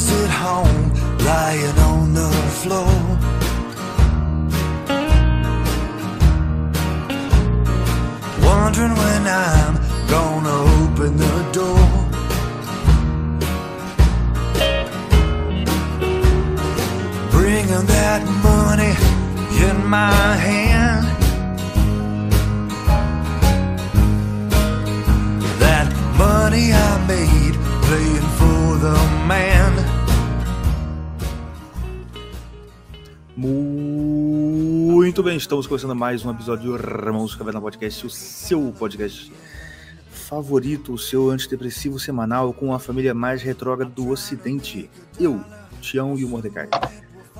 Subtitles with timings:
[0.00, 0.92] Baby's at home,
[1.26, 2.30] lying on the
[2.60, 2.94] floor.
[8.42, 9.74] Wondering when I'm
[10.08, 11.86] gonna open the door.
[17.30, 18.94] Bringing that money
[19.66, 21.06] in my hand.
[25.58, 29.74] That money I made playing for the man.
[33.36, 39.32] Muito bem, estamos começando mais um episódio do Irmãos Caverna Podcast, o seu podcast
[40.10, 44.88] favorito, o seu antidepressivo semanal com a família mais retrógrada do Ocidente.
[45.18, 45.42] Eu,
[45.80, 46.68] Tião e o Mordecai.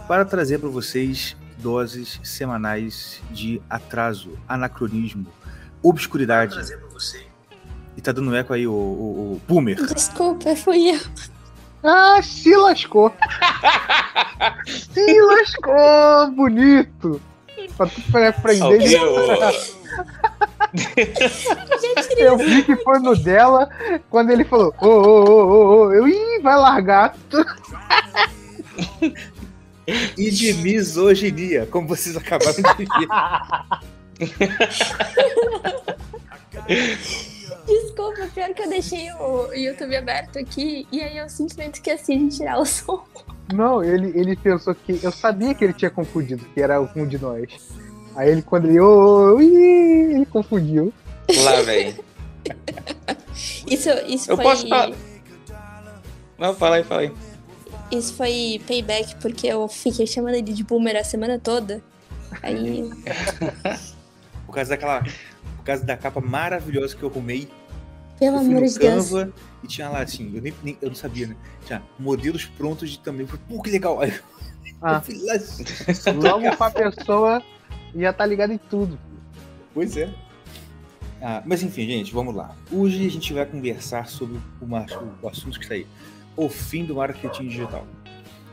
[0.08, 5.26] Para trazer para vocês doses semanais de atraso, anacronismo,
[5.82, 6.56] obscuridade.
[7.96, 9.84] E tá dando eco aí o, o, o Boomer.
[9.94, 11.00] Desculpa, fui eu.
[11.82, 13.12] Ah, se lascou.
[14.66, 17.20] se lascou, bonito.
[17.76, 18.78] Pra tu aprender.
[18.80, 19.00] Tirei
[22.26, 23.68] Eu vi que foi no dela
[24.08, 25.92] quando ele falou: Ô, ô, ô, ô, ô.
[25.92, 27.16] Eu, ih, vai largar.
[30.16, 33.08] E de misoginia, como vocês acabaram de ver.
[37.70, 42.36] Desculpa, pior que eu deixei o YouTube aberto aqui e aí eu simplesmente esqueci de
[42.36, 43.04] tirar o som.
[43.54, 44.98] Não, ele, ele pensou que.
[45.02, 47.48] Eu sabia que ele tinha confundido, que era um de nós.
[48.16, 48.80] Aí ele, quando ele.
[48.80, 50.92] Ô, ih, ele confundiu.
[51.44, 51.94] Lá, velho.
[53.66, 54.44] Isso, isso Eu foi.
[54.44, 54.90] posso falar?
[56.38, 57.12] Não, fala aí, fala aí.
[57.90, 61.82] Isso foi payback porque eu fiquei chamando ele de boomer a semana toda.
[62.42, 62.90] Aí.
[64.46, 65.02] Por causa daquela.
[65.02, 67.48] Por causa da capa maravilhosa que eu arrumei.
[68.20, 69.10] Pelo eu fui amor no de Deus.
[69.10, 69.32] Canva
[69.62, 71.36] e tinha lá assim, eu nem, nem- eu não sabia, né?
[71.66, 73.22] Tinha modelos prontos de também.
[73.22, 74.00] Eu falei, Pô, que legal.
[74.00, 74.12] Aí
[74.82, 75.02] Ah.
[75.08, 75.34] eu lá.
[76.38, 77.42] Logo pra pessoa
[77.94, 78.98] já tá ligado em tudo.
[79.74, 80.08] Pois é.
[81.22, 82.56] Ah, mas enfim, gente, vamos lá.
[82.72, 84.86] Hoje a gente vai conversar sobre o, mar-
[85.22, 85.86] o assunto que está aí.
[86.36, 87.86] O fim do marketing digital.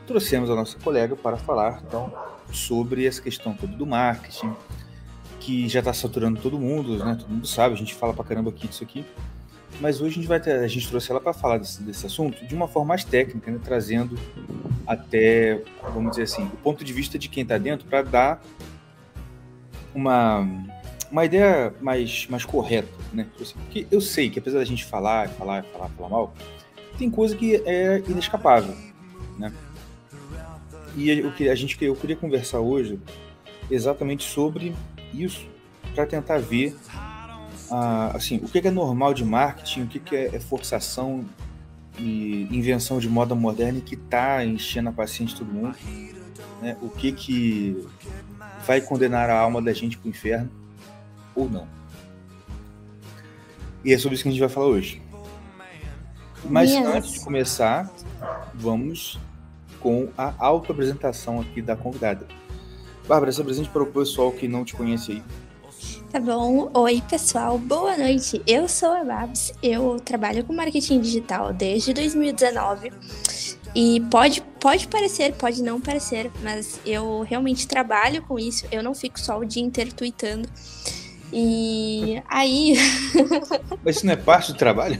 [0.05, 2.11] Trouxemos a nossa colega para falar, então,
[2.51, 4.53] sobre essa questão toda do marketing,
[5.39, 7.15] que já está saturando todo mundo, né?
[7.17, 9.05] Todo mundo sabe, a gente fala pra caramba aqui disso aqui.
[9.79, 12.43] Mas hoje a gente vai ter, a gente trouxe ela para falar desse, desse assunto
[12.45, 13.59] de uma forma mais técnica, né?
[13.63, 14.17] Trazendo
[14.87, 15.61] até,
[15.93, 18.41] vamos dizer assim, o ponto de vista de quem está dentro para dar
[19.93, 20.47] uma,
[21.11, 23.25] uma ideia mais, mais correta, né?
[23.31, 26.33] Tipo assim, Porque eu sei que apesar da gente falar, falar, falar, falar mal,
[26.97, 28.75] tem coisa que é inescapável,
[29.37, 29.53] né?
[30.95, 32.99] E eu, que- a gente, eu queria conversar hoje
[33.69, 34.73] exatamente sobre
[35.13, 35.45] isso,
[35.93, 36.75] para tentar ver
[37.71, 41.25] ah, assim, o que é normal de marketing, o que é, é forçação
[41.97, 45.75] e invenção de moda moderna que está enchendo a paciência de todo mundo,
[46.61, 46.77] né?
[46.81, 47.87] O que que
[48.65, 50.51] vai condenar a alma da gente para o inferno
[51.35, 51.67] ou não.
[53.83, 55.01] E é sobre isso que a gente vai falar hoje.
[56.49, 56.85] Mas Yes.
[56.85, 57.91] antes de começar,
[58.53, 59.19] vamos
[59.79, 62.27] com a auto-apresentação aqui da convidada.
[63.07, 65.23] Bárbara, se apresente para o pessoal que não te conhece aí.
[66.11, 66.71] Tá bom.
[66.73, 67.57] Oi, pessoal.
[67.57, 68.41] Boa noite.
[68.47, 69.51] Eu sou a Babs.
[69.61, 72.93] Eu trabalho com marketing digital desde 2019.
[73.75, 78.65] E pode, pode parecer, pode não parecer, mas eu realmente trabalho com isso.
[78.71, 80.47] Eu não fico só o dia inteiro tweetando.
[81.33, 82.75] E aí,
[83.83, 84.99] Mas isso não é parte do trabalho?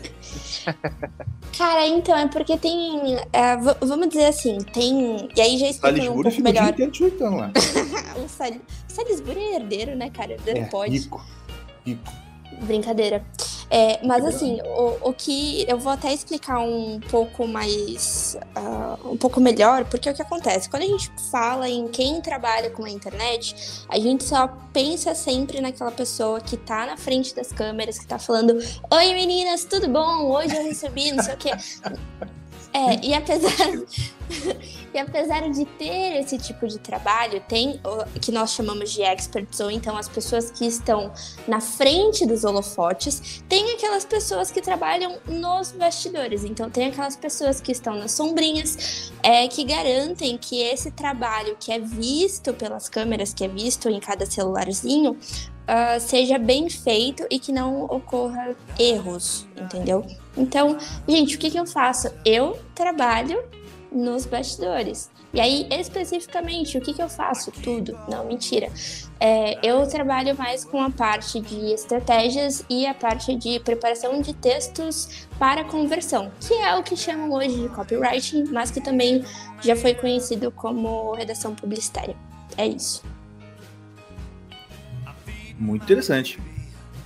[1.58, 3.16] cara, então é porque tem.
[3.32, 5.30] é, vamos dizer assim, tem.
[5.36, 6.70] E aí já explicando um pouco melhor.
[6.70, 6.92] inteiro
[7.38, 7.52] lá.
[8.18, 10.34] O Sal- o Salisbury é herdeiro, né, cara?
[10.34, 10.92] Herdeiro É, pode.
[10.98, 11.24] rico.
[11.86, 12.12] Rico.
[12.62, 13.24] Brincadeira.
[13.70, 19.18] É, mas assim, o, o que eu vou até explicar um pouco mais, ah, um
[19.18, 20.70] pouco melhor, porque é o que acontece?
[20.70, 25.60] Quando a gente fala em quem trabalha com a internet, a gente só pensa sempre
[25.60, 28.58] naquela pessoa que tá na frente das câmeras, que tá falando:
[28.90, 30.32] Oi meninas, tudo bom?
[30.32, 31.52] Hoje eu recebi, não sei o quê.
[32.74, 33.70] É, e apesar,
[34.94, 39.60] e apesar de ter esse tipo de trabalho, tem o que nós chamamos de experts,
[39.60, 41.12] ou então as pessoas que estão
[41.48, 46.44] na frente dos holofotes, tem aquelas pessoas que trabalham nos bastidores.
[46.44, 51.72] Então, tem aquelas pessoas que estão nas sombrinhas, é, que garantem que esse trabalho que
[51.72, 55.18] é visto pelas câmeras, que é visto em cada celularzinho,
[55.68, 60.06] ah, seja bem feito e que não ocorra erros, entendeu?
[60.38, 62.10] Então, gente, o que, que eu faço?
[62.24, 63.44] Eu trabalho
[63.92, 65.10] nos bastidores.
[65.34, 67.52] E aí, especificamente, o que, que eu faço?
[67.52, 67.98] Tudo.
[68.10, 68.70] Não, mentira.
[69.20, 74.34] É, eu trabalho mais com a parte de estratégias e a parte de preparação de
[74.34, 79.24] textos para conversão, que é o que chamam hoje de copywriting, mas que também
[79.62, 82.16] já foi conhecido como redação publicitária.
[82.58, 83.04] É isso.
[85.60, 86.40] Muito interessante.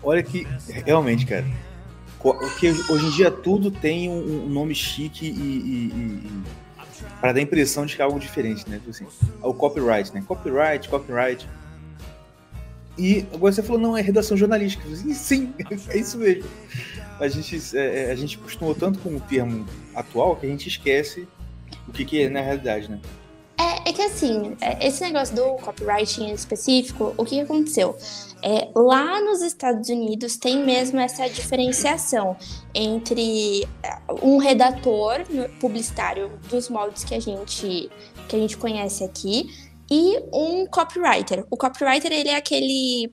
[0.03, 0.47] Olha que,
[0.85, 1.45] realmente, cara,
[2.59, 6.43] que hoje em dia tudo tem um, nome chique e, e, e
[7.19, 8.77] para dar a impressão de que é algo diferente, né?
[8.77, 9.07] Tipo assim,
[9.41, 10.23] é o copyright, né?
[10.27, 11.47] Copyright, copyright.
[12.97, 14.87] E agora você falou, não, é redação jornalística.
[14.87, 15.53] E sim,
[15.89, 16.49] é isso mesmo.
[17.19, 19.65] A gente, é, é, a gente acostumou tanto com o termo
[19.95, 21.27] atual que a gente esquece
[21.87, 22.99] o que, que é na realidade, né?
[23.83, 27.97] É, que assim, é, esse negócio do copyright em específico, o que aconteceu?
[28.43, 32.35] É, lá nos Estados Unidos tem mesmo essa diferenciação
[32.73, 35.21] entre é, um redator
[35.59, 37.89] publicitário dos moldes que a gente,
[38.27, 39.49] que a gente conhece aqui
[39.89, 41.45] e um copywriter.
[41.49, 43.11] O copywriter ele é aquele,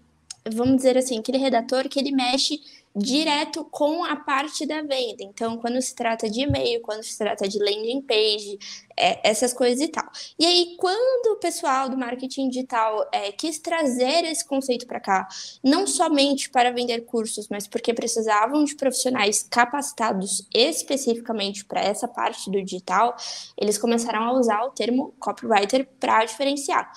[0.51, 2.61] vamos dizer assim, aquele redator que ele mexe
[2.95, 5.23] direto com a parte da venda.
[5.23, 8.59] Então, quando se trata de e-mail, quando se trata de landing page,
[8.97, 10.09] é, essas coisas e tal.
[10.39, 15.29] E aí, quando o pessoal do marketing digital é, quis trazer esse conceito para cá,
[15.63, 22.51] não somente para vender cursos, mas porque precisavam de profissionais capacitados especificamente para essa parte
[22.51, 23.15] do digital,
[23.57, 26.91] eles começaram a usar o termo copywriter para diferenciar.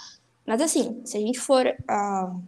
[0.45, 2.43] Mas assim, se a gente for uh,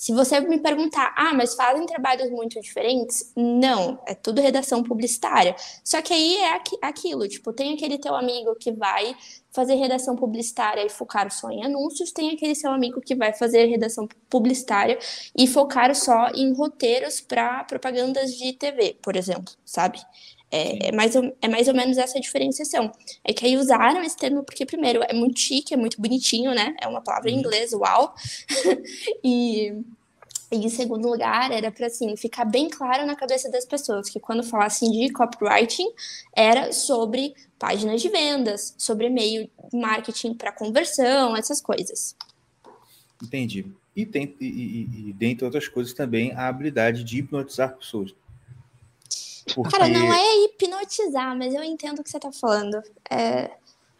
[0.00, 3.34] se você me perguntar, ah, mas fazem trabalhos muito diferentes?
[3.36, 5.54] Não, é tudo redação publicitária.
[5.84, 9.14] Só que aí é aquilo, tipo, tem aquele teu amigo que vai
[9.52, 13.66] fazer redação publicitária e focar só em anúncios, tem aquele seu amigo que vai fazer
[13.66, 14.98] redação publicitária
[15.36, 20.00] e focar só em roteiros para propagandas de TV, por exemplo, sabe?
[20.50, 22.90] É, é, mais ou, é mais ou menos essa diferenciação.
[23.24, 26.74] É que aí usaram esse termo porque, primeiro, é muito chique, é muito bonitinho, né?
[26.80, 27.40] É uma palavra em uhum.
[27.40, 28.14] inglês, uau.
[29.22, 29.72] e,
[30.50, 34.18] e, em segundo lugar, era para, assim, ficar bem claro na cabeça das pessoas que
[34.18, 35.88] quando falassem de copywriting,
[36.34, 42.16] era sobre páginas de vendas, sobre e-mail marketing para conversão, essas coisas.
[43.22, 43.66] Entendi.
[43.94, 48.14] E, tem, e, e, e, dentre outras coisas, também a habilidade de hipnotizar pessoas.
[49.54, 49.70] Porque...
[49.70, 52.82] Cara, não é hipnotizar, mas eu entendo o que você tá falando.
[53.10, 53.50] É...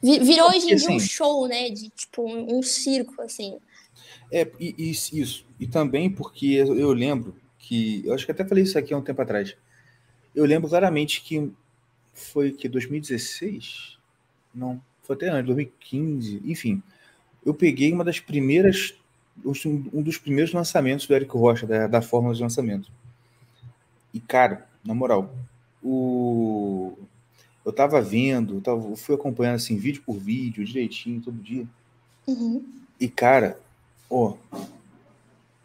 [0.02, 1.68] Virou hoje em dia assim, um show, né?
[1.68, 3.58] De tipo um, um circo, assim.
[4.32, 5.44] É, e, e, isso.
[5.58, 8.02] E também porque eu, eu, lembro que.
[8.04, 9.56] Eu acho que até falei isso aqui há um tempo atrás.
[10.34, 11.52] Eu lembro claramente que
[12.14, 13.98] foi que 2016?
[14.54, 16.82] Não, foi até antes, 2015, enfim.
[17.44, 18.94] Eu peguei uma das primeiras.
[19.44, 22.90] Um dos primeiros lançamentos do Érico Rocha, da, da fórmula de lançamento.
[24.12, 25.34] E, cara, na moral,
[25.82, 26.92] o...
[27.64, 31.66] eu tava vendo, eu, tava, eu fui acompanhando assim, vídeo por vídeo, direitinho, todo dia.
[32.26, 32.64] Uhum.
[32.98, 33.58] E, cara,
[34.08, 34.34] ó,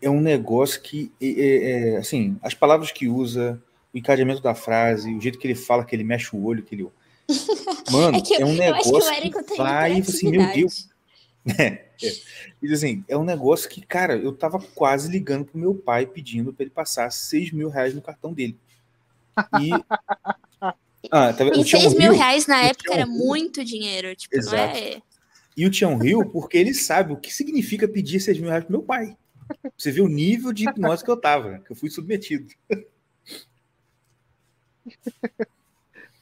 [0.01, 3.62] é um negócio que, é, é, assim, as palavras que usa,
[3.94, 6.75] o encadeamento da frase, o jeito que ele fala, que ele mexe o olho, que
[6.75, 6.88] ele.
[7.91, 10.89] Mano, é, que, é um negócio que, que vai assim, meu Deus.
[11.59, 12.12] É, é.
[12.59, 16.51] E assim, é um negócio que, cara, eu tava quase ligando pro meu pai pedindo
[16.51, 18.57] para ele passar 6 mil reais no cartão dele.
[19.62, 19.72] E.
[21.12, 23.13] Ah, tá e 6 mil Rio, reais na época era Rio.
[23.13, 24.15] muito dinheiro.
[24.15, 24.56] Tipo, Exato.
[24.56, 25.01] não é.
[25.56, 28.74] E o Tião Rio, porque ele sabe o que significa pedir 6 mil reais pro
[28.74, 29.15] meu pai.
[29.77, 32.48] Você vê o nível de hipnose que eu tava, que eu fui submetido.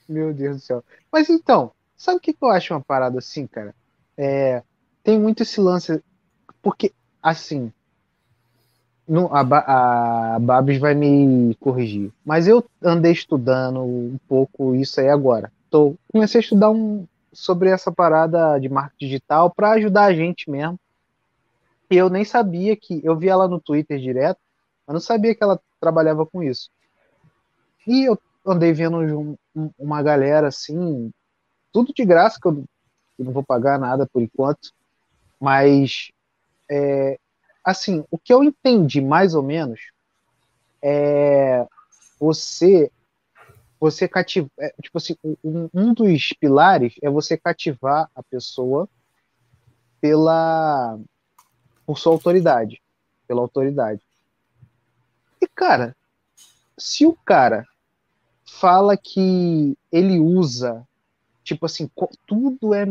[0.08, 0.84] Meu Deus do céu.
[1.12, 3.74] Mas então, sabe o que eu acho uma parada assim, cara?
[4.18, 4.62] É,
[5.04, 6.04] tem muito esse lance.
[6.62, 7.72] Porque, assim,
[9.08, 12.12] não, a, a Babs vai me corrigir.
[12.26, 15.52] Mas eu andei estudando um pouco isso aí agora.
[15.70, 20.50] Tô, comecei a estudar um, sobre essa parada de marketing digital para ajudar a gente
[20.50, 20.80] mesmo.
[21.90, 23.02] E eu nem sabia que.
[23.04, 24.40] Eu vi ela no Twitter direto,
[24.88, 26.70] mas não sabia que ela trabalhava com isso.
[27.86, 31.12] E eu andei vendo um, uma galera assim,
[31.72, 32.64] tudo de graça, que eu,
[33.20, 34.72] eu não vou pagar nada por enquanto.
[35.40, 36.10] Mas
[36.72, 37.20] é,
[37.64, 39.80] assim, o que eu entendi mais ou menos
[40.82, 41.66] é
[42.20, 42.92] você
[43.80, 48.88] você cativar, é, tipo assim, um, um, dos pilares é você cativar a pessoa
[50.00, 50.98] pela
[51.86, 52.82] por sua autoridade,
[53.28, 54.02] pela autoridade.
[55.42, 55.94] E cara,
[56.78, 57.68] se o cara
[58.46, 60.88] fala que ele usa,
[61.44, 61.90] tipo assim,
[62.26, 62.86] tudo é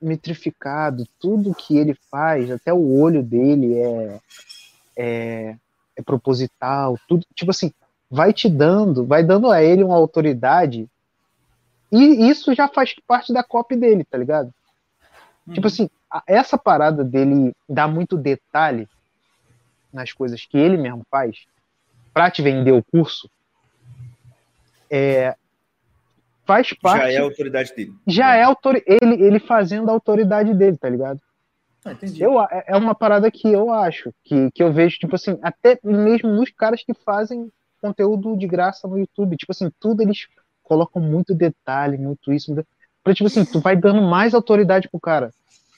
[0.00, 4.20] metrificado, tudo que ele faz, até o olho dele é,
[4.96, 5.56] é,
[5.96, 7.72] é proposital, tudo, tipo assim,
[8.10, 10.88] vai te dando, vai dando a ele uma autoridade
[11.90, 14.52] E isso já faz parte da copy dele, tá ligado?
[15.46, 15.54] Uhum.
[15.54, 18.88] Tipo assim, a- essa parada dele dar muito detalhe
[19.92, 21.46] nas coisas que ele mesmo faz
[22.12, 23.30] pra te vender o curso
[24.90, 25.36] é,
[26.46, 27.00] faz parte.
[27.02, 27.92] já é a autoridade dele.
[28.06, 31.20] já é autori- ele, ele fazendo a autoridade dele, tá ligado?
[31.84, 32.22] Ah, entendi.
[32.22, 35.78] Eu, a- é uma parada que eu acho, que, que eu vejo, tipo assim, até
[35.84, 37.50] mesmo nos caras que fazem
[37.80, 39.36] conteúdo de graça no YouTube.
[39.36, 40.26] Tipo assim, tudo eles
[40.64, 42.52] colocam muito detalhe, muito isso.
[42.52, 42.66] Muito...
[43.04, 45.30] Pra, tipo assim, tu vai dando mais autoridade pro cara.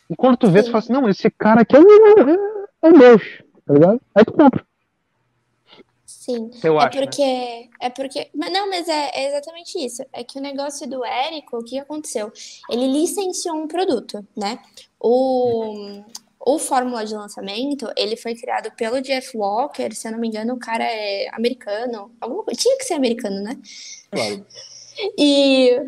[0.08, 1.84] E quando tu vê, tu fala assim, não, esse cara aqui é, um-
[2.82, 3.22] é um Deus,
[3.66, 4.00] tá ligado?
[4.14, 4.64] Aí tu compra.
[6.28, 6.50] Sim.
[6.62, 6.99] Eu É acho.
[6.99, 7.06] né?
[7.06, 10.02] porque, é porque, mas não, mas é, é exatamente isso.
[10.12, 12.30] É que o negócio do Érico, o que aconteceu?
[12.70, 14.58] Ele licenciou um produto, né?
[15.00, 16.02] O,
[16.40, 20.54] o Fórmula de Lançamento, ele foi criado pelo Jeff Walker, se eu não me engano,
[20.54, 23.56] o cara é americano, alguma coisa, tinha que ser americano, né?
[24.11, 24.47] Claro.
[25.16, 25.80] E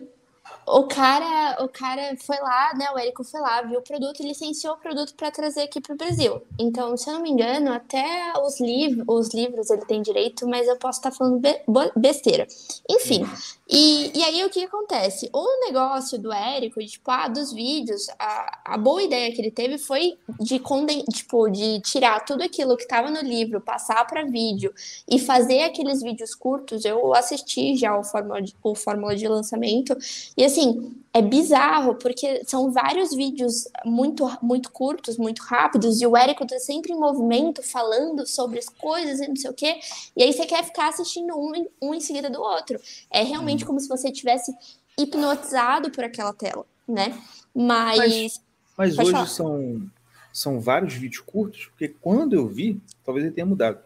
[0.78, 2.90] o cara, o cara foi lá, né?
[2.92, 5.94] O Érico foi lá, viu o produto e licenciou o produto para trazer aqui para
[5.94, 6.42] o Brasil.
[6.58, 10.68] Então, se eu não me engano, até os, liv os livros ele tem direito, mas
[10.68, 11.62] eu posso estar falando be-
[11.96, 12.46] besteira.
[12.88, 13.24] Enfim,
[13.72, 15.30] e, e aí o que acontece?
[15.32, 19.78] O negócio do Érico, tipo, ah, dos vídeos, a, a boa ideia que ele teve
[19.78, 24.74] foi de, conden tipo, de tirar tudo aquilo que estava no livro, passar para vídeo
[25.08, 26.84] e fazer aqueles vídeos curtos.
[26.84, 29.96] Eu assisti já o Fórmula de, o Fórmula de lançamento
[30.36, 36.16] e assim, é bizarro, porque são vários vídeos muito, muito curtos, muito rápidos, e o
[36.16, 39.80] Érico tá sempre em movimento, falando sobre as coisas e não sei o quê,
[40.16, 42.80] e aí você quer ficar assistindo um, um em seguida do outro.
[43.10, 44.52] É realmente como se você tivesse
[44.98, 47.18] hipnotizado por aquela tela, né?
[47.54, 48.40] Mas.
[48.76, 49.26] Mas Pode hoje falar.
[49.26, 49.90] são,
[50.32, 53.78] são vários vídeos curtos, porque quando eu vi, talvez ele tenha mudado.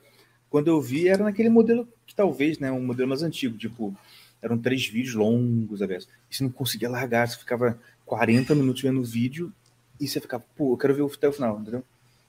[0.48, 3.96] Quando eu vi, era naquele modelo que talvez, né, um modelo mais antigo, tipo,
[4.40, 6.06] eram três vídeos longos, a beça.
[6.30, 9.52] E você não conseguia largar, você ficava 40 minutos vendo o vídeo
[9.98, 11.82] e você ficava, pô, eu quero ver até o final, entendeu?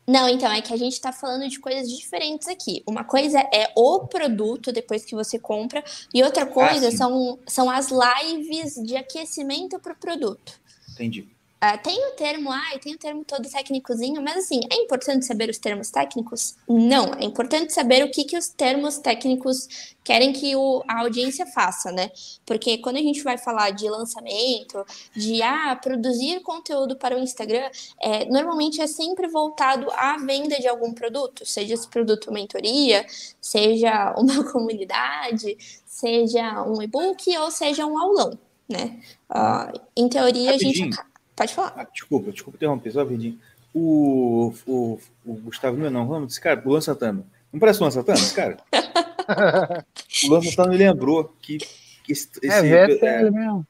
[0.08, 2.84] Não, então, é que a gente tá falando de coisas diferentes aqui.
[2.88, 5.84] Uma coisa é o produto depois que você compra,
[6.14, 6.98] e outra coisa sim.
[6.98, 10.60] são, são as lives de aquecimento pro produto.
[10.92, 11.35] Entendi.
[11.60, 15.50] Ah, tem o termo, ai, tem o termo todo técnicozinho, mas assim, é importante saber
[15.50, 16.56] os termos técnicos?
[16.68, 21.46] Não, é importante saber o que, que os termos técnicos querem que o, a audiência
[21.48, 22.12] faça, né?
[22.46, 24.86] Porque quando a gente vai falar de lançamento,
[25.16, 27.70] de ah, produzir conteúdo para o Instagram,
[28.00, 33.06] é, normalmente é sempre voltado à venda de algum produto, seja esse produto mentoria,
[33.40, 38.38] seja uma comunidade, seja um e-book ou seja um aulão,
[38.70, 39.00] né?
[39.30, 40.82] Ah, em teoria, a gente.
[40.82, 41.15] Rapidinho.
[41.36, 41.74] Pode falar.
[41.76, 43.40] Ah, desculpa, desculpa interromper, só rapidinho.
[43.74, 47.26] O, o, o Gustavo não é não, vamos, esse cara, o Luan Santana.
[47.52, 48.58] Não parece o Luan Santana, esse cara?
[50.24, 51.58] o Luan Santana me lembrou que,
[52.04, 53.68] que esse, É, esse- VSL é, mesmo.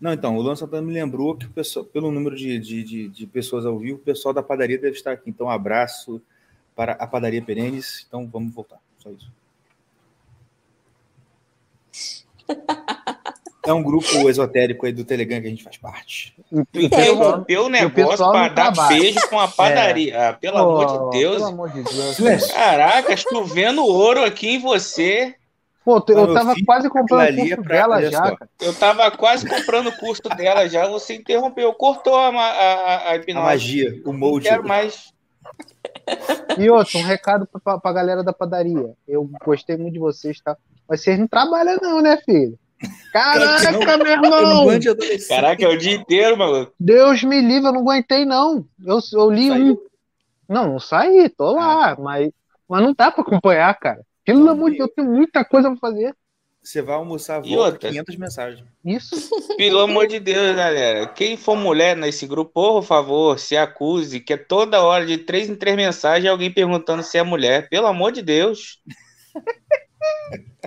[0.00, 3.08] Não, então, o Luan Santana me lembrou que o pessoal, pelo número de, de, de,
[3.08, 5.30] de pessoas ao vivo, o pessoal da padaria deve estar aqui.
[5.30, 6.20] Então, um abraço
[6.74, 8.04] para a padaria Perenes.
[8.08, 8.78] Então, vamos voltar.
[8.98, 9.30] Só isso.
[13.64, 16.34] É um grupo esotérico aí do Telegram que a gente faz parte.
[16.50, 18.98] E- Tu e o interrompeu negócio não dar trabalha.
[18.98, 20.30] beijo com a padaria.
[20.30, 21.36] Ah, pelo amor Pô, de Deus.
[21.36, 22.46] Pelo amor de Deus.
[22.52, 25.34] Caraca, estou vendo ouro aqui em você.
[25.84, 28.36] Pô, tu- eu Meu tava filho, quase comprando o é curso pra- dela já, só.
[28.60, 33.40] Eu tava quase comprando o curso dela já, você interrompeu, cortou a, a, a A
[33.42, 34.48] magia, o Não molde.
[34.48, 35.12] quero mais.
[36.58, 38.92] E outro, um recado pra, pra, pra galera da padaria.
[39.08, 40.56] Eu gostei muito de vocês, tá?
[40.88, 42.58] Mas vocês não trabalham não, né, filho?
[43.12, 43.80] Caraca, não.
[43.98, 44.66] meu Eu irmão!
[45.28, 46.72] Caraca, é o dia inteiro, maluco.
[46.80, 48.64] Deus me livre, eu não aguentei, não.
[48.84, 49.72] Eu, eu li Saiu?
[49.74, 49.92] um.
[50.52, 52.30] Não, não saí, tô lá, mas,
[52.68, 54.00] mas não dá pra acompanhar, cara.
[54.24, 56.14] Pelo amor de Deus, eu tenho muita coisa pra fazer.
[56.62, 57.88] Você vai almoçar, E volta outra?
[57.90, 58.64] 500 mensagens.
[58.84, 59.16] Isso.
[59.56, 61.08] Pelo amor de Deus, galera.
[61.08, 65.50] Quem for mulher nesse grupo, por favor, se acuse, que é toda hora, de três
[65.50, 67.68] em três mensagens, alguém perguntando se é mulher.
[67.68, 68.78] Pelo amor de Deus.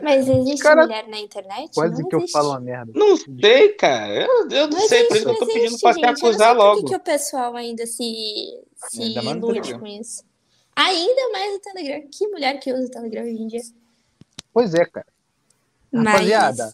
[0.02, 1.72] Mas existe Cara, mulher na internet?
[1.74, 2.34] Quase Não que eu existe.
[2.34, 2.92] falo uma merda.
[2.96, 4.14] Não sei, cara.
[4.14, 6.00] Eu, eu não Não sei, existe, por isso que eu tô pedindo existe, pra se
[6.00, 6.06] gente.
[6.06, 6.86] Eu não sei acusar por que logo.
[6.90, 10.24] que o pessoal ainda se, se Ainda ilude com isso.
[10.76, 12.04] Ainda mais o Telegram.
[12.12, 13.62] Que mulher que usa o Telegram hoje em dia?
[14.54, 15.08] Pois é, cara.
[15.92, 16.74] Mas- Rapaziada,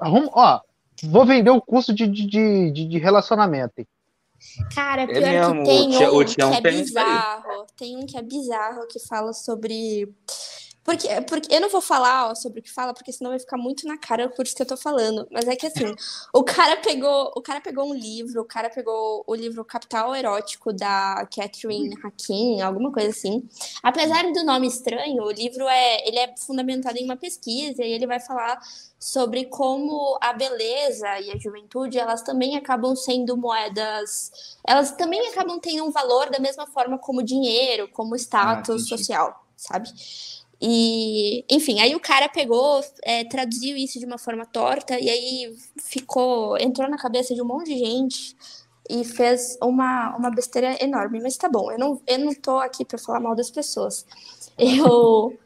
[0.00, 0.60] arruma, ó,
[1.04, 3.74] vou vender o curso de, de, de, de- relacionamento.
[3.78, 3.86] hein?
[4.74, 7.66] Cara, É pior mesmo, que tem o Tia- um o que Tião é bizarro.
[7.76, 10.08] Tem um que é bizarro que fala sobre
[10.82, 13.58] Porque, porque eu não vou falar ó, sobre o que fala, porque senão vai ficar
[13.58, 15.26] muito na cara o curso que eu tô falando.
[15.30, 15.94] Mas é que assim,
[16.32, 20.72] o cara pegou, o cara pegou um livro, o cara pegou o livro Capital Erótico
[20.72, 23.46] da Catherine Hakim, alguma coisa assim.
[23.82, 28.06] Apesar do nome estranho, o livro é, ele é fundamentado em uma pesquisa e ele
[28.06, 28.58] vai falar
[28.98, 34.30] sobre como a beleza e a juventude, elas também acabam sendo moedas,
[34.66, 39.46] elas também acabam tendo um valor da mesma forma como dinheiro, como status ah, social,
[39.56, 39.90] sabe?
[40.60, 45.56] E, enfim, aí o cara pegou, é, traduziu isso de uma forma torta, e aí
[45.82, 48.36] ficou, entrou na cabeça de um monte de gente
[48.90, 51.20] e fez uma, uma besteira enorme.
[51.22, 54.04] Mas tá bom, eu não, eu não tô aqui para falar mal das pessoas.
[54.58, 55.38] Eu.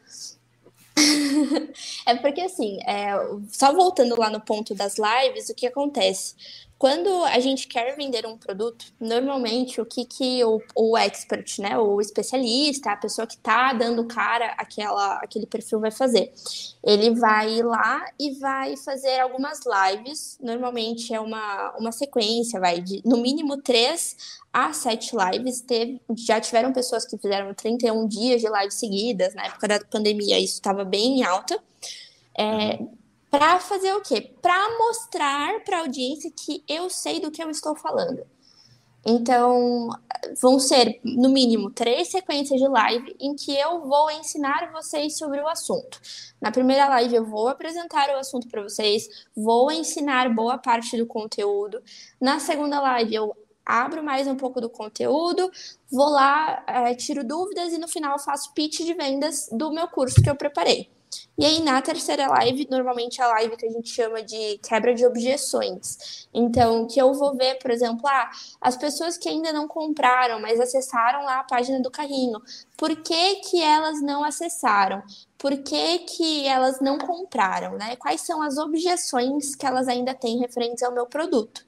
[2.05, 3.13] é porque assim, é,
[3.49, 6.35] só voltando lá no ponto das lives, o que acontece?
[6.77, 11.77] Quando a gente quer vender um produto, normalmente o que, que o, o expert, né,
[11.77, 16.33] o especialista, a pessoa que está dando cara àquela, àquele perfil vai fazer?
[16.83, 23.01] Ele vai lá e vai fazer algumas lives, normalmente é uma, uma sequência, vai de
[23.05, 24.17] no mínimo três
[24.51, 25.61] a sete lives.
[25.61, 30.37] Teve, já tiveram pessoas que fizeram 31 dias de lives seguidas, na época da pandemia
[30.39, 31.57] isso estava bem em alta.
[32.37, 32.79] É,
[33.37, 34.33] para fazer o quê?
[34.41, 38.25] Para mostrar para a audiência que eu sei do que eu estou falando.
[39.05, 39.89] Então,
[40.41, 45.41] vão ser, no mínimo, três sequências de live em que eu vou ensinar vocês sobre
[45.41, 45.99] o assunto.
[46.41, 51.05] Na primeira live, eu vou apresentar o assunto para vocês, vou ensinar boa parte do
[51.05, 51.83] conteúdo.
[52.19, 55.51] Na segunda live, eu abro mais um pouco do conteúdo,
[55.91, 60.21] vou lá, é, tiro dúvidas e no final faço pitch de vendas do meu curso
[60.21, 60.94] que eu preparei.
[61.37, 64.95] E aí, na terceira live, normalmente é a live que a gente chama de quebra
[64.95, 66.27] de objeções.
[66.33, 70.61] Então, que eu vou ver, por exemplo, ah, as pessoas que ainda não compraram, mas
[70.61, 72.41] acessaram lá a página do carrinho,
[72.77, 75.03] por que, que elas não acessaram?
[75.37, 77.97] Por que, que elas não compraram, né?
[77.97, 81.65] Quais são as objeções que elas ainda têm referentes ao meu produto?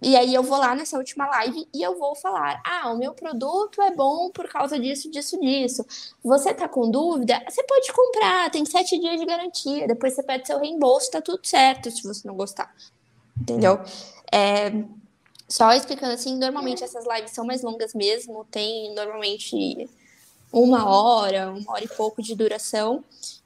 [0.00, 3.12] E aí eu vou lá nessa última live e eu vou falar: "Ah, o meu
[3.12, 5.84] produto é bom por causa disso, disso, disso.
[6.22, 7.42] Você tá com dúvida?
[7.48, 9.88] Você pode comprar, tem sete dias de garantia.
[9.88, 12.72] Depois você pede seu reembolso, tá tudo certo se você não gostar.
[13.40, 13.80] Entendeu?
[14.32, 14.72] É,
[15.48, 19.88] só explicando assim, normalmente essas lives são mais longas mesmo, tem normalmente
[20.52, 23.02] uma hora, uma hora e pouco de duração.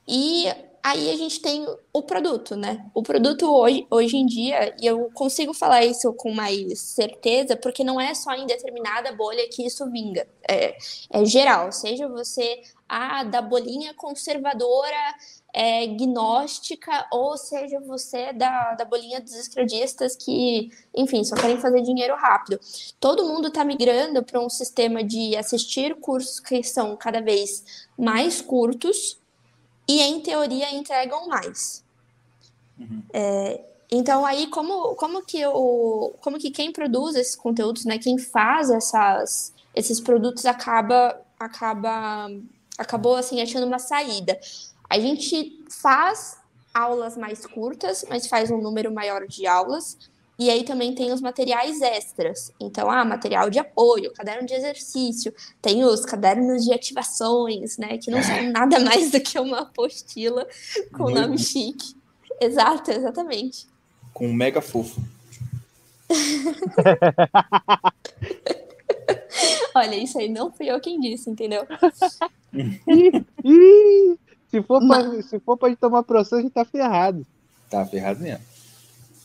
[0.07, 2.85] E aí a gente tem o produto, né?
[2.92, 7.85] O produto hoje, hoje em dia, e eu consigo falar isso com mais certeza, porque
[7.85, 10.27] não é só em determinada bolha que isso vinga.
[10.49, 10.77] É,
[11.11, 15.14] é geral, seja você a da bolinha conservadora,
[15.55, 21.81] é, gnóstica, ou seja você da, da bolinha dos escradistas que, enfim, só querem fazer
[21.83, 22.59] dinheiro rápido.
[22.99, 28.40] Todo mundo está migrando para um sistema de assistir cursos que são cada vez mais
[28.40, 29.21] curtos
[29.98, 31.85] e, em teoria, entregam mais.
[32.78, 33.02] Uhum.
[33.12, 38.18] É, então, aí, como, como, que o, como que quem produz esses conteúdos, né, quem
[38.18, 42.31] faz essas, esses produtos acaba, acaba
[42.78, 44.38] acabou assim achando uma saída.
[44.88, 46.38] A gente faz
[46.72, 49.98] aulas mais curtas, mas faz um número maior de aulas.
[50.38, 52.53] E aí também tem os materiais extras.
[52.59, 57.99] Então, ah, material de apoio, caderno de exercício, tem os cadernos de ativações, né?
[57.99, 60.47] Que não são nada mais do que uma apostila
[60.92, 61.21] com Muito.
[61.21, 61.95] nome chique.
[62.40, 63.66] Exato, exatamente.
[64.12, 65.01] Com um mega fofo.
[69.75, 71.66] Olha, isso aí não fui eu quem disse, entendeu?
[74.51, 77.27] se, for pra, se for pra tomar processo, a gente tá ferrado.
[77.71, 78.51] Tá ferrado mesmo.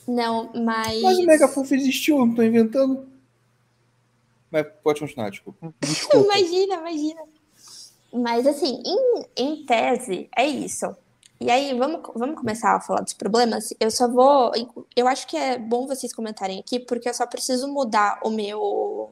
[0.08, 1.02] Não, mas.
[1.02, 3.08] Mas o Mega Fofo existiu, não tô inventando.
[4.50, 5.74] Mas pode continuar, desculpa.
[5.82, 6.26] desculpa.
[6.26, 7.22] imagina, imagina.
[8.14, 10.96] Mas assim, em, em tese, é isso.
[11.40, 13.74] E aí, vamos, vamos começar a falar dos problemas?
[13.80, 14.52] Eu só vou.
[14.96, 19.12] Eu acho que é bom vocês comentarem aqui, porque eu só preciso mudar o meu.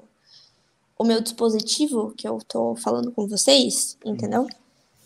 [0.97, 4.47] O meu dispositivo que eu tô falando com vocês, entendeu?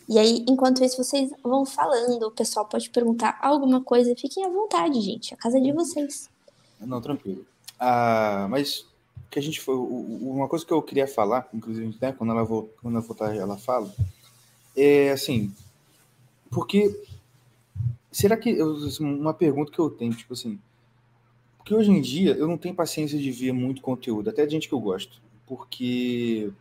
[0.09, 4.49] E aí, enquanto isso, vocês vão falando, o pessoal pode perguntar alguma coisa, fiquem à
[4.49, 5.35] vontade, gente.
[5.35, 6.27] A casa é de vocês.
[6.81, 7.45] Não, tranquilo.
[7.79, 8.87] Ah, mas
[9.29, 9.75] que a gente foi.
[9.75, 13.57] Uma coisa que eu queria falar, inclusive, né, quando ela voltar, quando ela voltar, ela
[13.57, 13.93] fala,
[14.75, 15.53] é assim,
[16.49, 16.99] porque
[18.11, 20.59] será que assim, uma pergunta que eu tenho, tipo assim,
[21.57, 24.67] porque hoje em dia eu não tenho paciência de ver muito conteúdo, até de gente
[24.67, 26.51] que eu gosto, porque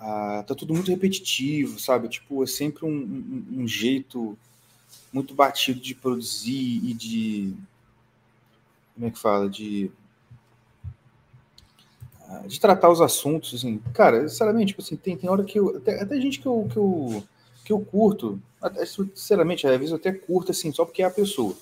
[0.00, 2.08] ah, tá tudo muito repetitivo, sabe?
[2.08, 4.36] Tipo, é sempre um, um, um, jeito
[5.12, 7.54] muito batido de produzir e de.
[8.94, 9.48] Como é que fala?
[9.48, 9.90] De.
[12.26, 13.78] Ah, de tratar os assuntos, assim.
[13.92, 15.76] Cara, sinceramente, tipo assim, tem, tem hora que eu.
[15.76, 17.24] Até, até gente que eu, que eu,
[17.62, 21.10] que eu curto, até, sinceramente, às vezes eu até curto assim, só porque é a
[21.10, 21.54] pessoa.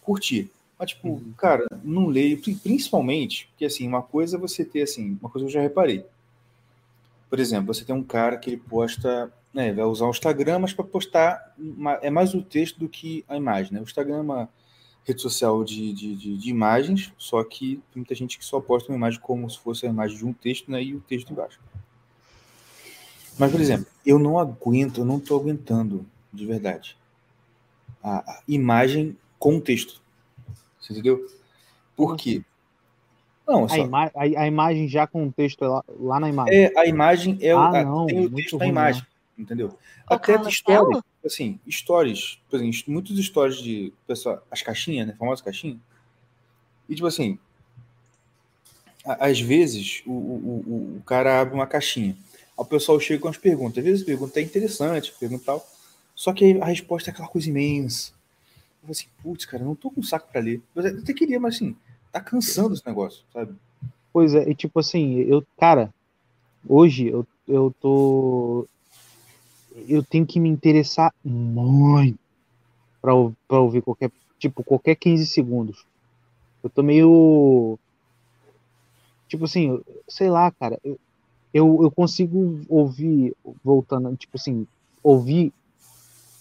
[0.00, 0.50] Curtir.
[0.78, 1.34] Mas, tipo, Uhum.
[1.36, 5.46] cara, não leio, pri- principalmente, porque assim, uma coisa é você ter assim, uma coisa
[5.46, 6.06] que eu já reparei.
[7.32, 10.74] Por exemplo, você tem um cara que ele posta, né, vai usar o Instagram, mas
[10.74, 11.56] para postar
[12.02, 13.80] é mais o texto do que a imagem, né?
[13.80, 14.48] O Instagram é uma
[15.02, 18.92] rede social de, de, de, de imagens, só que tem muita gente que só posta
[18.92, 21.58] uma imagem como se fosse a imagem de um texto, né, e o texto embaixo.
[23.38, 26.98] Mas, por exemplo, eu não aguento, eu não tô aguentando, de verdade,
[28.02, 30.02] a, a imagem com texto.
[30.78, 31.26] Você entendeu?
[31.96, 32.44] Por quê?
[33.46, 36.64] Não, A, só, ima a, a imagem já com o texto lá, lá na imagem.
[36.64, 39.02] é, a imagem é o, Ah, a- não, tem o muito texto na ruim, imagem,
[39.38, 39.78] entendeu?
[40.06, 41.04] Colocar Até stories, céu?
[41.24, 45.78] assim, stories, por exemplo, muitos stories de pessoal, as caixinhas, né, famosas caixinhas.
[46.88, 47.38] E tipo assim,
[49.04, 52.16] a- às vezes o, o, o, o cara abre uma caixinha,
[52.56, 55.66] o pessoal chega com as perguntas, às vezes a pergunta é interessante, pergunta e tal,
[56.14, 58.12] só que a resposta é aquela coisa imensa.
[58.82, 60.60] Eu falo assim, putz, cara, eu não tô com saco pra ler.
[60.74, 61.76] Eu até queria, mas assim,
[62.12, 63.54] tá cansando esse negócio, sabe?
[64.12, 65.92] Pois é, e tipo assim, eu, cara,
[66.68, 68.66] hoje eu, eu tô.
[69.88, 72.18] Eu tenho que me interessar muito
[73.00, 73.12] pra,
[73.48, 74.12] pra ouvir qualquer.
[74.38, 75.86] Tipo, qualquer 15 segundos.
[76.62, 77.78] Eu tô meio.
[79.28, 80.78] Tipo assim, sei lá, cara.
[80.84, 80.98] Eu,
[81.54, 84.66] eu, eu consigo ouvir, voltando, tipo assim,
[85.02, 85.52] ouvir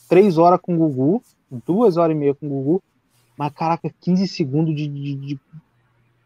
[0.10, 1.23] três horas com o Gugu,
[1.65, 2.84] duas horas e meia com o Gugu,
[3.41, 5.39] mas caraca, 15 segundos de, de, de,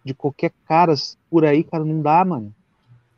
[0.04, 0.93] de qualquer cara
[1.32, 2.54] por aí, cara, não dá, mano.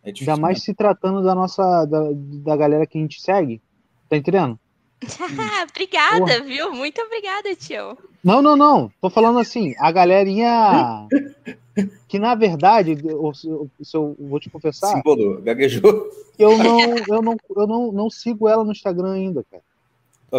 [0.04, 0.32] É difícil.
[0.32, 3.60] Ainda mais se tratando da nossa, da, da galera que a gente segue.
[4.08, 4.60] Tá entendendo?
[5.68, 6.44] obrigada, Porra.
[6.44, 6.72] viu?
[6.74, 7.98] Muito obrigada, tio.
[8.24, 8.92] Não, não, não.
[9.02, 11.08] Tô falando assim, a galerinha
[12.08, 13.34] que na verdade, eu, eu,
[13.82, 16.08] se eu vou te confessar, Se embolou, gaguejou.
[16.38, 16.80] eu não,
[17.10, 19.64] eu não, eu não, não sigo ela no Instagram ainda, cara.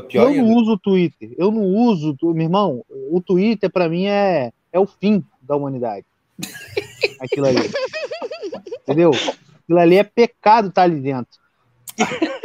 [0.08, 1.30] Pior eu não uso o Twitter.
[1.38, 2.84] Eu não uso, meu irmão.
[3.10, 6.04] O Twitter pra mim é, é o fim da humanidade.
[7.20, 7.70] Aquilo ali.
[8.82, 9.10] Entendeu?
[9.10, 11.38] Aquilo ali é pecado tá ali dentro.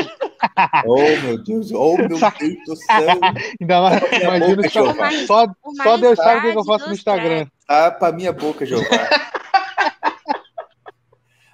[0.86, 1.72] Oh, meu Deus.
[1.72, 3.20] Oh, meu Deus do céu.
[3.60, 5.12] Ainda mais, imagina boca, só, Jeová.
[5.26, 7.48] só, O só mais Deus sabe o que que eu faço no Instagram.
[7.66, 8.86] Tapa a minha boca, Jeová.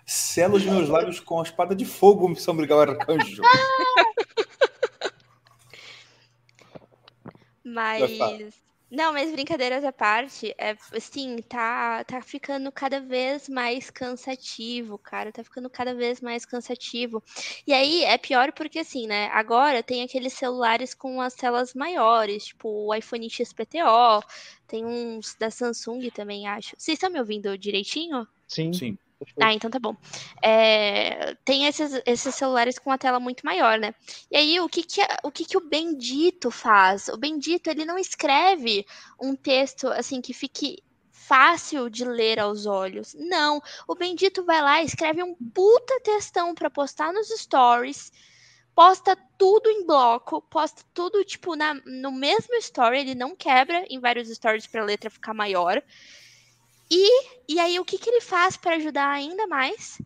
[0.05, 3.41] Sela os meus lábios com a espada de fogo, São Miguel Arcanjo.
[3.43, 4.09] Vai, fala.
[7.73, 8.61] Mas.
[8.91, 15.31] Não, mas brincadeiras à parte, é assim, tá, tá ficando cada vez mais cansativo, cara.
[15.31, 17.21] Tá ficando cada vez mais cansativo.
[17.67, 19.27] E aí é pior porque, assim, né?
[19.27, 24.23] Agora tem aqueles celulares com as telas maiores, tipo o iPhone XPTO,
[24.67, 26.75] tem uns da Samsung também, acho.
[26.75, 28.27] Vocês estão me ouvindo direitinho?
[28.47, 28.73] Sim.
[28.73, 28.97] Sim.
[29.41, 29.95] Ah, então tá bom.
[30.43, 33.93] É, tem esses, esses celulares com a tela muito maior, né?
[34.31, 37.07] E aí, o que que, o que que o Bendito faz?
[37.09, 38.85] O Bendito, ele não escreve
[39.21, 43.13] um texto, assim, que fique fácil de ler aos olhos.
[43.17, 48.11] Não, o Bendito vai lá escreve um puta textão pra postar nos stories,
[48.75, 53.99] posta tudo em bloco, posta tudo, tipo, na, no mesmo story, ele não quebra em
[53.99, 55.81] vários stories pra letra ficar maior.
[56.91, 60.01] E aí, o que, que ele faz para ajudar ainda mais?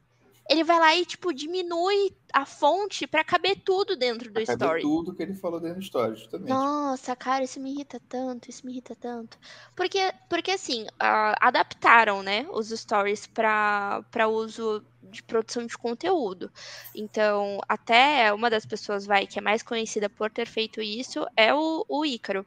[0.50, 4.82] Ele vai lá e, tipo, diminui a fonte para caber tudo dentro do Cadê story.
[4.82, 6.50] tudo que ele falou dentro do story, justamente.
[6.50, 9.38] Nossa, cara, isso me irrita tanto, isso me irrita tanto.
[9.76, 16.52] Porque, porque assim, ah, adaptaram, né, os stories para uso de produção de conteúdo.
[16.96, 21.54] Então, até uma das pessoas, vai, que é mais conhecida por ter feito isso, é
[21.54, 22.46] o, o Ícaro.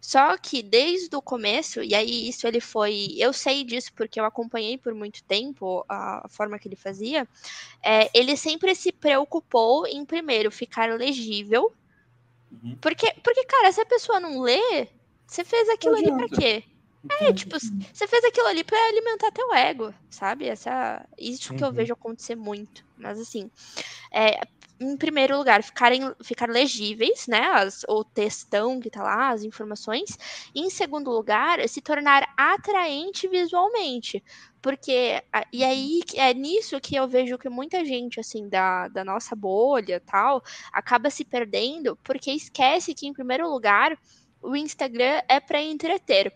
[0.00, 3.14] Só que desde o começo, e aí isso ele foi.
[3.16, 7.26] Eu sei disso porque eu acompanhei por muito tempo a forma que ele fazia.
[7.80, 11.72] é, ele sempre se preocupou em, primeiro, ficar legível.
[12.50, 12.76] Uhum.
[12.80, 14.88] Porque, porque, cara, se a pessoa não lê,
[15.24, 16.36] você fez aquilo ali pra adianta.
[16.36, 16.64] quê?
[17.10, 17.56] É, tipo,
[17.92, 20.48] você fez aquilo ali pra alimentar teu ego, sabe?
[20.48, 21.74] Essa, isso que eu Uhum.
[21.74, 22.82] vejo acontecer muito.
[22.96, 23.50] Mas assim,
[24.12, 24.40] é,
[24.80, 27.40] em primeiro lugar, ficarem, ficar legíveis, né?
[27.52, 30.16] As, o textão que tá lá, as informações.
[30.54, 34.22] E em segundo lugar, se tornar atraente visualmente.
[34.62, 39.36] Porque, e aí, é nisso que eu vejo que muita gente, assim, da, da nossa
[39.36, 43.96] bolha tal, acaba se perdendo, porque esquece que, em primeiro lugar,
[44.40, 46.32] o Instagram é para entreter.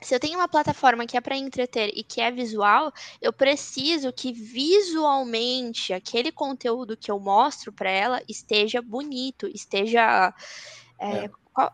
[0.00, 4.12] Se eu tenho uma plataforma que é para entreter e que é visual, eu preciso
[4.12, 10.32] que visualmente aquele conteúdo que eu mostro para ela esteja bonito, esteja.
[11.00, 11.30] é, É.
[11.52, 11.72] qual-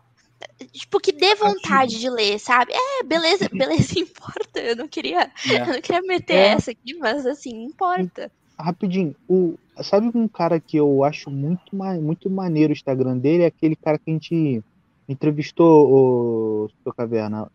[0.73, 2.73] tipo, que dê vontade de ler, sabe?
[2.75, 4.59] É, beleza, beleza importa.
[4.61, 5.67] Eu não queria, eu Né?
[5.75, 6.47] não queria meter É.
[6.49, 8.31] essa aqui, mas assim, importa.
[8.59, 13.43] rapidinho, o, sabe um cara que eu acho muito, muito maneiro o Instagram dele?
[13.45, 14.63] É aquele cara que a gente
[15.09, 17.51] entrevistou, o Sua Caverna,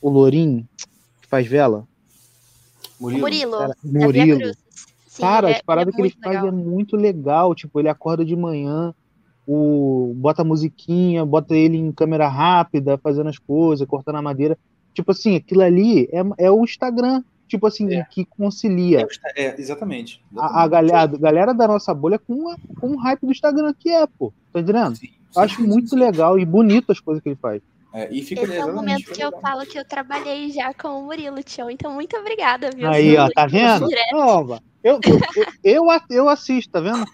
[0.00, 0.66] o Lourinho,
[1.20, 1.86] que faz vela.
[3.00, 3.20] Murilo.
[3.22, 3.58] Murilo.
[3.58, 4.54] Cara, Murilo.
[5.06, 6.48] Sim, Cara, é- as paradas que ele muito faz legal.
[6.48, 7.54] é muito legal.
[7.54, 8.94] Tipo, ele acorda de manhã,
[9.46, 14.58] o, bota a musiquinha, bota ele em câmera rápida, fazendo as coisas, cortando a madeira.
[14.94, 18.04] Tipo assim, aquilo ali é, é o Instagram, tipo assim, É.
[18.04, 19.06] que concilia
[19.36, 20.20] É, é, exatamente.
[20.36, 23.72] a, a galera, a galera da nossa bolha com, a- com o hype do Instagram
[23.78, 24.32] que é, pô.
[24.52, 24.96] Tá entendendo?
[24.96, 25.96] Sim, sim, Eu acho sim, muito sim.
[25.96, 27.62] legal e bonito as coisas que ele faz.
[27.98, 31.00] É, e fica Esse é o momento que eu falo que eu trabalhei já com
[31.00, 31.68] o Murilo, Tião.
[31.68, 32.88] Então, muito obrigada, viu?
[32.88, 33.88] Aí, ó, tá vendo?
[34.12, 34.62] Nova.
[34.84, 35.00] Eu,
[35.64, 37.04] eu, eu, eu, assisto, tá vendo?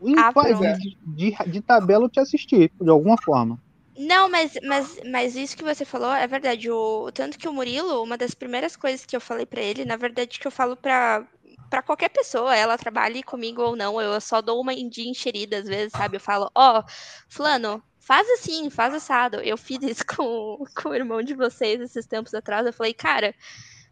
[0.00, 0.32] Em Ah,
[0.76, 3.58] de, de, de tabela eu te assisti, de alguma forma.
[3.98, 6.70] Não, mas, mas, mas isso que você falou é verdade.
[6.70, 9.96] O, tanto que o Murilo, uma das primeiras coisas que eu falei pra ele, na
[9.96, 11.26] verdade, que eu falo pra,
[11.68, 15.66] pra qualquer pessoa, ela trabalhe comigo ou não, eu só dou uma de enxerida às
[15.66, 16.16] vezes, sabe?
[16.16, 16.84] Eu falo, ó,
[17.28, 19.36] Fulano, faz assim, faz assado.
[19.38, 22.66] Eu fiz isso com, com o irmão de vocês esses tempos atrás.
[22.66, 23.34] Eu falei, cara,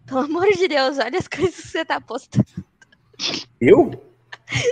[0.07, 2.45] pelo amor de Deus, olha as coisas que você tá postando.
[3.61, 4.03] Eu?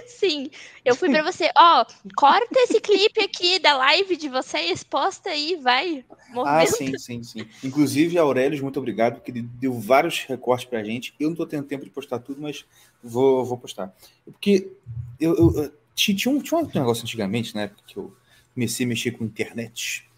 [0.07, 0.51] Sim,
[0.85, 5.57] eu fui pra você, ó, corta esse clipe aqui da live de vocês, posta aí,
[5.57, 6.05] vai.
[6.11, 6.77] Ah, Movimento.
[6.77, 7.49] sim, sim, sim.
[7.65, 11.15] Inclusive, Aurélio, muito obrigado, porque ele deu vários recortes pra gente.
[11.19, 12.67] Eu não tô tendo tempo de postar tudo, mas
[13.03, 13.95] vou, vou postar.
[14.25, 14.71] Porque
[15.19, 18.15] eu, eu- eu- tinha, um, tinha um negócio antigamente, na época que eu
[18.55, 20.09] comecei a mexer com internet,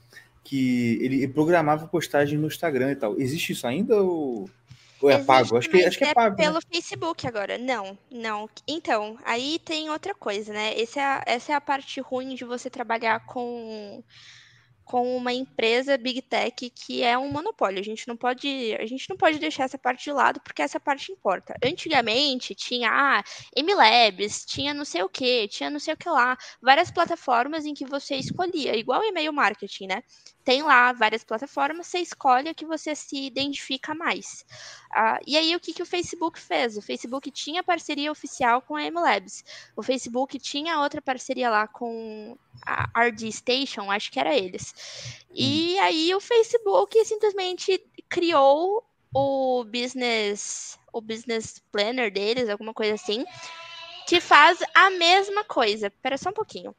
[0.44, 3.20] que ele programava postagem no Instagram e tal.
[3.20, 4.48] Existe isso ainda ou,
[5.00, 5.56] ou é Existe, pago?
[5.58, 6.36] Acho que, acho que é pago.
[6.36, 6.44] né?
[6.44, 7.58] pelo Facebook agora.
[7.58, 8.48] Não, não.
[8.66, 10.72] Então, aí tem outra coisa, né?
[10.98, 14.02] É a- essa é a parte ruim de você trabalhar com,
[14.92, 17.80] com uma empresa Big Tech que é um monopólio.
[17.80, 20.78] A gente não pode, a gente não pode deixar essa parte de lado porque essa
[20.78, 21.56] parte importa.
[21.64, 23.24] Antigamente tinha ah,
[23.56, 27.72] MLabs, tinha não sei o que, tinha não sei o que lá, várias plataformas em
[27.72, 30.02] que você escolhia, igual e-mail marketing, né?
[30.44, 34.44] Tem lá várias plataformas, você escolhe a que você se identifica mais.
[34.90, 36.76] Ah, e aí, o que, que o Facebook fez?
[36.76, 39.44] O Facebook tinha parceria oficial com a MLabs.
[39.76, 44.74] O Facebook tinha outra parceria lá com a RD Station, acho que era eles.
[45.32, 53.24] E aí, o Facebook simplesmente criou o business, o business planner deles, alguma coisa assim,
[54.06, 55.86] que faz a mesma coisa.
[55.86, 56.74] Espera só um pouquinho.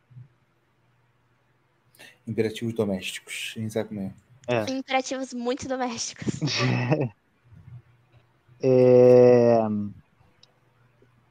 [2.27, 3.53] Imperativos domésticos.
[3.55, 4.71] A gente sabe como é.
[4.71, 6.39] Imperativos muito domésticos.
[8.65, 9.59] É,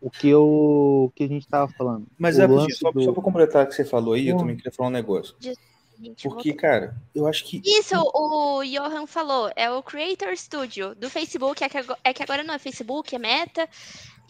[0.03, 2.07] O que eu, o que a gente tava falando?
[2.19, 4.41] Mas lance só, do- só pra completar o que você falou aí, eu Hum.
[4.41, 5.35] também queria falar um negócio.
[5.41, 11.09] Gente, Porque, cara, eu acho que Isso, o Johan falou, é o Creator Studio do
[11.09, 13.69] Facebook, é que, ago- é que agora não é Facebook, é Meta.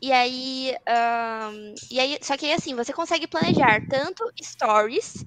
[0.03, 5.25] E aí, ahn, e aí, só que aí assim, você consegue planejar tanto stories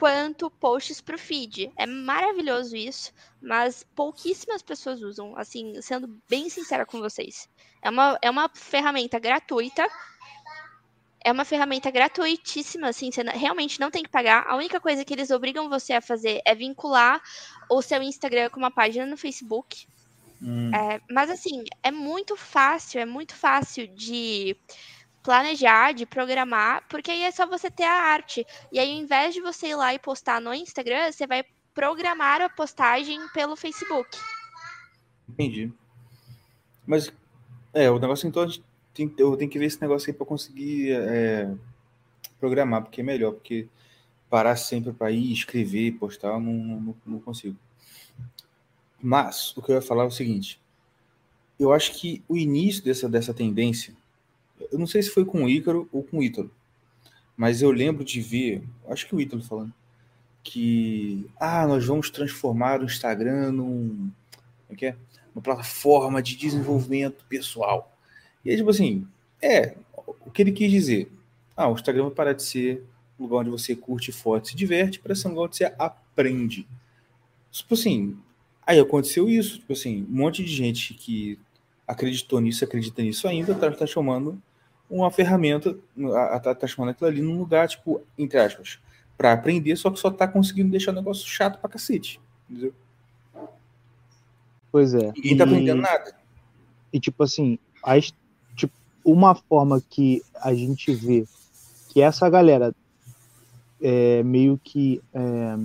[0.00, 1.70] quanto posts pro feed.
[1.76, 7.50] É maravilhoso isso, mas pouquíssimas pessoas usam, assim, sendo bem sincera com vocês.
[7.82, 9.86] É uma, é uma ferramenta gratuita.
[11.22, 14.46] É uma ferramenta gratuitíssima, assim, você realmente não tem que pagar.
[14.48, 17.20] A única coisa que eles obrigam você a fazer é vincular
[17.68, 19.86] o seu Instagram com uma página no Facebook.
[20.40, 24.56] hum, É, mas assim, é muito fácil, é muito fácil de
[25.22, 28.46] planejar, de programar, porque aí é só você ter a arte.
[28.72, 32.40] E aí, ao invés de você ir lá e postar no Instagram, você vai programar
[32.40, 34.18] a postagem pelo Facebook.
[35.28, 35.72] entendi.
[36.86, 37.12] Mas,
[37.72, 38.46] é, o negócio então,
[38.92, 41.54] tem, eu tenho que ver esse negócio aí pra conseguir é,
[42.38, 43.68] programar, porque é melhor, porque
[44.28, 47.56] parar sempre pra ir escrever, postar, eu não, não, não consigo.
[49.00, 50.60] Mas, o que eu ia falar é o seguinte,
[51.58, 53.94] eu acho que o início dessa, dessa tendência,
[54.70, 56.50] eu não sei se foi com o Ícaro ou com o Ítalo,
[57.36, 59.72] mas eu lembro de ver, acho que o Ítalo falando,
[60.42, 64.10] que, ah, nós vamos transformar o Instagram num,
[64.66, 64.96] como é é?
[65.34, 67.96] Uma plataforma de desenvolvimento pessoal.
[68.44, 69.06] E aí, tipo assim,
[69.40, 69.76] é,
[70.26, 71.10] o que ele quis dizer,
[71.56, 72.84] ah, o Instagram vai parar de ser
[73.18, 75.72] um lugar onde você curte fotos e se diverte para ser um lugar onde você
[75.78, 76.66] aprende.
[77.50, 78.16] Tipo assim,
[78.66, 81.38] aí aconteceu isso, tipo assim, um monte de gente que
[81.86, 84.40] acreditou nisso, acredita nisso ainda, tá, tá chamando
[84.90, 85.76] uma ferramenta,
[86.14, 88.78] a- a- tá, tá chamando aquilo ali num lugar, tipo, entre aspas,
[89.16, 92.20] para aprender, só que só tá conseguindo deixar o negócio chato pra cacete.
[92.48, 92.74] Entendeu?
[94.72, 95.12] Pois é.
[95.14, 96.14] Ninguém tá aprendendo nada.
[96.92, 98.12] E tipo assim, as-
[98.56, 98.72] tipo,
[99.04, 101.24] uma forma que a gente vê
[101.88, 102.74] que essa galera
[103.82, 105.56] é, meio que é,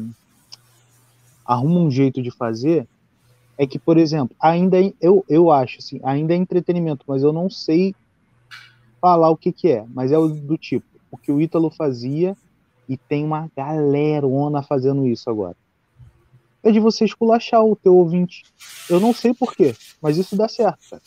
[1.45, 2.87] arruma um jeito de fazer
[3.57, 7.49] é que, por exemplo, ainda eu, eu acho assim, ainda é entretenimento, mas eu não
[7.49, 7.95] sei
[9.05, 12.35] falar o que que é, mas é do tipo, o que o Ítalo fazia
[12.89, 15.55] e tem uma galerona fazendo isso agora.
[16.63, 18.43] É de você esculachar o teu ouvinte.
[18.89, 21.03] Eu não sei porquê, mas isso dá certo, cara.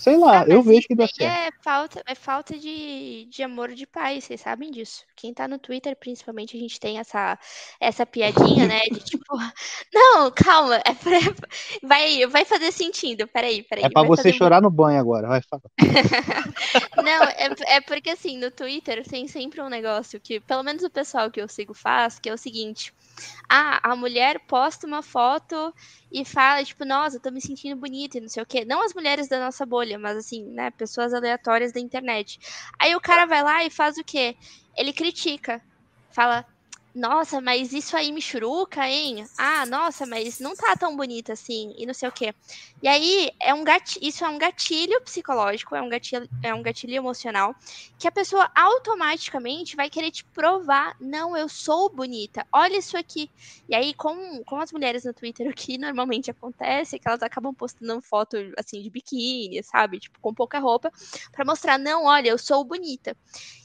[0.00, 1.30] Sei lá, Ah, eu mas vejo que dá aí certo.
[1.30, 5.04] É falta, é falta de, de amor de pai, vocês sabem disso.
[5.14, 7.38] Quem tá no Twitter, principalmente, a gente tem essa,
[7.78, 8.80] essa piadinha, né?
[8.90, 9.24] De tipo,
[9.92, 11.18] não, calma, é pra,
[11.82, 13.28] vai, vai fazer sentido.
[13.28, 13.84] Peraí, peraí.
[13.84, 15.62] É pra você chorar no banho agora, vai falar.
[16.96, 20.90] Não, é, é porque assim, no Twitter tem sempre um negócio que, pelo menos o
[20.90, 22.92] pessoal que eu sigo faz, que é o seguinte.
[23.48, 25.74] Ah, a mulher posta uma foto
[26.12, 28.64] e fala, tipo, nossa, tô me sentindo bonita e não sei o quê.
[28.64, 32.38] Não as mulheres da nossa bolha, mas assim, né, pessoas aleatórias da internet.
[32.78, 34.36] Aí o cara vai lá e faz o quê?
[34.76, 35.62] Ele critica.
[36.10, 36.44] Fala,
[36.92, 39.24] nossa, mas isso aí me churuca, hein?
[39.38, 42.34] Ah, nossa, mas não tá tão bonita assim, e não sei o quê.
[42.82, 46.62] E aí, é um gatilho, isso é um gatilho psicológico, é um gatilho, é um
[46.62, 47.54] gatilho emocional,
[47.98, 53.30] que a pessoa automaticamente vai querer te provar, não, eu sou bonita, olha isso aqui.
[53.68, 57.22] E aí, com, com as mulheres no Twitter, o que normalmente acontece é que elas
[57.22, 60.00] acabam postando foto, assim, de biquíni, sabe?
[60.00, 60.90] Tipo, com pouca roupa,
[61.30, 63.16] pra mostrar, não, olha, eu sou bonita.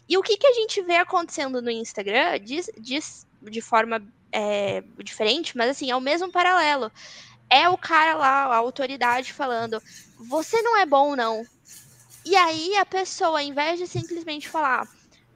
[0.08, 4.84] E o que, que a gente vê acontecendo no Instagram, diz, diz de forma é,
[5.04, 6.92] diferente, mas assim, é o mesmo paralelo.
[7.50, 9.82] É o cara lá, a autoridade falando,
[10.18, 11.46] você não é bom, não.
[12.26, 14.88] E aí a pessoa, ao invés de simplesmente falar,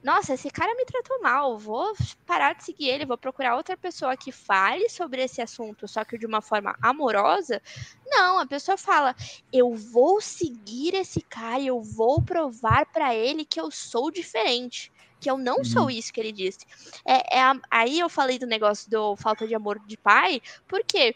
[0.02, 1.94] nossa, esse cara me tratou mal, vou
[2.26, 6.16] parar de seguir ele, vou procurar outra pessoa que fale sobre esse assunto, só que
[6.16, 7.60] de uma forma amorosa.
[8.06, 9.14] Não, a pessoa fala,
[9.52, 14.90] eu vou seguir esse cara e eu vou provar para ele que eu sou diferente.
[15.20, 15.64] Que eu não uhum.
[15.64, 16.60] sou isso que ele disse.
[17.04, 21.14] É, é aí eu falei do negócio do falta de amor de pai, por quê?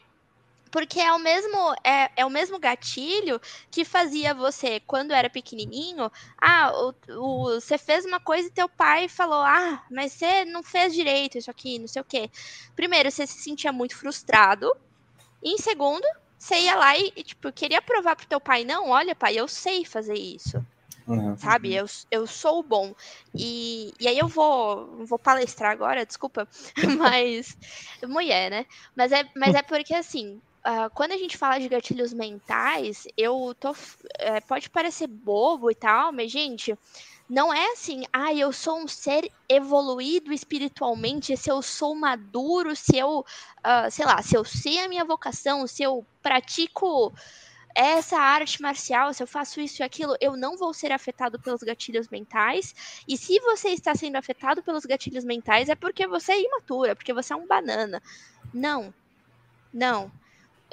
[0.74, 6.10] Porque é o mesmo é, é, o mesmo gatilho que fazia você quando era pequenininho
[6.36, 10.64] ah o, o, você fez uma coisa e teu pai falou ah mas você não
[10.64, 12.28] fez direito isso aqui não sei o quê
[12.74, 14.68] primeiro você se sentia muito frustrado
[15.40, 16.04] e em segundo
[16.36, 19.84] você ia lá e, tipo queria provar pro teu pai não olha pai eu sei
[19.84, 20.60] fazer isso
[21.06, 21.36] Uhum.
[21.36, 21.74] Sabe?
[21.74, 22.94] Eu, eu sou bom.
[23.34, 26.48] E, e aí eu vou, vou palestrar agora, desculpa,
[26.98, 27.58] mas.
[28.02, 28.66] Mulher, né?
[28.96, 30.40] Mas é, mas é porque assim.
[30.66, 33.76] Uh, quando a gente fala de gatilhos mentais, eu tô.
[34.18, 36.74] É, pode parecer bobo e tal, mas, gente,
[37.28, 42.96] não é assim, ah, eu sou um ser evoluído espiritualmente, se eu sou maduro, se
[42.96, 47.12] eu, uh, sei lá, se eu sei a minha vocação, se eu pratico
[47.74, 51.62] essa arte marcial, se eu faço isso e aquilo, eu não vou ser afetado pelos
[51.62, 52.74] gatilhos mentais.
[53.08, 57.12] E se você está sendo afetado pelos gatilhos mentais, é porque você é imatura, porque
[57.12, 58.00] você é um banana.
[58.52, 58.94] Não.
[59.72, 60.12] Não.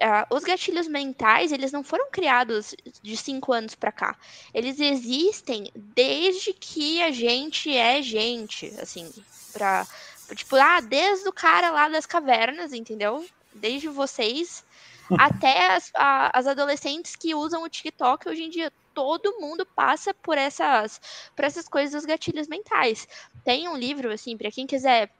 [0.01, 4.17] Uh, os gatilhos mentais, eles não foram criados de cinco anos para cá.
[4.51, 9.13] Eles existem desde que a gente é gente, assim,
[9.53, 9.85] pra,
[10.35, 13.23] tipo, ah, desde o cara lá das cavernas, entendeu?
[13.53, 14.65] Desde vocês
[15.19, 18.73] até as, a, as adolescentes que usam o TikTok hoje em dia.
[18.95, 20.99] Todo mundo passa por essas,
[21.35, 23.07] por essas coisas dos gatilhos mentais.
[23.45, 25.11] Tem um livro, assim, para quem quiser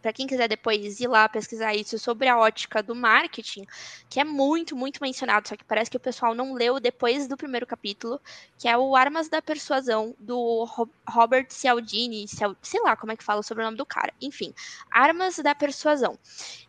[0.00, 3.66] para quem quiser depois ir lá pesquisar isso sobre a ótica do marketing,
[4.08, 7.36] que é muito, muito mencionado, só que parece que o pessoal não leu depois do
[7.36, 8.20] primeiro capítulo,
[8.56, 10.64] que é o Armas da Persuasão, do
[11.08, 12.26] Robert Cialdini,
[12.62, 14.12] sei lá como é que fala sobre o nome do cara.
[14.20, 14.54] Enfim,
[14.90, 16.18] Armas da Persuasão.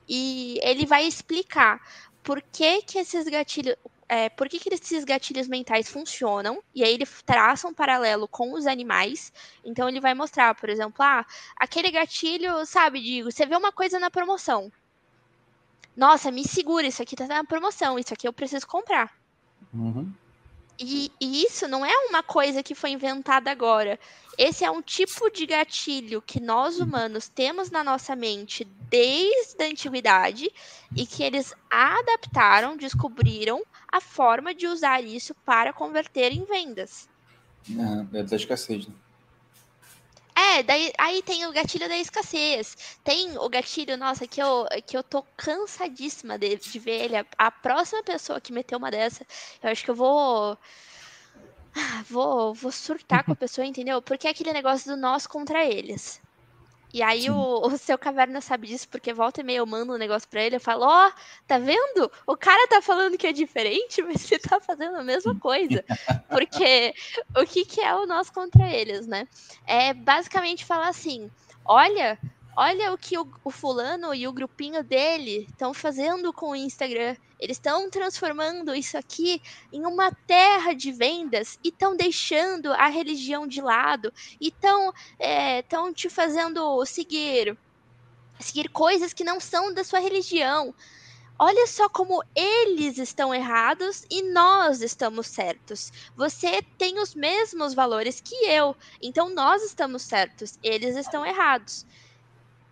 [0.07, 1.81] E ele vai explicar
[2.23, 3.75] por que, que esses gatilhos.
[4.11, 8.53] É, por que, que esses gatilhos mentais funcionam, e aí ele traça um paralelo com
[8.53, 9.31] os animais.
[9.63, 11.23] Então ele vai mostrar, por exemplo, ah,
[11.55, 14.71] aquele gatilho, sabe, digo, você vê uma coisa na promoção.
[15.95, 19.13] Nossa, me segura, isso aqui tá na promoção, isso aqui eu preciso comprar.
[19.71, 20.11] Uhum.
[20.79, 23.99] E, e, isso não é uma coisa que foi inventada agora.
[24.37, 29.67] Esse é um tipo de gatilho que nós humanos temos na nossa mente desde a
[29.67, 30.49] antiguidade
[30.95, 33.61] e que eles adaptaram, descobriram
[33.91, 37.07] a forma de usar isso para converter em vendas.
[37.77, 38.93] Ah, é da escassez, né?
[40.35, 42.97] É, daí, aí tem o gatilho da escassez.
[43.03, 47.17] Tem o gatilho, nossa, que eu, que eu tô cansadíssima de, de ver ele.
[47.17, 49.25] A, a próxima pessoa que meteu uma dessa,
[49.61, 50.57] eu acho que eu vou.
[52.09, 54.01] Vou, vou surtar com a pessoa, entendeu?
[54.01, 56.21] Porque é aquele negócio do nós contra eles.
[56.91, 59.97] E aí o, o, seu caverna sabe disso, porque volta e meia eu mando um
[59.97, 61.11] negócio pra ele, eu falo, ó, oh,
[61.47, 62.11] tá vendo?
[62.25, 65.83] O cara tá falando que é diferente, mas você tá fazendo a mesma coisa.
[66.29, 66.93] Porque
[67.37, 69.27] o que, que é o nós contra eles, né?
[69.65, 71.29] É basicamente falar assim,
[71.63, 72.17] olha,
[72.59, 77.15] olha o que o, o fulano e o grupinho dele estão fazendo com o Instagram.
[77.39, 79.41] Eles estão transformando isso aqui
[79.71, 85.61] em uma terra de vendas e estão deixando a religião de lado e estão é,
[85.61, 87.57] tão te fazendo seguir
[88.41, 90.75] seguir coisas que não são da sua religião.
[91.41, 95.93] Olha só como eles estão errados e nós estamos certos.
[96.13, 101.85] Você tem os mesmos valores que eu, então nós estamos certos, eles estão errados.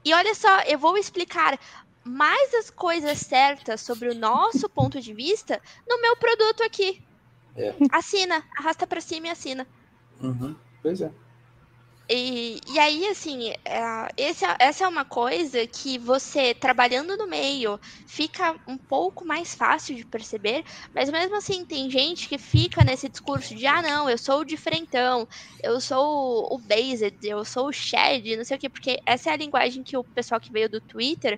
[0.07, 1.59] E olha só, eu vou explicar
[2.01, 7.03] mais as coisas certas sobre o nosso ponto de vista no meu produto aqui.
[7.57, 7.75] É.
[7.91, 9.67] Assina, arrasta para cima e assina.
[10.21, 10.55] Uhum.
[10.81, 11.11] Pois é.
[12.09, 17.27] E, e aí, assim, é, esse, é- essa é uma coisa que você, trabalhando no
[17.27, 17.77] meio,
[18.07, 23.09] fica um pouco mais fácil de perceber, mas mesmo assim, tem gente que fica nesse
[23.09, 25.27] discurso de, ah, não, eu sou o diferentão,
[25.61, 29.33] eu sou o based, eu sou o shed, não sei o quê, porque essa é
[29.33, 31.37] a linguagem que o pessoal que veio do Twitter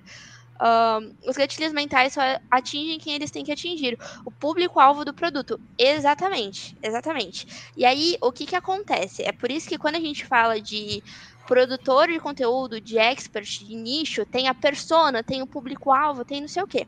[1.26, 3.98] os gatilhos mentais só atingem quem eles têm que atingir.
[4.26, 5.60] O público-alvo do produto.
[5.78, 7.72] Exatamente, exatamente.
[7.78, 9.24] E aí, o que que acontece?
[9.24, 11.02] É por isso que quando a gente fala de
[11.48, 16.48] produtor de conteúdo, de expert, de nicho, tem a persona, tem o público-alvo, tem não
[16.48, 16.86] sei o quê.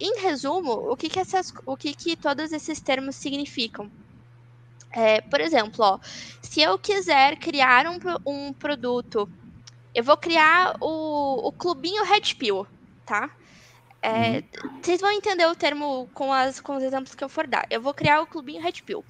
[0.00, 3.90] Em resumo, o que que, essas, o que, que todos esses termos significam?
[4.90, 5.98] É, por exemplo, ó,
[6.40, 9.28] se eu quiser criar um, um produto,
[9.94, 12.66] eu vou criar o, o clubinho Red Pill,
[13.08, 13.30] tá?
[14.02, 14.44] É,
[14.80, 17.66] Vocês vão entender o termo com, as, com os exemplos que eu for dar.
[17.70, 19.04] Eu vou criar o clubinho Red Pill.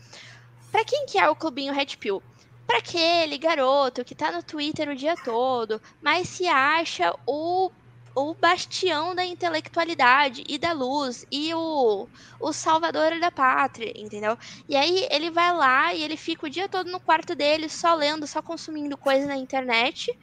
[0.71, 2.23] Pra quem que é o clubinho Red Pill?
[2.67, 7.71] Pra aquele garoto que tá no Twitter o dia todo, mas se acha o,
[8.15, 12.07] o bastião da intelectualidade e da luz e o,
[12.39, 14.37] o salvador da pátria, entendeu?
[14.69, 17.95] E aí ele vai lá e ele fica o dia todo no quarto dele, só
[17.95, 20.17] lendo, só consumindo coisa na internet.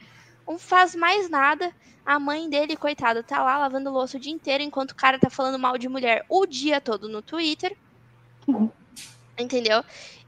[0.47, 1.73] Não faz mais nada.
[2.05, 5.29] A mãe dele, coitada, tá lá lavando louça o dia inteiro, enquanto o cara tá
[5.29, 7.75] falando mal de mulher o dia todo no Twitter.
[9.37, 9.83] Entendeu?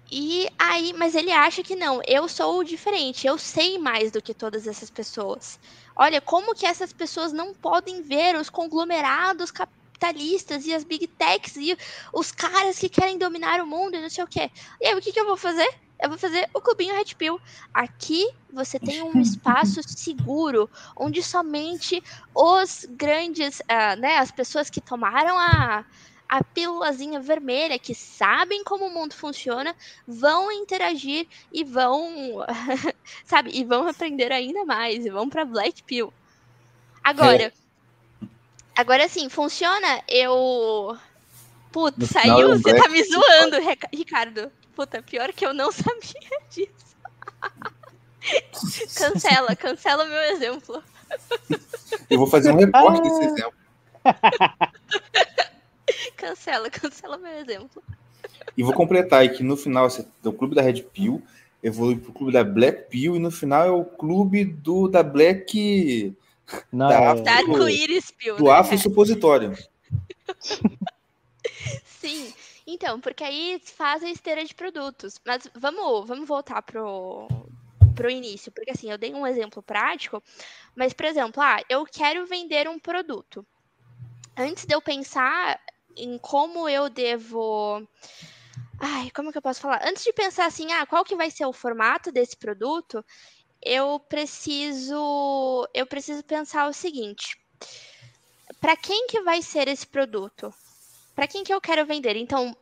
[0.10, 4.22] E aí, mas ele acha que não, eu sou o diferente, eu sei mais do
[4.22, 5.60] que todas essas pessoas.
[5.96, 9.52] Olha, como que essas pessoas não podem ver os conglomerados
[9.98, 11.78] capitalistas e as big techs e
[12.14, 14.50] os caras que querem dominar o mundo e não sei o quê.
[14.80, 15.68] E aí, o que, que eu vou fazer?
[16.00, 17.42] Eu vou fazer o clubinho Red Pill.
[17.74, 22.04] Aqui você tem um espaço seguro, onde somente
[22.36, 25.84] os grandes, ah, né, as pessoas que tomaram a,
[26.30, 29.76] a pílulazinha vermelha, que sabem como o mundo funciona,
[30.08, 32.46] vão interagir e vão,
[33.26, 36.14] sabe, e vão aprender ainda mais, e vão pra Black Pill.
[37.04, 37.52] Agora,
[38.78, 40.02] agora assim, funciona?
[40.08, 40.98] Eu.
[41.72, 42.54] Puta, No saiu?
[42.54, 43.58] é Você tá Black me zoando,
[43.94, 44.52] Ricardo.
[44.76, 46.96] Puta, pior que eu não sabia disso.
[48.96, 50.84] cancela, cancela o meu exemplo.
[52.10, 53.54] Eu vou fazer um recorte desse exemplo.
[56.16, 57.82] Cancela, cancela meu exemplo.
[58.58, 61.22] E vou completar aí que no final você- o clube da Red Pill
[61.64, 66.14] evolui pro clube da Black Pill e no final é o clube do da Black
[66.72, 66.96] Não, Tá.
[67.18, 68.38] é- Da arco-íris, Pill.
[68.38, 68.52] do né?
[68.52, 69.54] afro supositório.
[71.86, 72.34] Sim.
[72.66, 75.20] Então, porque aí faz a esteira de produtos.
[75.26, 77.28] Mas vamos, vamos voltar pro,
[77.96, 78.52] pro início.
[78.52, 80.22] Porque assim, eu dei um exemplo prático.
[80.76, 83.46] Mas, por exemplo, ah, eu quero vender um produto.
[84.38, 85.60] Antes de eu pensar
[85.96, 87.88] em como eu devo.
[88.80, 89.82] Ai, como que eu posso falar?
[89.88, 93.04] Antes de pensar assim, ah, qual que vai ser o formato desse produto,
[93.64, 95.68] eu preciso.
[95.74, 97.38] Eu preciso pensar o seguinte.
[98.60, 100.54] Para quem que vai ser esse produto?
[101.18, 102.16] para quem que eu quero vender?
[102.16, 102.56] Então,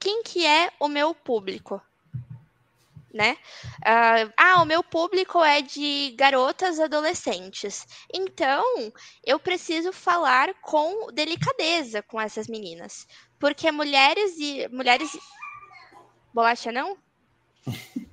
[0.00, 1.78] quem que é o meu público?
[3.12, 3.36] Né?
[3.84, 7.86] Ah, ah, o meu público é de garotas adolescentes.
[8.10, 8.64] Então,
[9.22, 13.06] eu preciso falar com delicadeza com essas meninas.
[13.38, 14.66] Porque mulheres e.
[14.68, 15.10] Mulheres.
[16.32, 16.96] Bolacha não?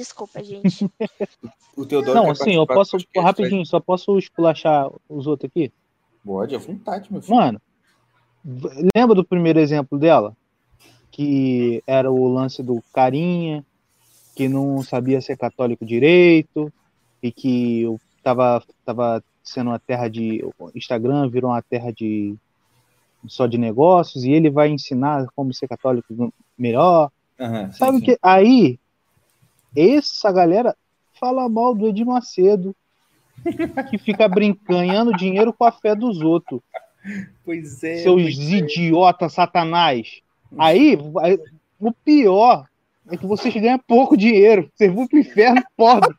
[0.00, 0.90] Desculpa, gente.
[1.76, 5.72] O Teodoro Não, assim, eu posso, podcast, rapidinho, só posso esculachar os outros aqui?
[6.24, 7.36] Pode, à vontade, meu filho.
[7.36, 7.62] Mano,
[8.94, 10.36] lembra do primeiro exemplo dela?
[11.10, 13.64] Que era o lance do carinha,
[14.34, 16.72] que não sabia ser católico direito,
[17.22, 20.44] e que eu tava, tava sendo uma terra de.
[20.58, 22.34] o Instagram virou uma terra de
[23.26, 27.10] só de negócios, e ele vai ensinar como ser católico melhor.
[27.38, 28.04] Sim, Sabe sim.
[28.04, 28.78] que aí,
[29.76, 30.76] essa galera
[31.18, 32.74] fala mal do Edir Macedo,
[33.90, 36.60] que fica brincando dinheiro com a fé dos outros.
[37.44, 37.98] Pois é.
[37.98, 38.56] seus é.
[38.56, 40.20] idiotas satanás.
[40.58, 40.98] Aí,
[41.78, 42.66] o pior
[43.10, 44.70] é que vocês ganham pouco dinheiro.
[44.74, 46.14] Vocês vão pro inferno pobre.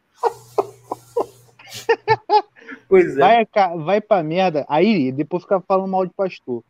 [2.87, 3.19] Pois é.
[3.19, 3.47] Vai,
[3.77, 4.65] vai pra merda.
[4.67, 6.61] Aí depois fica falando mal de pastor.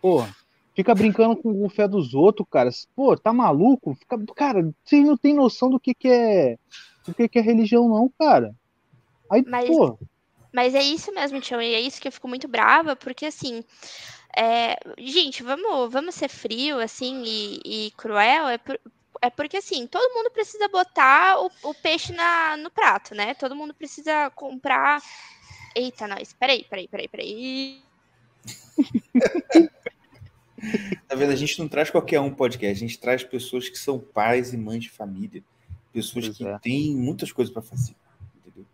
[0.00, 0.34] Porra,
[0.74, 2.70] fica brincando com o fé dos outros, cara.
[2.94, 3.94] Pô, tá maluco?
[3.94, 4.18] Fica...
[4.34, 6.58] Cara, vocês não tem noção do que, que é.
[7.06, 8.54] Do que, que é religião, não, cara.
[9.30, 9.98] Aí, Mas- pô,
[10.52, 13.64] Mas é isso mesmo, Tião, e é isso que eu fico muito brava, porque assim,
[14.36, 18.78] é, gente, vamos, vamos ser frio, assim, e, e cruel, é, por-
[19.22, 23.34] é porque assim, todo mundo precisa botar o, o peixe na, no prato, né?
[23.34, 25.00] Todo mundo precisa comprar.
[25.74, 27.82] Eita, nós, peraí, peraí, peraí, peraí.
[31.08, 31.32] Tá vendo?
[31.32, 34.56] A gente não traz qualquer um podcast, a gente traz pessoas que são pais e
[34.56, 35.42] mães de família.
[35.92, 36.58] Pessoas Pois que é.
[36.58, 37.94] têm muitas coisas para fazer.
[38.38, 38.64] Entendeu?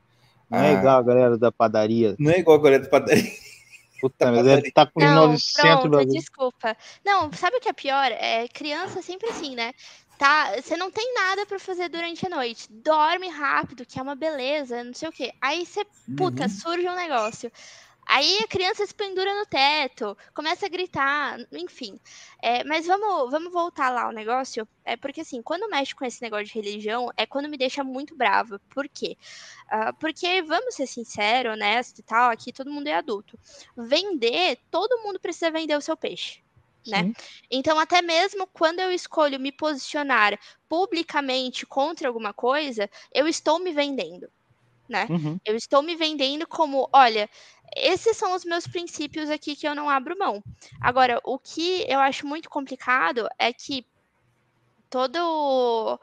[0.50, 2.14] não é Ah, igual a galera da padaria.
[2.18, 3.24] Não é igual a galera do padaria.
[4.00, 5.50] Puta, da mas deve estar com os Não, 900
[5.90, 6.76] pronto, desculpa.
[7.04, 8.12] Não, sabe o que é pior?
[8.12, 9.72] É criança sempre assim, né?
[10.16, 12.66] Tá, você não tem nada pra fazer durante a noite.
[12.70, 15.32] Dorme rápido, que é uma beleza, não sei o quê.
[15.40, 15.84] Aí você,
[16.16, 16.48] puta, Uhum.
[16.48, 17.50] surge um negócio.
[18.10, 22.00] Aí a criança se pendura no teto, começa a gritar, enfim.
[22.42, 24.66] É, mas vamos, vamos voltar lá ao negócio.
[24.82, 28.16] É porque assim, quando mexe com esse negócio de religião, é quando me deixa muito
[28.16, 28.58] brava.
[28.70, 29.14] Por quê?
[29.68, 33.38] Ah, porque, vamos ser sinceros, honesto e tal, aqui todo mundo é adulto.
[33.76, 36.42] Vender, todo mundo precisa vender o seu peixe.
[36.86, 37.12] Né?
[37.50, 43.70] Então, até mesmo quando eu escolho me posicionar publicamente contra alguma coisa, eu estou me
[43.70, 44.30] vendendo.
[44.88, 45.06] Né?
[45.10, 45.38] Uhum.
[45.44, 47.28] Eu estou me vendendo como, olha,
[47.76, 50.42] esses são os meus princípios aqui que eu não abro mão.
[50.80, 53.84] Agora, o que eu acho muito complicado é que
[54.90, 56.00] todo.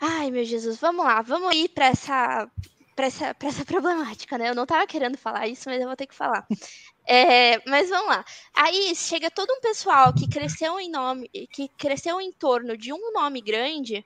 [0.00, 2.50] Ai, meu Jesus, vamos lá, vamos ir para essa,
[2.94, 4.50] pra essa, pra essa problemática, né?
[4.50, 6.46] Eu não estava querendo falar isso, mas eu vou ter que falar.
[7.08, 8.24] É, mas vamos lá.
[8.52, 13.12] Aí chega todo um pessoal que cresceu em nome, que cresceu em torno de um
[13.12, 14.04] nome grande,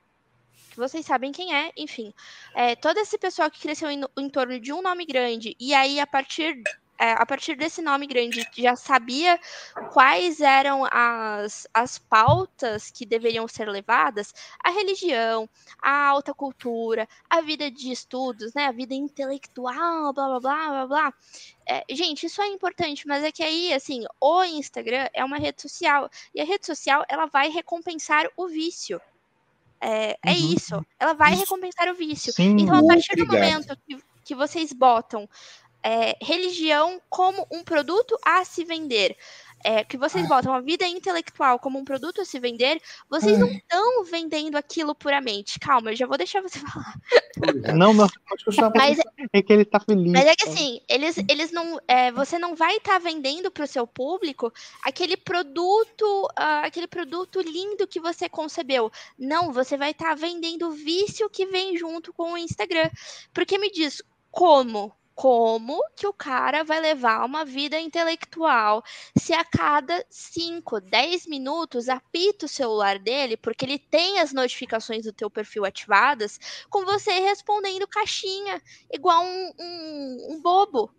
[0.71, 2.14] que vocês sabem quem é, enfim.
[2.55, 6.01] É, todo esse pessoal que cresceu em, em torno de um nome grande, e aí
[6.01, 6.62] a partir,
[6.99, 9.39] é, a partir desse nome grande já sabia
[9.93, 15.49] quais eram as, as pautas que deveriam ser levadas, a religião,
[15.83, 20.87] a alta cultura, a vida de estudos, né, a vida intelectual, blá blá blá blá
[20.87, 21.14] blá.
[21.66, 25.62] É, gente, isso é importante, mas é que aí, assim, o Instagram é uma rede
[25.62, 29.01] social, e a rede social, ela vai recompensar o vício.
[29.81, 30.55] É, é Uhum.
[30.55, 32.33] isso, ela vai recompensar o vício.
[32.33, 33.51] Sim, Então, a partir do Obrigado.
[33.53, 35.28] momento que, que vocês botam
[35.83, 39.16] é, religião como um produto a se vender,
[39.65, 43.49] é, que vocês botam a vida intelectual como um produto a se vender, vocês não
[43.49, 45.59] estão vendendo aquilo puramente.
[45.59, 46.95] Calma, eu já vou deixar você falar.
[47.75, 48.73] não, não, Pode continuar.
[48.75, 48.99] Mas,
[49.33, 50.13] é que ele tá feliz.
[50.13, 51.79] mas é que assim, eles, eles não.
[51.87, 54.53] é, você não vai estar vendendo para o seu público
[54.83, 58.91] aquele produto, ah, aquele produto lindo que você concebeu.
[59.19, 62.91] Não, você vai estar vendendo o vício que vem junto com o Instagram.
[63.33, 64.95] Porque me diz, como?
[65.21, 68.83] Como que o cara vai levar uma vida intelectual
[69.14, 75.05] se a cada 5, 10 minutos apita o celular dele, porque ele tem as notificações
[75.05, 76.41] do teu perfil ativadas,
[76.71, 80.91] com você respondendo caixinha, igual um, um, um bobo,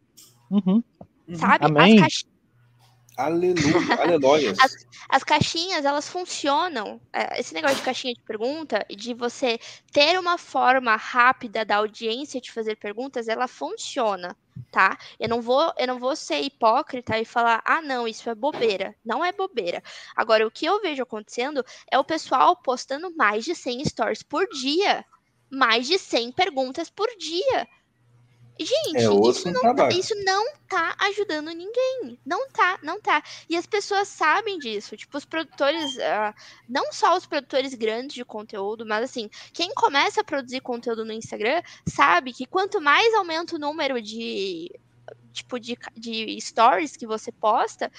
[0.52, 0.84] Uhum.
[1.34, 1.66] sabe?
[1.66, 2.04] Amém.
[2.04, 2.24] As,
[3.18, 3.56] Aleluia,
[4.00, 4.58] aleluias.
[5.10, 7.00] as caixinhas, elas funcionam.
[7.14, 9.60] É, Esse negócio de caixinha de pergunta, de você
[9.92, 14.36] ter uma forma rápida da audiência te fazer perguntas, ela funciona,
[14.72, 14.98] tá?
[15.20, 18.96] Eu não vou, eu não vou ser hipócrita e falar, ah, não, isso é bobeira.
[19.06, 19.84] Não é bobeira.
[20.16, 24.48] Agora, o que eu vejo acontecendo é o pessoal postando mais de 100 stories por
[24.50, 25.06] dia.
[25.52, 27.68] Mais de 100 perguntas por dia.
[28.60, 29.98] Gente, É isso não, trabalho.
[29.98, 32.20] isso não tá ajudando ninguém.
[32.26, 33.24] Não tá, não tá.
[33.50, 34.96] E as pessoas sabem disso.
[34.96, 36.34] Tipo, os produtores, ah,
[36.70, 41.14] não só os produtores grandes de conteúdo, mas assim, quem começa a produzir conteúdo no
[41.14, 44.72] Instagram sabe que quanto mais aumenta o número de
[45.32, 47.92] tipo de, de stories que você posta,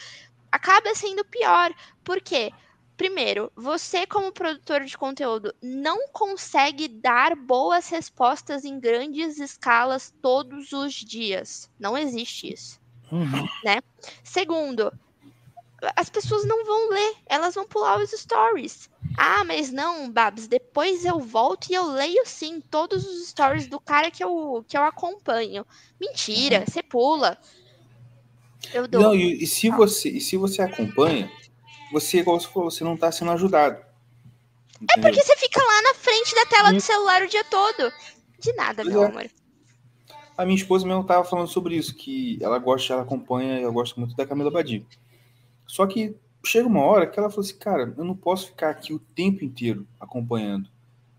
[0.51, 1.75] acaba sendo pior.
[2.05, 2.53] Por quê?
[2.97, 10.73] Primeiro, você, como produtor de conteúdo, não consegue dar boas respostas em grandes escalas todos
[10.73, 11.71] os dias.
[11.79, 12.81] Não existe isso.
[13.11, 13.49] Uhum.
[14.23, 14.93] Segundo,
[15.97, 18.89] as pessoas não vão ler, elas vão pular os stories.
[19.17, 23.81] Ah, mas não, Babs, depois eu volto e eu leio sim todos os stories do
[23.81, 25.67] cara que eu, que eu acompanho.
[26.01, 27.37] Mentira, você pula.
[28.73, 29.03] Eu dou.
[29.03, 31.31] Não, e, e se você, e se você acompanha,
[31.93, 33.77] você, igual você falou, você não está sendo ajudado.
[33.77, 35.11] É Entendeu?
[35.13, 37.93] porque você fica lá na frente da tela do celular o dia todo.
[38.39, 39.07] De nada, Pois meu é.
[39.07, 39.31] amor.
[40.37, 44.01] A minha esposa mesmo estava falando sobre isso, que ela gosta, ela acompanha, eu gosto
[44.01, 44.85] muito da Camila Badi.
[45.67, 48.93] Só que chega uma hora que ela falou assim, cara, eu não posso ficar aqui
[48.93, 50.69] o tempo inteiro acompanhando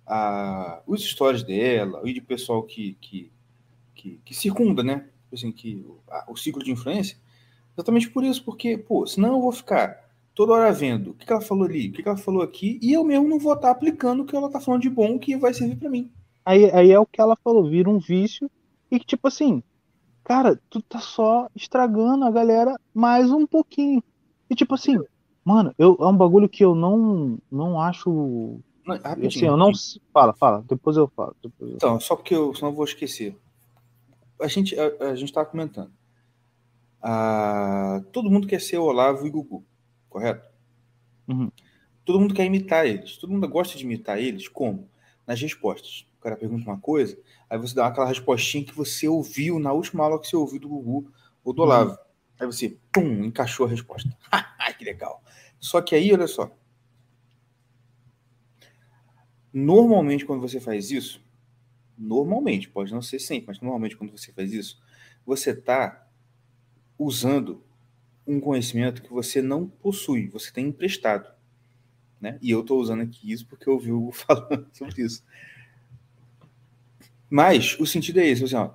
[0.06, 3.32] a, os stories dela e de pessoal que, que,
[3.96, 5.08] que, que circunda, né?
[5.32, 7.18] assim, que a, o ciclo de influência,
[7.76, 10.03] exatamente por isso, porque, pô, senão eu vou ficar
[10.34, 12.80] toda hora vendo o que, que ela falou ali, o que, que ela falou aqui,
[12.82, 15.38] e eu mesmo não vou estar aplicando o que ela tá falando de bom que
[15.38, 16.12] vai servir para mim.
[16.46, 18.50] Aí, aí é o que ela falou, vira um vício
[18.92, 19.64] e que, tipo assim,
[20.24, 24.04] cara, tu tá só estragando a galera mais um pouquinho.
[24.50, 24.98] E tipo assim,
[25.44, 28.60] mano, eu, é um bagulho que eu não, não acho.
[28.86, 29.72] Não, Assim, rapidinho, eu não.
[30.14, 31.36] Fala, fala, depois eu falo.
[31.42, 31.76] Depois eu...
[31.78, 33.38] Então, só porque eu, senão eu vou esquecer.
[34.42, 35.92] A gente, a, a gente tava comentando.
[37.02, 39.64] Ah, todo mundo quer ser Olavo e Gugu,
[40.14, 40.48] correto?
[41.28, 41.52] Uhum.
[42.06, 43.18] Todo mundo quer imitar eles.
[43.18, 44.88] Todo mundo gosta de imitar eles como?
[45.26, 46.06] Nas respostas.
[46.20, 47.18] O cara pergunta uma coisa,
[47.50, 50.70] aí você dá aquela respostinha que você ouviu na última aula que você ouviu do
[50.70, 51.12] Gugu
[51.44, 51.98] ou do Olavo.
[52.40, 54.10] Aí você, pum, encaixou a resposta.
[54.78, 55.22] Que legal.
[55.60, 56.52] Só que aí, olha só.
[59.54, 61.22] Normalmente, quando você faz isso,
[61.98, 64.82] normalmente, pode não ser sempre, mas normalmente quando você faz isso,
[65.26, 66.08] você está
[66.98, 67.64] usando
[68.26, 71.30] um conhecimento que você não possui, você tem emprestado.
[72.22, 72.38] Né?
[72.42, 75.24] E eu estou usando aqui isso porque eu ouvi o Hugo falando sobre isso.
[77.30, 78.72] Mas o sentido é esse, assim, ó,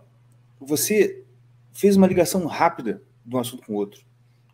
[0.61, 1.25] você
[1.73, 4.03] fez uma ligação rápida de um assunto com o outro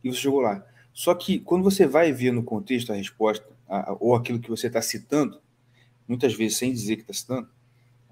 [0.02, 0.64] e você jogou lá.
[0.92, 4.50] Só que quando você vai ver no contexto a resposta, a- a- ou aquilo que
[4.50, 5.40] você está citando,
[6.06, 7.48] muitas vezes sem dizer que está citando,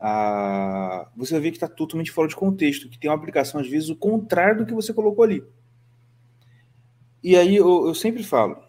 [0.01, 3.69] a- você vai ver que está totalmente fora de contexto, que tem uma aplicação, às
[3.69, 5.45] vezes, o contrário do que você colocou ali.
[7.23, 8.63] E aí eu, eu sempre falo,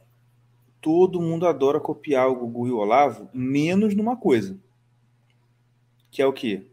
[0.80, 4.58] todo mundo adora copiar o Gugu e o Olavo, menos numa coisa.
[6.12, 6.68] Que é o quê?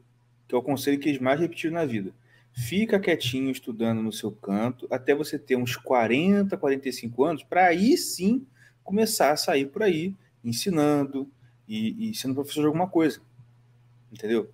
[0.47, 2.13] Que é o conselho que eles mais repetiram na vida.
[2.53, 7.97] Fica quietinho estudando no seu canto até você ter uns 40, 45 anos, para aí
[7.97, 8.45] sim
[8.83, 10.15] começar a sair por aí
[10.45, 11.31] ensinando
[11.69, 13.21] e, e sendo professor de alguma coisa.
[14.13, 14.51] Entendeu?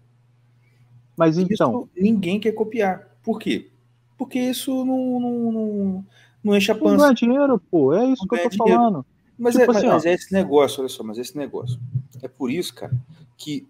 [1.16, 3.16] Mas então, Isso ninguém quer copiar.
[3.22, 3.70] Por quê?
[4.18, 6.06] Porque isso não, não, não,
[6.46, 6.96] não enche a não pança.
[6.98, 7.92] ganha dinheiro, pô.
[7.92, 8.74] É isso Não que eu tô dinheiro.
[8.80, 9.06] falando.
[9.38, 11.78] Mas, Tipo é, assim, mas é esse negócio, olha só, mas é esse negócio.
[12.22, 12.92] É por isso, cara,
[13.36, 13.66] que,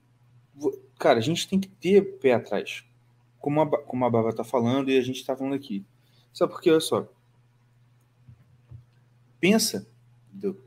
[0.98, 2.84] cara, a gente tem que ter pé atrás.
[3.40, 5.84] Como a, como a Baba tá falando e a gente tá falando aqui.
[6.32, 6.70] Sabe por quê?
[6.70, 7.08] Olha só.
[9.40, 9.86] Pensa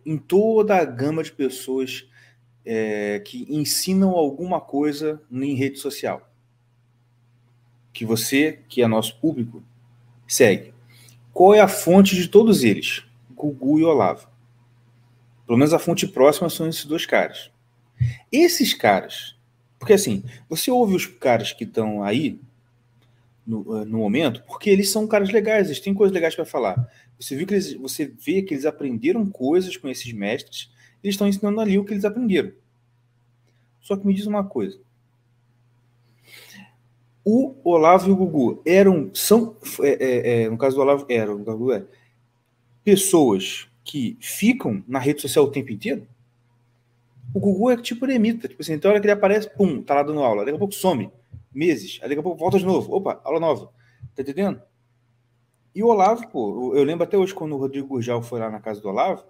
[0.06, 2.10] em toda a gama de pessoas
[2.66, 6.30] é, que ensinam alguma coisa em rede social.
[7.94, 9.64] Que você, que é nosso público,
[10.28, 10.74] segue.
[11.40, 13.02] Qual é a fonte de todos eles?
[13.32, 14.28] Gugu e Olavo.
[15.48, 17.50] Pelo menos a fonte próxima são esses dois caras.
[18.30, 19.38] Esses caras,
[19.80, 22.42] porque assim, você ouve os caras que estão aí
[23.48, 26.92] no, eh, no momento, porque eles são caras legais, eles têm coisas legais para falar.
[27.18, 30.70] Você viu que eles, você vê que eles aprenderam coisas com esses mestres,
[31.02, 32.52] eles estão ensinando ali o que eles aprenderam.
[33.80, 34.78] Só que me diz uma coisa.
[37.24, 41.38] O Olavo e o Gugu eram, são, é, é, é, no caso do Olavo, eram,
[41.38, 41.86] no caso do Gugu, é,
[42.84, 46.08] pessoas que ficam na rede social o tempo inteiro?
[47.34, 48.48] O Gugu é tipo eremita.
[48.48, 50.44] Tipo assim, então a hora que ele aparece, pum, tá lá dando aula.
[50.44, 51.12] Daqui a pouco some.
[51.54, 52.00] Meses.
[52.02, 52.94] Aí daqui a pouco volta de novo.
[52.94, 53.72] Opa, aula nova.
[54.16, 54.62] Tá entendendo?
[55.74, 58.60] E o Olavo, pô, eu lembro até hoje quando o Rodrigo Gurgel foi lá na
[58.60, 59.24] casa do Olavo,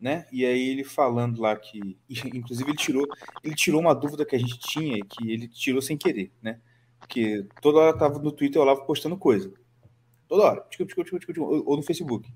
[0.00, 0.26] né?
[0.30, 1.98] E aí ele falando lá que.
[2.34, 3.06] Inclusive ele tirou,
[3.42, 6.60] ele tirou uma dúvida que a gente tinha, que ele tirou sem querer, né?
[7.06, 9.52] Porque toda hora tava no Twitter o Olavo postando coisa.
[10.28, 10.66] Toda hora.
[11.64, 12.28] Ou no Facebook.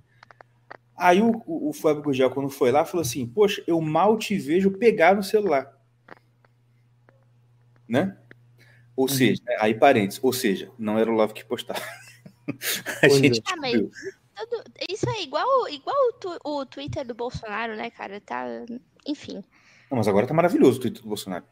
[0.96, 4.38] Aí o, o, o Fábio Gurgel, quando foi lá, falou assim: Poxa, eu mal te
[4.38, 5.76] vejo pegar no celular.
[7.88, 8.16] Né?
[8.94, 11.80] Ou seja, aí parênteses, ou seja, não era o Love que postava.
[12.48, 13.42] A Pois gente é.
[13.52, 13.90] Ah, mas descobriu.
[14.48, 18.20] tudo- isso é igual, igual o, tu- o Twitter do Bolsonaro, né, cara?
[18.20, 18.44] Tá.
[19.06, 19.42] Enfim.
[19.90, 21.44] Não, mas agora tá maravilhoso o Twitter do Bolsonaro.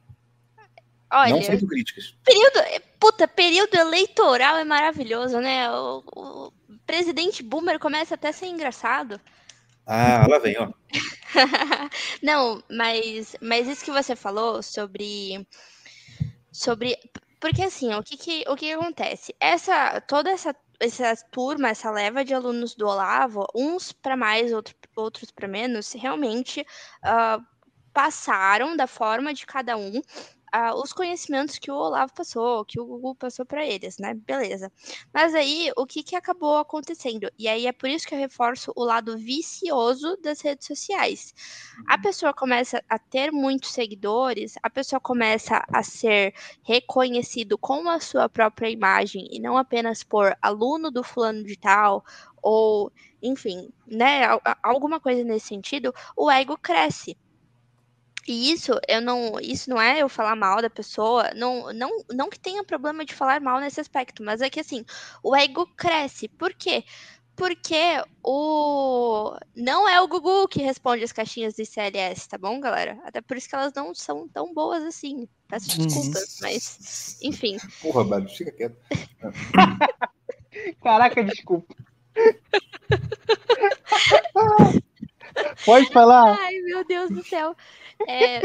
[1.11, 2.15] Olha, Não sem críticas.
[2.25, 2.61] período.
[3.01, 5.71] Puta, período eleitoral é maravilhoso, né?
[5.71, 6.53] O, o
[6.87, 9.21] presidente Boomer começa até a ser engraçado.
[9.87, 10.71] Ah, lá vem, ó.
[12.23, 15.47] Não, mas, mas isso que você falou sobre.
[16.53, 16.95] Sobre.
[17.41, 19.35] Porque assim, o que, que, o que acontece?
[19.41, 24.75] Essa, toda essa, essa turma, essa leva de alunos do Olavo, uns para mais, outro,
[24.95, 26.67] outros para menos, realmente
[27.03, 27.41] ah,
[27.95, 30.03] passaram da forma de cada um
[30.53, 34.15] ah, os conhecimentos que o Olavo passou, que o Google passou para eles, né?
[34.15, 34.71] Beleza.
[35.13, 37.31] Mas aí, o que, que acabou acontecendo?
[37.39, 41.35] E aí é por isso que eu reforço o lado vicioso das redes sociais.
[41.87, 48.01] A pessoa começa a ter muitos seguidores, a pessoa começa a ser reconhecido com a
[48.01, 52.05] sua própria imagem e não apenas por aluno do fulano de tal
[52.43, 52.93] ou,
[53.23, 54.23] enfim, né,
[54.63, 57.17] alguma coisa nesse sentido, o ego cresce.
[58.29, 62.29] E isso, eu não, isso não é eu falar mal da pessoa, não, não, não
[62.29, 64.85] que tenha problema de falar mal nesse aspecto, mas é que assim,
[65.23, 66.29] o ego cresce.
[66.29, 66.85] Por quê?
[67.35, 73.01] Porque o não é o Google que responde as caixinhas do ICLS, tá bom, galera?
[73.05, 75.27] Até por isso que elas não são tão boas assim.
[75.49, 75.87] Peço Uhum.
[75.87, 77.57] desculpas, mas enfim.
[77.81, 78.77] Porra, Babi, fica quieto.
[80.83, 81.75] Caraca, desculpa.
[85.65, 86.37] Pode falar?
[86.41, 87.55] Ai, meu Deus do céu.
[88.07, 88.41] É,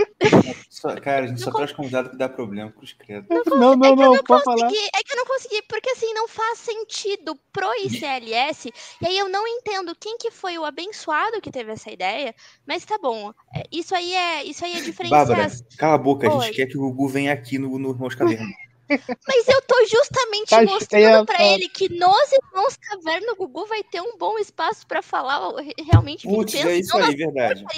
[0.69, 3.27] Só- cara, a gente só traz convidado que dá problema, cruz credo.
[3.29, 4.67] Não, não, é que eu não, não pode falar.
[4.67, 9.29] é que eu não consegui, porque assim, não faz sentido pro ICLS, e aí eu
[9.29, 12.33] não entendo quem que foi o abençoado que teve essa ideia,
[12.65, 13.31] mas tá bom.
[13.55, 15.27] é, Isso aí é, isso aí é diferenciar.
[15.27, 16.45] Bárbara, cala a boca, a Oi.
[16.45, 18.47] gente quer que o Gugu venha aqui no, no Irmãos Caverna.
[18.89, 21.43] Mas eu tô justamente Tá mostrando pra tá.
[21.43, 25.39] ele que nos irmãos Caverna o Gugu vai ter um bom espaço pra falar
[25.85, 27.63] realmente o que pensa, é isso aí, verdade.
[27.63, 27.69] da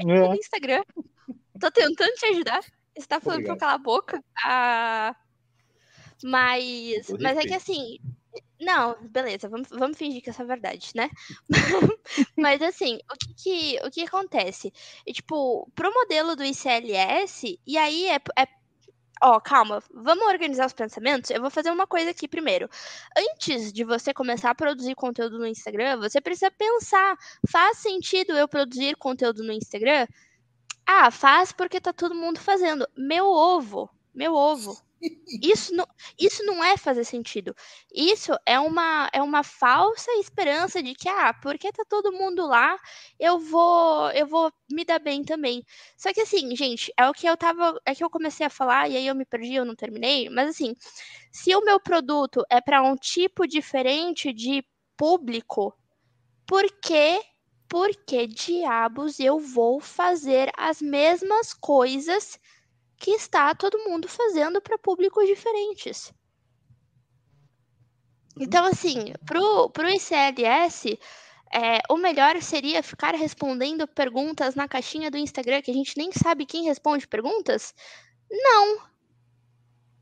[0.00, 0.04] É.
[0.04, 0.82] no Instagram.
[1.60, 2.60] Tô tentando te ajudar.
[2.96, 3.58] Você tá falando pra eu Obrigado.
[3.58, 4.24] calar a boca?
[4.44, 5.16] Ah,
[6.22, 7.98] mas, mas é que assim.
[8.60, 11.10] Não, beleza, vamos, vamos fingir que essa é a verdade, né?
[12.38, 14.72] mas assim, o que, que, o que acontece?
[15.04, 18.46] E, tipo, pro modelo do ICLS, e aí é, é
[19.24, 21.30] Ó, calma, vamos organizar os pensamentos?
[21.30, 22.68] Eu vou fazer uma coisa aqui primeiro.
[23.16, 27.16] Antes de você começar a produzir conteúdo no Instagram, você precisa pensar:
[27.48, 30.08] faz sentido eu produzir conteúdo no Instagram?
[30.84, 32.84] Ah, faz porque tá todo mundo fazendo.
[32.96, 34.76] Meu ovo, meu ovo.
[35.42, 35.86] Isso não,
[36.18, 37.54] isso não é fazer sentido.
[37.92, 42.78] Isso é uma, é uma falsa esperança de que, ah, porque tá todo mundo lá,
[43.18, 45.64] eu vou, eu vou me dar bem também.
[45.96, 48.88] Só que assim, gente, é o que eu tava, é que eu comecei a falar
[48.88, 50.74] e aí eu me perdi, eu não terminei, mas assim,
[51.32, 54.64] se o meu produto é para um tipo diferente de
[54.96, 55.74] público,
[56.46, 57.20] por que
[57.68, 62.38] por que diabos eu vou fazer as mesmas coisas
[63.02, 66.14] que está todo mundo fazendo para públicos diferentes?
[68.38, 70.96] Então, assim, pro, pro ICLS,
[71.52, 76.12] é, o melhor seria ficar respondendo perguntas na caixinha do Instagram, que a gente nem
[76.12, 77.74] sabe quem responde perguntas?
[78.30, 78.78] Não.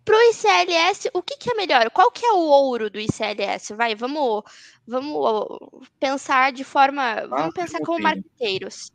[0.04, 1.90] Pro ICLS, o que, que é melhor?
[1.90, 3.72] Qual que é o ouro do ICLS?
[3.74, 4.42] Vai, vamos,
[4.86, 5.58] vamos
[5.98, 7.14] pensar de forma.
[7.14, 8.92] Vamos Marcos pensar como marqueteiros.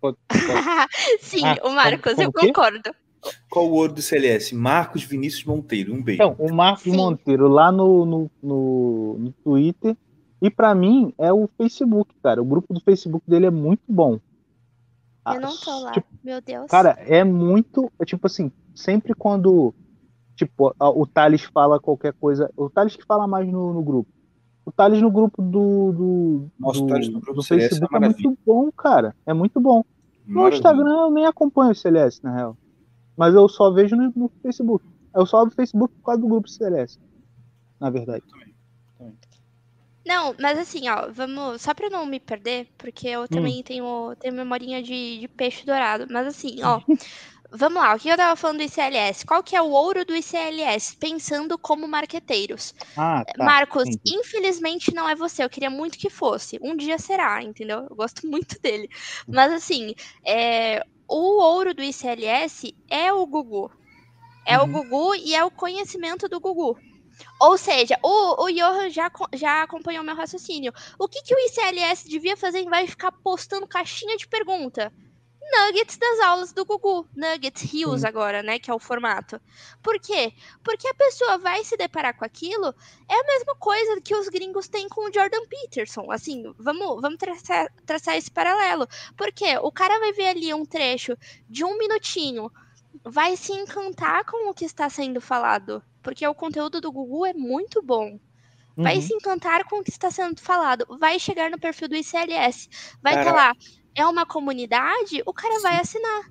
[0.00, 0.18] Pode-
[1.20, 2.46] Sim, Ah, o como- Marcos, como eu o quê?
[2.48, 2.94] concordo.
[3.50, 4.54] Qual o ouro do CLS?
[4.54, 5.94] Marcos Vinícius Monteiro.
[5.94, 6.22] Um beijo.
[6.22, 6.96] Então, o Marcos Sim.
[6.96, 9.96] Monteiro lá no, no, no, no Twitter.
[10.40, 12.42] E pra mim é o Facebook, cara.
[12.42, 14.20] O grupo do Facebook dele é muito bom.
[15.34, 16.70] Eu não tô lá, Tipo, meu Deus.
[16.70, 17.90] Cara, é muito.
[17.98, 19.74] é Tipo assim, sempre quando.
[20.36, 22.50] Tipo, o Thales fala qualquer coisa.
[22.56, 24.10] O Thales que fala mais no, no grupo.
[24.64, 27.68] O Thales no grupo do, do, Nossa, o do, Thales no grupo do CLS é
[27.70, 29.16] Facebook é, uma muito bom, cara.
[29.24, 29.84] É muito bom.
[30.26, 30.56] No Maravilha.
[30.58, 32.56] Instagram eu nem acompanho o CLS, na real.
[33.16, 34.84] Mas eu só vejo no, no Facebook.
[35.14, 36.98] Eu só abro o Facebook por causa do grupo CLS.
[37.80, 38.22] Na verdade.
[40.04, 41.62] Não, mas assim, ó, vamos.
[41.62, 43.22] Só pra não me perder, porque Hum.
[43.22, 46.06] eu também tenho, tenho memorinha de, de peixe dourado.
[46.10, 46.80] Mas assim, ó.
[47.52, 49.24] Vamos lá, o que eu tava falando do ICLS?
[49.24, 50.96] Qual que é o ouro do ICLS?
[50.96, 52.74] Pensando como marqueteiros.
[52.96, 53.44] Ah, tá.
[53.44, 54.16] Marcos, entendi.
[54.18, 55.44] infelizmente não é você.
[55.44, 56.58] Eu queria muito que fosse.
[56.60, 57.86] Um dia será, entendeu?
[57.88, 58.88] Eu gosto muito dele.
[59.28, 59.94] Mas assim,
[60.24, 63.70] é, o ouro do ICLS é o Gugu.
[64.46, 64.72] É o Uhum.
[64.72, 66.78] Gugu e é o conhecimento do Gugu.
[67.40, 70.72] Ou seja, o, o Johan já, já acompanhou meu raciocínio.
[70.98, 74.92] O que, que o ICLS devia fazer em vez de ficar postando caixinha de pergunta?
[75.52, 77.06] Nuggets das aulas do Gugu.
[77.14, 78.06] Nuggets Rios Sim.
[78.06, 78.58] agora, né?
[78.58, 79.40] Que é o formato.
[79.82, 80.32] Por quê?
[80.64, 82.74] Porque a pessoa vai se deparar com aquilo.
[83.08, 86.10] É a mesma coisa que os gringos têm com o Jordan Peterson.
[86.10, 88.86] Assim, vamos, vamos traçar, traçar esse paralelo.
[89.16, 91.16] Porque o cara vai ver ali um trecho
[91.48, 92.50] de um minutinho,
[93.04, 95.82] vai se encantar com o que está sendo falado.
[96.02, 98.18] Porque o conteúdo do Gugu é muito bom.
[98.76, 99.02] Vai Uhum.
[99.02, 100.84] se encantar com o que está sendo falado.
[101.00, 102.68] Vai chegar no perfil do ICLS.
[103.02, 103.32] Vai estar Caraca.
[103.32, 103.54] lá.
[103.96, 106.30] É uma comunidade, o cara vai assinar.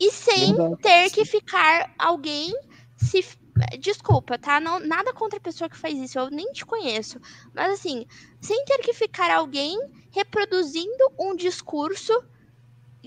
[0.00, 2.52] E sem ter que ficar alguém
[2.96, 3.24] se.
[3.78, 4.58] Desculpa, tá?
[4.58, 7.20] Não, nada contra a pessoa que faz isso, eu nem te conheço.
[7.54, 8.04] Mas assim,
[8.40, 9.78] sem ter que ficar alguém
[10.10, 12.12] reproduzindo um discurso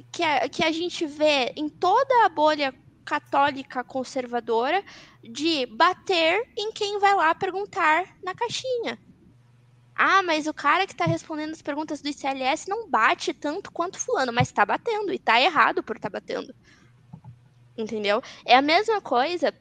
[0.09, 4.83] que a, que a gente vê em toda a bolha católica conservadora
[5.23, 8.97] de bater em quem vai lá perguntar na caixinha.
[9.97, 13.99] Ah, mas o cara que tá respondendo as perguntas do ICLS não bate tanto quanto
[13.99, 16.53] fulano, mas tá batendo e tá errado por tá batendo.
[17.77, 18.21] Entendeu?
[18.45, 19.53] É a mesma coisa.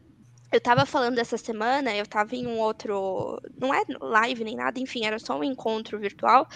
[0.53, 3.39] Eu tava falando essa semana, eu tava em um outro.
[3.61, 6.47] Não é live nem nada, enfim, era só um encontro virtual.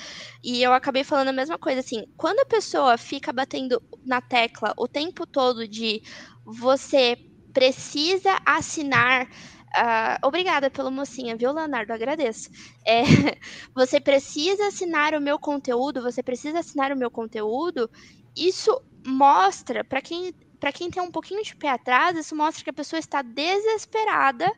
[0.45, 2.05] E eu acabei falando a mesma coisa, assim.
[2.17, 6.03] Quando a pessoa fica batendo na tecla o tempo todo de
[6.45, 7.17] você
[7.53, 9.29] precisa assinar.
[9.77, 11.93] Uh, obrigada pelo mocinha, viu, Leonardo?
[11.93, 12.51] Agradeço.
[12.85, 13.03] É,
[13.75, 17.89] você precisa assinar o meu conteúdo, você precisa assinar o meu conteúdo.
[18.37, 22.69] Isso mostra, para quem para quem tem um pouquinho de pé atrás, isso mostra que
[22.69, 24.53] a pessoa está desesperada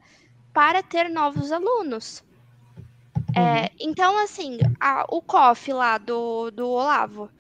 [0.52, 2.24] para ter novos alunos.
[3.34, 3.46] É, uhum.
[3.46, 7.30] É, então, assim, a, o COF lá do, do Olavo.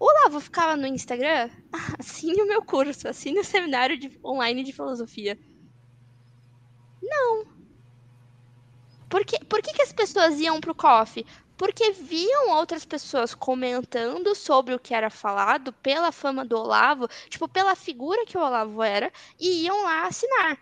[0.00, 1.48] O Olavo ficava no Instagram?
[1.98, 5.38] Assine o meu curso, assine o seminário de, online de filosofia.
[7.02, 7.44] Não.
[9.08, 11.24] Por, que, por que, que as pessoas iam pro COF?
[11.58, 17.48] porque viam outras pessoas comentando sobre o que era falado pela fama do Olavo, tipo,
[17.48, 20.56] pela figura que o Olavo era, e iam lá assinar.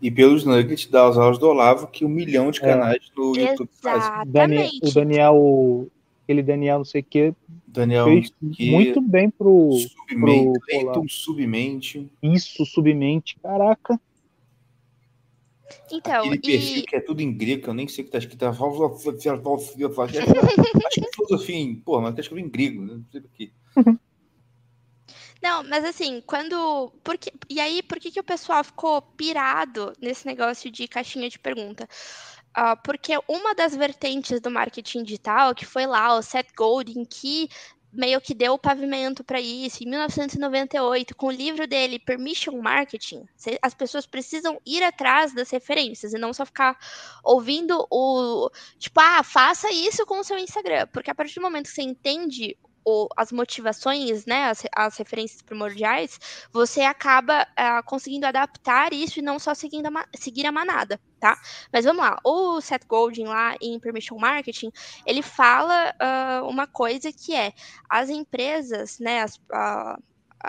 [0.00, 2.66] E pelos nuggets das aulas do Olavo, que um milhão de é.
[2.66, 3.14] canais é.
[3.14, 4.32] do YouTube fazem.
[4.32, 5.88] Daniel, o Daniel,
[6.24, 7.34] aquele Daniel não sei o que,
[7.66, 8.70] Daniel fez que...
[8.70, 12.10] muito bem pro, Submente, pro Leiton Submente.
[12.22, 14.00] Isso, Submente, caraca.
[15.90, 16.82] Então, Aquele perfil e...
[16.82, 18.44] que é tudo em grego, que eu nem sei o que tá escrito.
[18.44, 18.74] Acho que
[21.00, 21.74] é filosofia em.
[21.76, 22.94] Pô, mas tá escrito em grego, né?
[22.94, 23.52] não sei porquê.
[25.42, 26.92] Não, mas assim, quando.
[27.02, 27.32] Porque...
[27.50, 31.88] E aí, por que, que o pessoal ficou pirado nesse negócio de caixinha de pergunta?
[32.56, 37.48] Uh, porque uma das vertentes do marketing digital, que foi lá o Seth Godin, que
[37.92, 43.24] meio que deu o pavimento para isso em 1998 com o livro dele Permission Marketing.
[43.60, 46.78] As pessoas precisam ir atrás das referências e não só ficar
[47.22, 51.66] ouvindo o tipo, ah, faça isso com o seu Instagram, porque a partir do momento
[51.66, 56.18] que você entende o, as motivações, né, as, as, referências primordiais,
[56.52, 61.38] você acaba uh, conseguindo adaptar isso e não só seguindo a, seguir a manada, tá?
[61.72, 64.70] Mas vamos lá, o Seth Godin lá em Permission Marketing,
[65.06, 67.52] ele fala uh, uma coisa que é,
[67.88, 70.02] as empresas, né, as, uh,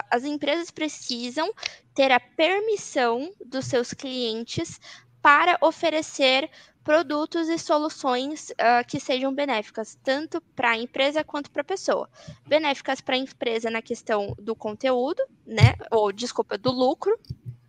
[0.10, 1.54] as empresas precisam
[1.94, 4.80] ter a permissão dos seus clientes
[5.22, 6.50] para oferecer
[6.84, 12.10] produtos e soluções uh, que sejam benéficas, tanto para a empresa quanto para a pessoa.
[12.46, 15.76] Benéficas para a empresa na questão do conteúdo, né?
[15.90, 17.18] Ou, desculpa, do lucro.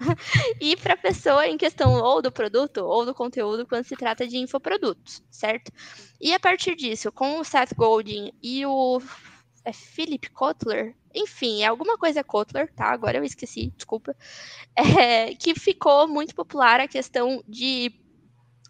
[0.61, 4.27] e para a pessoa em questão ou do produto ou do conteúdo quando se trata
[4.27, 5.73] de infoprodutos, certo?
[6.21, 9.01] E a partir disso, com o Seth Godin e o
[9.65, 12.87] é Philip Kotler, enfim, é alguma coisa Kotler, tá?
[12.87, 14.15] Agora eu esqueci, desculpa.
[14.77, 17.93] É, que ficou muito popular a questão de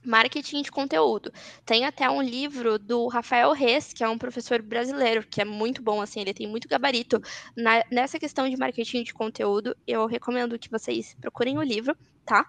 [0.04, 1.32] marketing de conteúdo.
[1.64, 5.82] Tem até um livro do Rafael Reis, que é um professor brasileiro, que é muito
[5.82, 7.20] bom, assim, ele tem muito gabarito
[7.56, 9.76] na, nessa questão de marketing de conteúdo.
[9.86, 12.46] Eu recomendo que vocês procurem o livro, tá?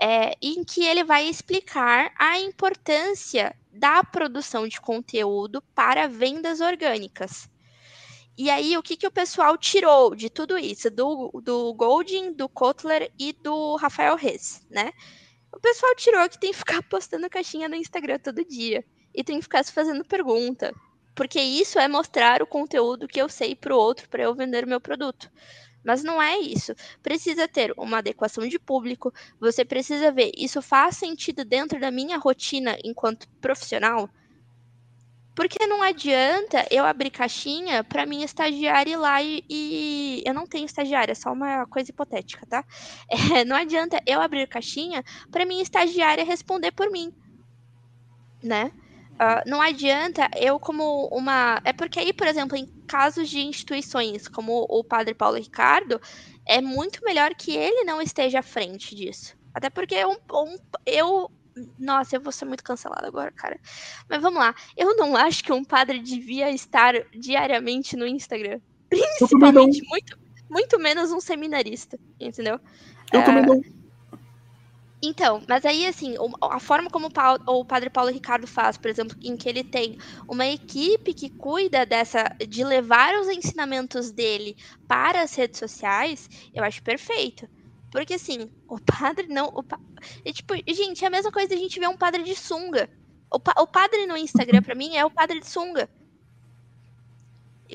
[0.00, 7.48] É, em que ele vai explicar a importância da produção de conteúdo para vendas orgânicas.
[8.36, 10.88] E aí, o que, que o pessoal tirou de tudo isso?
[10.88, 14.92] Do, do Golding, do Kotler e do Rafael Reis, né?
[15.58, 18.84] O pessoal tirou que tem que ficar postando caixinha no Instagram todo dia.
[19.12, 20.72] E tem que ficar se fazendo pergunta.
[21.16, 24.64] Porque isso é mostrar o conteúdo que eu sei para o outro para eu vender
[24.64, 25.28] o meu produto.
[25.84, 26.72] Mas não é isso.
[27.02, 29.12] Precisa ter uma adequação de público.
[29.40, 34.08] Você precisa ver, isso faz sentido dentro da minha rotina enquanto profissional?
[35.38, 40.44] Porque não adianta eu abrir caixinha para minha estagiária ir lá e, e, Eu não
[40.44, 42.64] tenho estagiária, é só uma coisa hipotética, tá?
[43.38, 47.14] É, não adianta eu abrir caixinha para minha estagiária responder por mim,
[48.42, 48.72] né?
[49.12, 51.60] Uh, não adianta eu, como uma.
[51.64, 56.00] É porque aí, por exemplo, em casos de instituições como o Padre Paulo Ricardo,
[56.44, 59.36] é muito melhor que ele não esteja à frente disso.
[59.54, 61.30] Até porque um, um, eu
[61.78, 63.58] nossa, eu vou ser muito cancelada agora, cara.
[64.08, 64.54] Mas vamos lá.
[64.76, 68.60] Eu não acho que um padre devia estar diariamente no Instagram.
[68.88, 72.60] Principalmente muito, muito menos um seminarista, entendeu?
[73.12, 73.62] Eu também não.
[75.00, 77.08] Então, mas aí, assim, a forma como
[77.46, 79.96] o padre Paulo Ricardo faz, por exemplo, em que ele tem
[80.26, 84.56] uma equipe que cuida dessa, de levar os ensinamentos dele
[84.88, 87.48] para as redes sociais, eu acho perfeito.
[87.90, 89.46] Porque assim, o padre não.
[89.48, 89.78] O pa...
[90.24, 92.88] é, tipo, gente, é a mesma coisa a gente ver um padre de sunga.
[93.30, 93.54] O, pa...
[93.58, 95.88] o padre no Instagram, para mim, é o padre de sunga.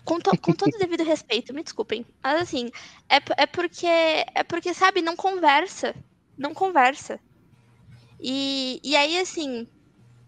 [0.03, 0.37] Com, to...
[0.37, 2.05] com todo o devido respeito, me desculpem.
[2.21, 2.69] Mas assim,
[3.09, 3.87] é, é porque.
[3.87, 5.95] É porque, sabe, não conversa.
[6.37, 7.19] Não conversa.
[8.19, 9.67] E, e aí, assim.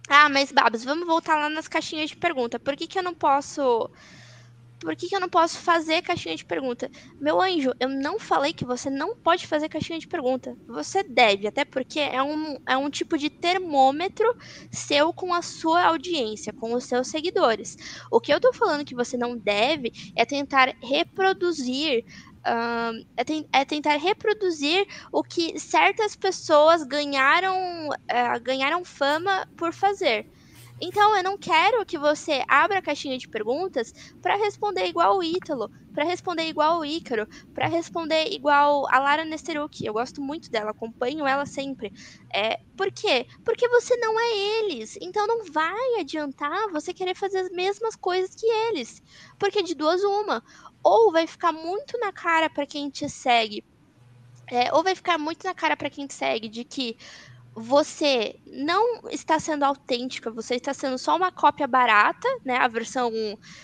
[0.08, 2.60] Ah, mas Babs, vamos voltar lá nas caixinhas de pergunta.
[2.60, 3.90] Por que, que eu não posso
[4.80, 6.90] por que, que eu não posso fazer caixinha de pergunta?
[7.20, 10.56] Meu anjo, eu não falei que você não pode fazer caixinha de pergunta.
[10.68, 14.36] Você deve, até porque é um, é um tipo de termômetro
[14.72, 17.78] seu com a sua audiência, com os seus seguidores.
[18.12, 22.06] O que eu tô falando que você não deve é tentar reproduzir
[22.48, 30.30] Uh, é, é, tentar reproduzir o que certas pessoas ganharam, uh, ganharam fama por fazer.
[30.82, 35.24] Então eu não quero que você abra a caixinha de perguntas para responder igual o
[35.24, 39.86] Ítalo, para responder igual o Ícaro, para responder igual a Lara Nesteruk.
[39.86, 41.94] Eu gosto muito dela, acompanho ela sempre.
[42.34, 43.26] É, por quê?
[43.46, 44.98] Porque você não é eles.
[45.02, 49.02] Então não vai adiantar você querer fazer as mesmas coisas que eles.
[49.40, 50.44] Porque de duas uma,
[50.84, 53.64] ou vai ficar muito na cara para quem te segue,
[54.48, 56.98] é, ou vai ficar muito na cara para quem te segue de que
[57.56, 62.58] você não está sendo autêntica, você está sendo só uma cópia barata, né?
[62.58, 63.12] A versão,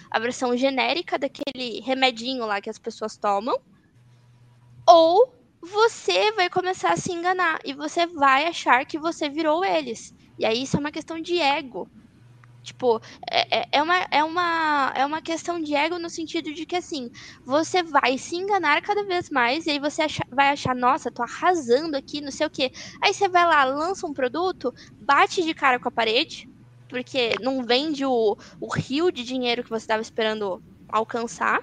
[0.09, 3.59] a versão genérica daquele remedinho lá que as pessoas tomam.
[4.87, 10.15] Ou você vai começar a se enganar e você vai achar que você virou eles.
[10.39, 11.87] E aí isso é uma questão de ego.
[12.63, 16.65] Tipo, é, é, é, uma, é, uma, é uma questão de ego no sentido de
[16.65, 17.09] que, assim,
[17.43, 21.23] você vai se enganar cada vez mais e aí você acha, vai achar, nossa, tô
[21.23, 22.71] arrasando aqui, não sei o quê.
[23.01, 26.47] Aí você vai lá, lança um produto, bate de cara com a parede,
[26.87, 31.59] porque não vende o, o rio de dinheiro que você estava esperando alcançar.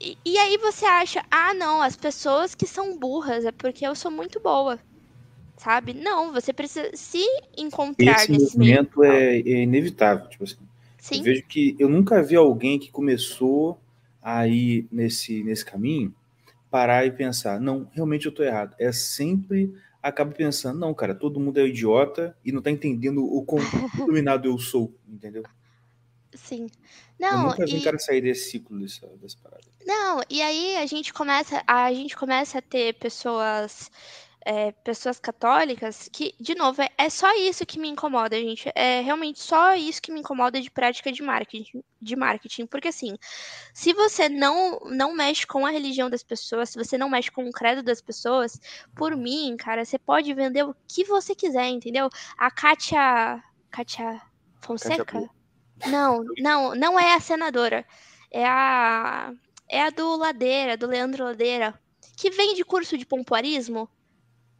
[0.00, 3.94] E, e aí você acha, ah, não, as pessoas que são burras é porque eu
[3.94, 4.80] sou muito boa
[5.58, 5.92] sabe?
[5.94, 7.22] Não, você precisa se
[7.56, 9.12] encontrar Esse nesse movimento meio.
[9.12, 10.28] é, é inevitável.
[10.28, 10.56] Tipo assim,
[10.98, 11.18] Sim.
[11.18, 13.80] eu vejo que eu nunca vi alguém que começou
[14.22, 16.14] a ir nesse, nesse caminho
[16.70, 18.74] parar e pensar, não, realmente eu tô errado.
[18.78, 23.44] É sempre acaba pensando, não, cara, todo mundo é idiota e não tá entendendo o
[23.44, 23.60] quão
[23.98, 25.42] iluminado eu sou, entendeu?
[26.34, 26.68] Sim.
[27.30, 29.64] eu Não, nunca vi um e, cara sair desse ciclo dessa, dessa parada.
[29.84, 33.90] não, e aí a gente começa, a gente começa a ter pessoas
[34.50, 38.72] é, pessoas católicas que, de novo, é, é só isso que me incomoda, gente.
[38.74, 42.64] É realmente só isso que me incomoda de prática de marketing, de marketing.
[42.64, 43.18] Porque assim,
[43.74, 47.46] se você não, não mexe com a religião das pessoas, se você não mexe com
[47.46, 48.58] o credo das pessoas,
[48.96, 52.08] por mim, cara, você pode vender o que você quiser, entendeu?
[52.38, 53.44] A Kátia.
[53.70, 54.18] Kátia
[54.62, 55.04] Fonseca?
[55.04, 55.30] Kátia
[55.88, 57.84] Não, não, não é a senadora.
[58.30, 59.30] É a.
[59.68, 61.78] É a do Ladeira, do Leandro Ladeira.
[62.16, 63.90] Que vende curso de pompoarismo.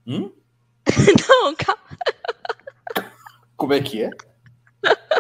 [0.09, 0.32] Hum?
[1.28, 1.82] Não, calma.
[3.56, 4.11] Como é que é?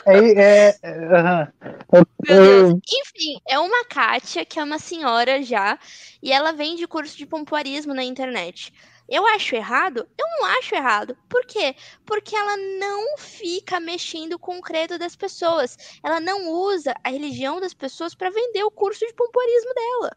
[0.06, 1.52] É, é, é.
[1.92, 2.80] Eu- Deus.
[2.90, 5.78] Enfim, é uma Kátia, que é uma senhora já,
[6.22, 8.72] e ela vende curso de pompoarismo na internet.
[9.08, 10.06] Eu acho errado?
[10.18, 11.16] Eu não acho errado.
[11.28, 11.74] Por quê?
[12.04, 15.76] Porque ela não fica mexendo com o credo das pessoas.
[16.02, 20.16] Ela não usa a religião das pessoas para vender o curso de pompoarismo dela.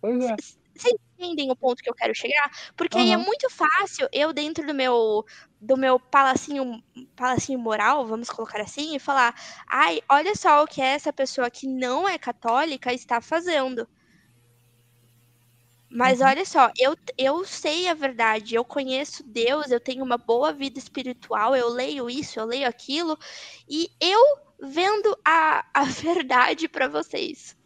[0.00, 0.36] Pois é.
[0.76, 2.50] Vocês entendem o ponto que eu quero chegar?
[2.76, 5.24] Porque aí é muito fácil eu, dentro do meu
[5.60, 6.82] do meu palacinho,
[7.16, 9.34] palacinho moral, vamos colocar assim, e falar:
[9.68, 13.88] ai, olha só o que essa pessoa que não é católica está fazendo.
[15.88, 16.26] Mas Uhum.
[16.26, 20.78] olha só, eu, eu sei a verdade, eu conheço Deus, eu tenho uma boa vida
[20.78, 23.16] espiritual, eu leio isso, eu leio aquilo,
[23.68, 24.20] e eu
[24.60, 25.84] vendo a, a
[26.28, 27.56] verdade para vocês.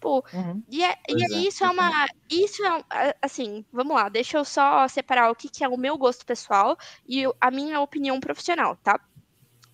[0.00, 0.62] Tipo, Uhum.
[0.70, 2.06] e, é, e aí é, isso é uma.
[2.30, 5.98] Isso é assim, vamos lá, deixa eu só separar o que, que é o meu
[5.98, 6.74] gosto pessoal
[7.06, 8.98] e a minha opinião profissional, tá?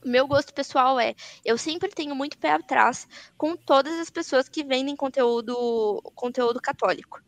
[0.05, 1.15] O meu gosto pessoal é,
[1.45, 3.07] eu sempre tenho muito pé atrás
[3.37, 7.21] com todas as pessoas que vendem conteúdo, conteúdo católico.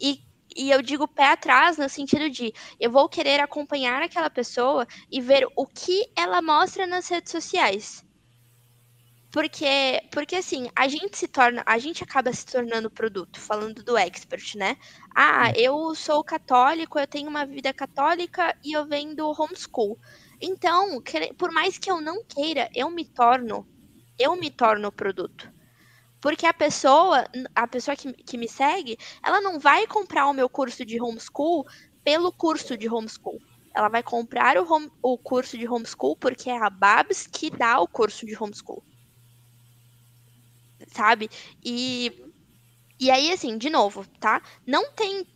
[0.00, 0.20] E,
[0.56, 5.20] e eu digo pé atrás no sentido de eu vou querer acompanhar aquela pessoa e
[5.20, 8.04] ver o que ela mostra nas redes sociais.
[9.32, 13.96] Porque, porque assim, a gente se torna, a gente acaba se tornando produto, falando do
[13.96, 14.76] expert, né?
[15.14, 19.98] Ah, eu sou católico, eu tenho uma vida católica e eu vendo homeschool.
[20.40, 21.00] Então,
[21.38, 23.68] por mais que eu não queira, eu me torno,
[24.18, 25.52] eu me torno produto.
[26.20, 27.24] Porque a pessoa,
[27.54, 31.64] a pessoa que, que me segue, ela não vai comprar o meu curso de homeschool
[32.04, 33.42] pelo curso de homeschool.
[33.74, 37.80] Ela vai comprar o, home- o curso de homeschool porque é a Babs que dá
[37.80, 38.84] o curso de homeschool.
[40.92, 41.30] Sabe?
[41.64, 42.12] E,
[43.00, 44.42] e aí, assim, de novo, tá?
[44.66, 45.26] Não tem.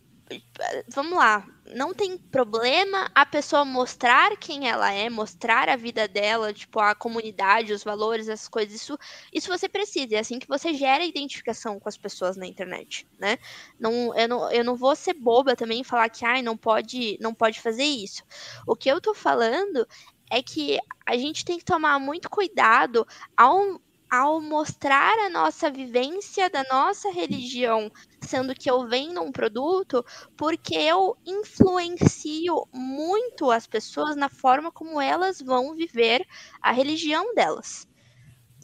[0.89, 1.47] Vamos lá.
[1.75, 6.95] Não tem problema a pessoa mostrar quem ela é, mostrar a vida dela, tipo, a
[6.95, 8.75] comunidade, os valores, essas coisas.
[8.75, 8.99] Isso,
[9.33, 10.17] isso você precisa.
[10.17, 13.39] É assim que você gera identificação com as pessoas na internet, né?
[13.79, 17.19] Não, eu, não, eu não vou ser boba também e falar que ai, não pode,
[17.21, 18.23] não pode fazer isso.
[18.67, 19.87] O que eu tô falando
[20.31, 23.81] é que a gente tem que tomar muito cuidado ao,
[24.15, 27.91] ao mostrar a nossa vivência da nossa religião,
[28.23, 30.05] sendo que eu vendo um produto,
[30.37, 36.25] porque eu influencio muito as pessoas na forma como elas vão viver
[36.63, 37.87] a religião delas.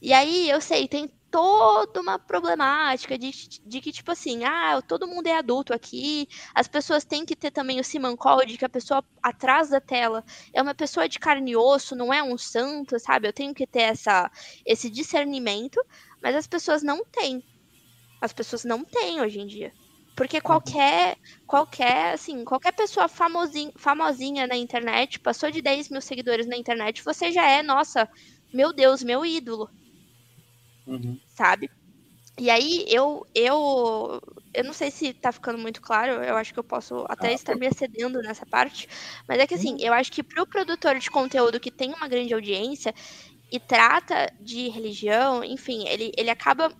[0.00, 3.30] E aí eu sei, tem toda uma problemática de,
[3.64, 7.50] de que, tipo assim, ah, todo mundo é adulto aqui, as pessoas têm que ter
[7.50, 11.52] também o Simancol de que a pessoa atrás da tela é uma pessoa de carne
[11.52, 13.28] e osso, não é um santo, sabe?
[13.28, 14.30] Eu tenho que ter essa,
[14.66, 15.80] esse discernimento,
[16.20, 17.44] mas as pessoas não têm.
[18.20, 19.72] As pessoas não têm hoje em dia.
[20.16, 20.42] Porque uhum.
[20.42, 26.56] qualquer, qualquer, assim, qualquer pessoa famosinha, famosinha na internet, passou de 10 mil seguidores na
[26.56, 28.08] internet, você já é, nossa,
[28.52, 29.70] meu Deus, meu ídolo
[30.90, 31.20] Uhum.
[31.26, 31.70] sabe?
[32.38, 34.20] E aí eu, eu,
[34.54, 37.34] eu não sei se tá ficando muito claro, eu acho que eu posso até Ah,
[37.34, 38.86] estar me excedendo nessa parte,
[39.28, 42.34] mas é que assim, eu acho que pro produtor de conteúdo que tem uma grande
[42.34, 42.94] audiência
[43.52, 46.74] e trata de religião, enfim, ele, ele acaba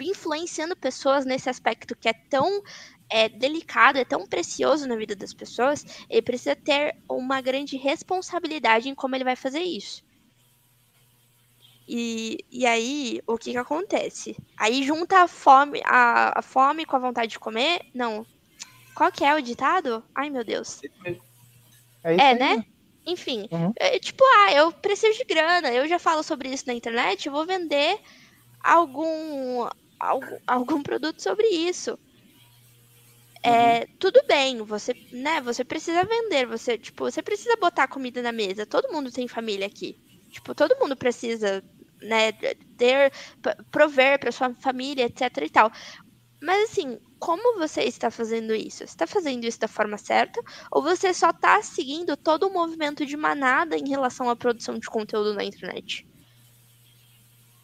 [0.00, 2.60] influenciando pessoas nesse aspecto que é tão
[3.10, 8.88] é, delicado, é tão precioso na vida das pessoas, ele precisa ter uma grande responsabilidade
[8.88, 10.02] em como ele vai fazer isso.
[11.86, 14.36] E, e aí, o que que acontece?
[14.58, 17.80] Aí junta a fome, a, a fome com a vontade de comer.
[17.94, 18.24] Não.
[18.94, 20.04] Qual que é o ditado?
[20.14, 20.80] Ai, meu Deus.
[22.04, 22.64] É, É, aí, né?
[23.06, 23.72] Enfim, Uhum.
[23.80, 27.32] é, tipo, ah, eu preciso de grana, eu já falo sobre isso na internet, eu
[27.32, 27.98] vou vender
[28.62, 29.68] algum,
[29.98, 31.98] algum, algum produto sobre isso.
[33.44, 38.30] É, tudo bem, você, né, você precisa vender, você, tipo, você precisa botar comida na
[38.30, 38.64] mesa.
[38.64, 39.96] Todo mundo tem família aqui.
[40.32, 41.62] Tipo, todo mundo precisa,
[42.00, 43.12] né, ter,
[43.70, 45.70] prover para sua família, etc e tal.
[46.42, 48.78] Mas assim, como você está fazendo isso?
[48.78, 50.40] Você está fazendo isso da forma certa?
[50.72, 54.88] Ou você só está seguindo todo o movimento de manada em relação à produção de
[54.88, 56.04] conteúdo na internet?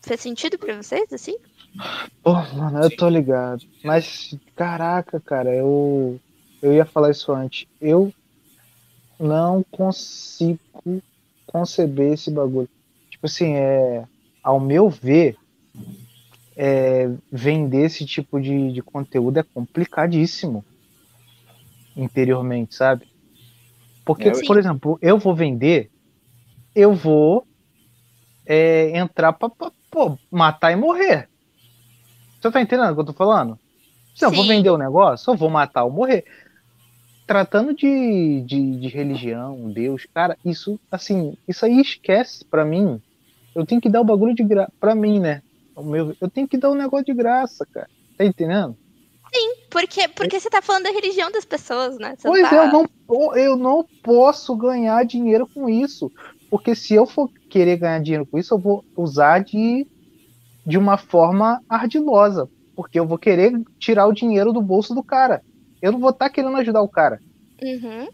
[0.04, 1.36] Fez sentido pra vocês, assim?
[2.22, 3.64] Pô, mano, eu tô ligado.
[3.82, 6.20] Mas, caraca, cara, eu,
[6.62, 7.66] eu ia falar isso antes.
[7.80, 8.12] Eu
[9.18, 10.60] não consigo
[11.52, 12.68] conceber esse bagulho.
[13.10, 14.04] Tipo assim, é,
[14.42, 15.36] ao meu ver,
[16.56, 20.64] é, vender esse tipo de, de conteúdo é complicadíssimo
[21.96, 23.08] interiormente, sabe?
[24.04, 25.90] Porque, É, por exemplo, eu vou vender,
[26.74, 27.44] eu vou
[28.46, 31.28] é, entrar pra, pra, pô, matar e morrer.
[32.40, 33.58] Você tá entendendo o que eu tô falando?
[34.14, 36.24] Se eu vou vender o negócio, eu vou matar ou morrer.
[37.28, 43.00] Tratando de, de, de religião, Deus, cara, isso, assim, isso aí esquece pra mim.
[43.54, 44.72] Eu tenho que dar o bagulho de graça.
[44.80, 45.42] Pra mim, né?
[45.76, 47.88] O meu, eu tenho que dar o negócio de graça, cara.
[48.16, 48.74] Tá entendendo?
[49.70, 52.14] Porque, porque você tá falando da religião das pessoas, né?
[52.16, 52.56] Você Pois tá...
[52.56, 56.10] é, eu não, eu não posso ganhar dinheiro com isso.
[56.50, 59.86] Porque se eu for querer ganhar dinheiro com isso, eu vou usar de,
[60.66, 62.48] de uma forma ardilosa.
[62.74, 65.42] Porque eu vou querer tirar o dinheiro do bolso do cara.
[65.80, 67.20] Eu não vou estar querendo ajudar o cara.
[67.62, 68.08] Uhum.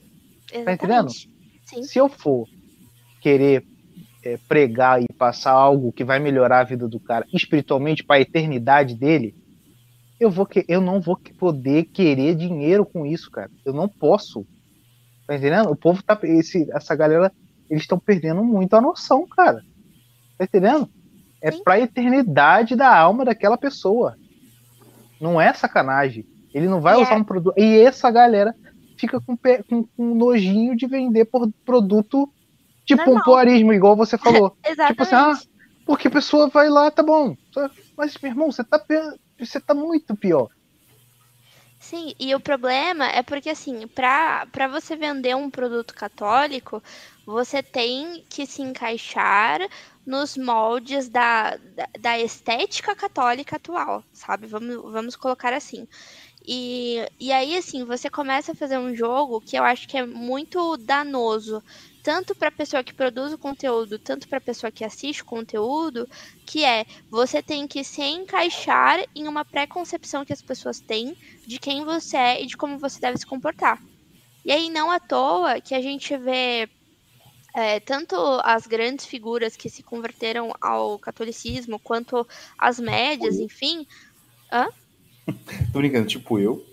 [0.64, 1.10] Tá entendendo?
[1.10, 1.82] Sim.
[1.82, 2.46] Se eu for
[3.20, 3.64] querer
[4.24, 8.20] é, pregar e passar algo que vai melhorar a vida do cara espiritualmente para a
[8.20, 9.34] eternidade dele,
[10.20, 13.50] eu, vou que, eu não vou poder querer dinheiro com isso, cara.
[13.64, 14.46] Eu não posso.
[15.26, 15.70] Tá entendendo?
[15.70, 16.18] O povo tá.
[16.22, 17.32] Esse, essa galera,
[17.68, 19.62] eles estão perdendo muito a noção, cara.
[20.38, 20.88] Tá entendendo?
[21.42, 21.62] É Sim.
[21.62, 24.16] pra eternidade da alma daquela pessoa.
[25.20, 26.26] Não é sacanagem.
[26.54, 27.58] Ele não vai E usar é- um produto.
[27.58, 28.54] E essa galera
[28.96, 32.32] fica com, com, com nojinho de vender por produto
[32.86, 33.16] de Normal.
[33.16, 34.56] pompoarismo, igual você falou.
[34.64, 34.92] Exatamente.
[34.92, 35.38] Tipo assim, ah,
[35.84, 37.34] porque a pessoa vai lá, tá bom.
[37.96, 38.80] Mas, meu irmão, você tá,
[39.38, 40.48] você tá muito pior.
[41.80, 46.82] Sim, e o problema é porque, assim, pra, pra você vender um produto católico,
[47.26, 49.60] você tem que se encaixar
[50.06, 54.46] nos moldes da, da, da estética católica atual, sabe?
[54.46, 55.86] Vamos, vamos colocar assim.
[56.46, 60.04] E, e aí, assim, você começa a fazer um jogo que eu acho que é
[60.04, 61.62] muito danoso,
[62.02, 65.26] tanto para a pessoa que produz o conteúdo, tanto para a pessoa que assiste o
[65.26, 66.06] conteúdo,
[66.46, 71.16] que é você tem que se encaixar em uma pré-concepção que as pessoas têm
[71.46, 73.78] de quem você é e de como você deve se comportar.
[74.44, 76.68] E aí, não à toa que a gente vê
[77.56, 82.26] é, tanto as grandes figuras que se converteram ao catolicismo, quanto
[82.58, 83.86] as médias, enfim.
[85.72, 86.64] Tô brincando, tipo eu.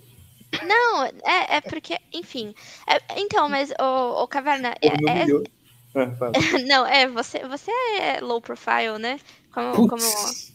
[0.66, 2.54] Não, é, é porque, enfim.
[2.88, 5.62] É- então, mas, o, Caverna, Porra, é- é-.
[5.94, 6.32] Ah,
[6.68, 9.20] não, é, você, você é low profile, né?
[9.52, 10.04] Como, como,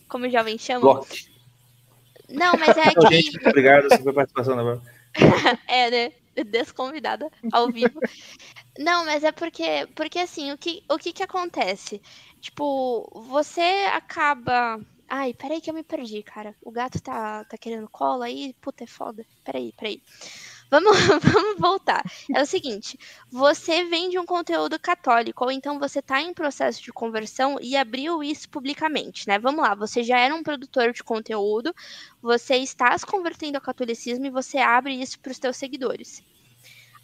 [0.09, 0.95] como jovens chamam.
[0.95, 1.07] bloco.
[2.29, 3.07] Não, mas é que.
[3.09, 4.83] gente, muito obrigado pela participação agora.
[5.67, 6.13] É, né?
[6.45, 8.01] Desconvidada ao vivo.
[8.79, 12.01] Não, mas é porque, porque assim, o que, o que que acontece?
[12.41, 14.79] Tipo, você acaba.
[15.09, 16.55] Ai, peraí que eu me perdi, cara.
[16.61, 18.55] O gato tá, tá querendo cola aí.
[18.61, 19.25] Puta, é foda.
[19.45, 20.03] Peraí, peraí.
[20.71, 22.03] Vamos, vamos voltar.
[22.35, 22.99] É o seguinte:
[23.31, 28.23] você vende um conteúdo católico, ou então você está em processo de conversão e abriu
[28.23, 29.39] isso publicamente, né?
[29.39, 31.75] Vamos lá, você já era um produtor de conteúdo,
[32.23, 36.23] você está se convertendo ao catolicismo e você abre isso para os seus seguidores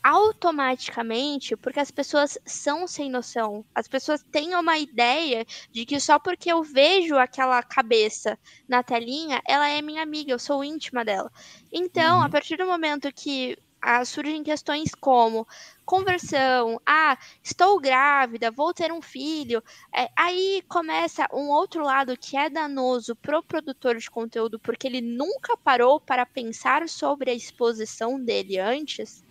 [0.02, 3.64] automaticamente, porque as pessoas são sem noção.
[3.74, 8.38] As pessoas têm uma ideia de que só porque eu vejo aquela cabeça
[8.68, 11.30] na telinha, ela é minha amiga, eu sou íntima dela.
[11.72, 12.24] Então, uhum.
[12.24, 15.46] a partir do momento que ah, surgem questões como
[15.84, 19.62] conversão, ah, estou grávida, vou ter um filho.
[19.94, 25.00] É, aí começa um outro lado que é danoso pro produtor de conteúdo, porque ele
[25.00, 29.24] nunca parou para pensar sobre a exposição dele antes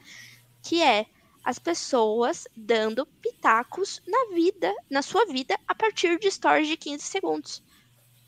[0.61, 1.05] que é
[1.43, 7.03] as pessoas dando pitacos na vida, na sua vida, a partir de stories de 15
[7.03, 7.63] segundos.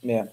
[0.03, 0.27] É.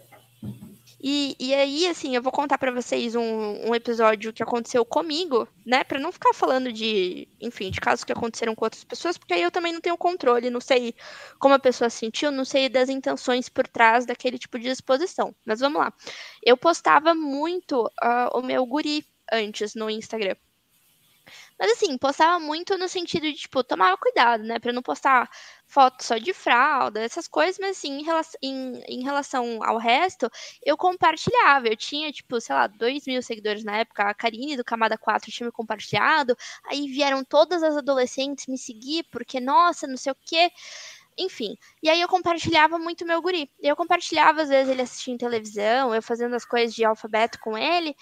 [1.02, 5.48] E, e aí, assim, eu vou contar para vocês um, um, episódio que aconteceu comigo,
[5.64, 5.82] né?
[5.82, 9.42] Para não ficar falando de, enfim, de casos que aconteceram com outras pessoas, porque aí
[9.42, 10.94] eu também não tenho controle, não sei
[11.38, 15.34] como a pessoa sentiu, não sei das intenções por trás daquele tipo de exposição.
[15.46, 15.90] Mas vamos lá.
[16.42, 19.02] Eu postava muito uh, o meu guri
[19.32, 20.36] antes no Instagram.
[21.60, 24.58] Mas assim, postava muito no sentido de, tipo, tomar cuidado, né?
[24.58, 25.28] Pra não postar
[25.66, 30.30] foto só de fralda, essas coisas, mas assim, em relação, em, em relação ao resto,
[30.64, 31.68] eu compartilhava.
[31.68, 35.30] Eu tinha, tipo, sei lá, 2 mil seguidores na época, a Karine do Camada 4
[35.30, 36.34] tinha me compartilhado,
[36.64, 40.50] aí vieram todas as adolescentes me seguir, porque, nossa, não sei o quê
[41.18, 41.56] enfim.
[41.82, 43.50] E aí eu compartilhava muito meu guri.
[43.60, 47.94] Eu compartilhava, às vezes, ele assistindo televisão, eu fazendo as coisas de alfabeto com ele.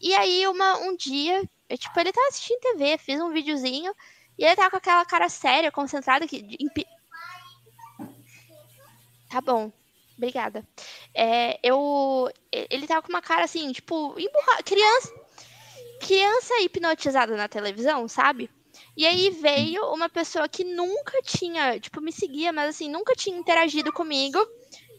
[0.00, 3.92] E aí, uma, um dia, eu, tipo, ele tava assistindo TV, fiz um videozinho,
[4.38, 6.56] e ele tava com aquela cara séria, concentrada, que.
[6.60, 6.86] Impi...
[9.30, 9.72] Tá bom.
[10.16, 10.66] Obrigada.
[11.14, 12.30] É, eu.
[12.52, 14.62] Ele tava com uma cara assim, tipo, emburra...
[14.62, 15.12] criança.
[16.00, 18.50] Criança hipnotizada na televisão, sabe?
[18.96, 23.36] E aí veio uma pessoa que nunca tinha, tipo, me seguia, mas assim, nunca tinha
[23.36, 24.38] interagido comigo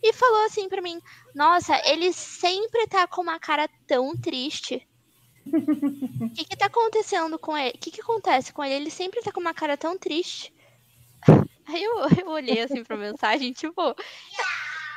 [0.01, 0.99] e falou assim para mim:
[1.33, 4.87] Nossa, ele sempre tá com uma cara tão triste.
[6.21, 7.75] O que, que tá acontecendo com ele?
[7.75, 8.75] O que, que acontece com ele?
[8.75, 10.53] Ele sempre tá com uma cara tão triste.
[11.67, 13.81] Aí eu, eu olhei assim pra mensagem, tipo,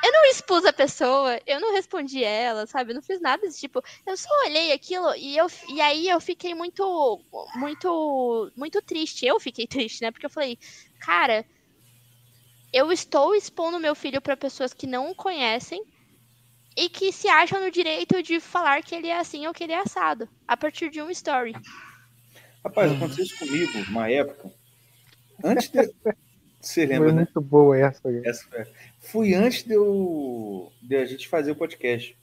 [0.03, 2.91] eu não expus a pessoa, eu não respondi ela, sabe?
[2.91, 3.83] Eu não fiz nada desse tipo.
[4.05, 7.21] Eu só olhei aquilo e, eu, e aí eu fiquei muito,
[7.55, 9.25] muito, muito triste.
[9.25, 10.11] Eu fiquei triste, né?
[10.11, 10.57] Porque eu falei,
[10.99, 11.45] cara,
[12.73, 15.83] eu estou expondo meu filho para pessoas que não o conhecem
[16.75, 19.73] e que se acham no direito de falar que ele é assim ou que ele
[19.73, 21.53] é assado, a partir de um story.
[22.63, 24.51] Rapaz, aconteceu isso comigo uma época.
[25.43, 25.79] Antes de.
[26.61, 27.21] Você lembra, Foi né?
[27.23, 28.01] muito boa essa.
[28.23, 28.65] essa foi...
[28.99, 30.71] Fui antes de, eu...
[30.79, 32.15] de a gente fazer o podcast.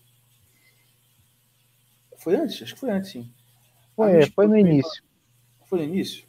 [2.18, 2.62] Foi antes?
[2.62, 3.28] Acho que foi antes, sim.
[3.96, 5.02] Foi, foi no início.
[5.66, 6.24] Foi no início?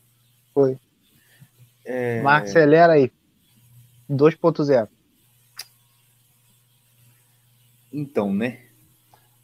[0.56, 0.80] Foi.
[1.86, 2.20] É...
[2.24, 3.12] Mas acelera aí.
[4.10, 4.90] 2.0.
[7.92, 8.66] Então, né?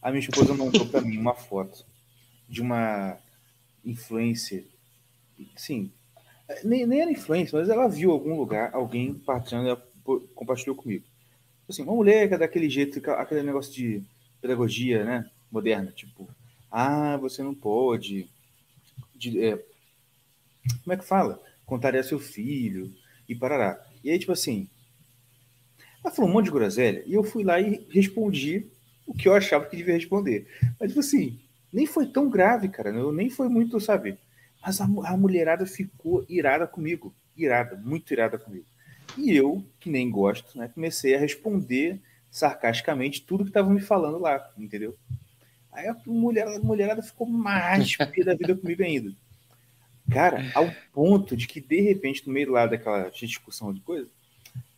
[0.02, 1.86] A minha esposa mandou para mim uma foto
[2.48, 3.18] de uma
[3.84, 4.66] influencer.
[5.56, 5.92] Sim,
[6.64, 9.82] nem, nem era influencer, mas ela viu algum lugar, alguém partilhando,
[10.36, 11.06] compartilhou comigo.
[11.68, 14.04] Assim, uma mulher que é daquele jeito, aquele negócio de
[14.40, 15.30] pedagogia, né?
[15.52, 16.30] Moderna, tipo,
[16.72, 18.30] ah, você não pode.
[19.16, 19.58] De, é,
[20.84, 21.42] como é que fala?
[21.66, 22.94] Contar a seu filho
[23.28, 23.84] e parará.
[24.04, 24.70] E aí, tipo assim,
[26.06, 28.68] ela falou um monte de groselha e eu fui lá e respondi
[29.08, 30.48] o que eu achava que devia responder.
[30.80, 31.40] Mas, tipo assim,
[31.74, 32.90] nem foi tão grave, cara.
[32.90, 34.18] Eu nem foi muito, sabe?
[34.64, 37.14] Mas a, a mulherada ficou irada comigo.
[37.36, 38.66] Irada, muito irada comigo.
[39.18, 42.00] E eu, que nem gosto, né, comecei a responder
[42.30, 44.96] sarcasticamente tudo que estavam me falando lá, entendeu?
[45.72, 49.12] Aí a, mulher, a mulherada ficou mais pé da vida comigo ainda.
[50.12, 54.10] Cara, ao ponto de que, de repente, no meio lá daquela discussão de coisa,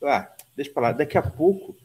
[0.04, 1.76] ah, deixa pra lá, daqui a pouco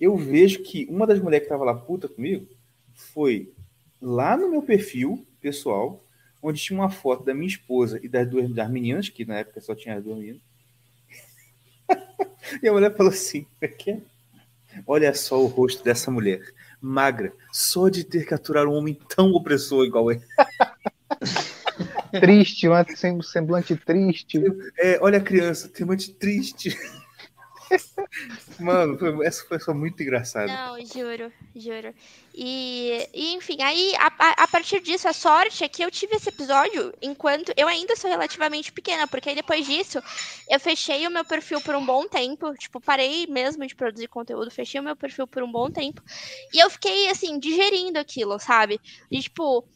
[0.00, 2.46] eu vejo que uma das mulheres que tava lá puta comigo
[2.94, 3.52] foi
[4.00, 6.02] lá no meu perfil pessoal,
[6.42, 9.60] onde tinha uma foto da minha esposa e das duas das meninas, que na época
[9.60, 10.42] só tinha as duas meninas.
[12.62, 13.46] e a mulher falou assim:
[14.86, 16.42] Olha só o rosto dessa mulher,
[16.80, 20.22] magra, só de ter que aturar um homem tão opressor igual ele.
[22.20, 24.42] triste, um semblante triste.
[24.78, 26.76] É, olha a criança, semblante triste.
[28.58, 30.48] Mano, foi- essa foi só muito engraçada.
[30.48, 31.94] Não, juro, juro.
[32.34, 34.06] E, e, enfim, aí a,
[34.44, 38.08] a- partir disso, a sorte é que eu tive esse episódio enquanto eu ainda sou
[38.10, 39.98] relativamente pequena, porque aí depois disso
[40.48, 44.50] eu fechei o meu perfil por um bom tempo, tipo, parei mesmo de produzir conteúdo,
[44.50, 46.02] fechei o meu perfil por um bom tempo,
[46.52, 48.80] e eu fiquei assim, digerindo aquilo, sabe?
[49.10, 49.66] E tipo,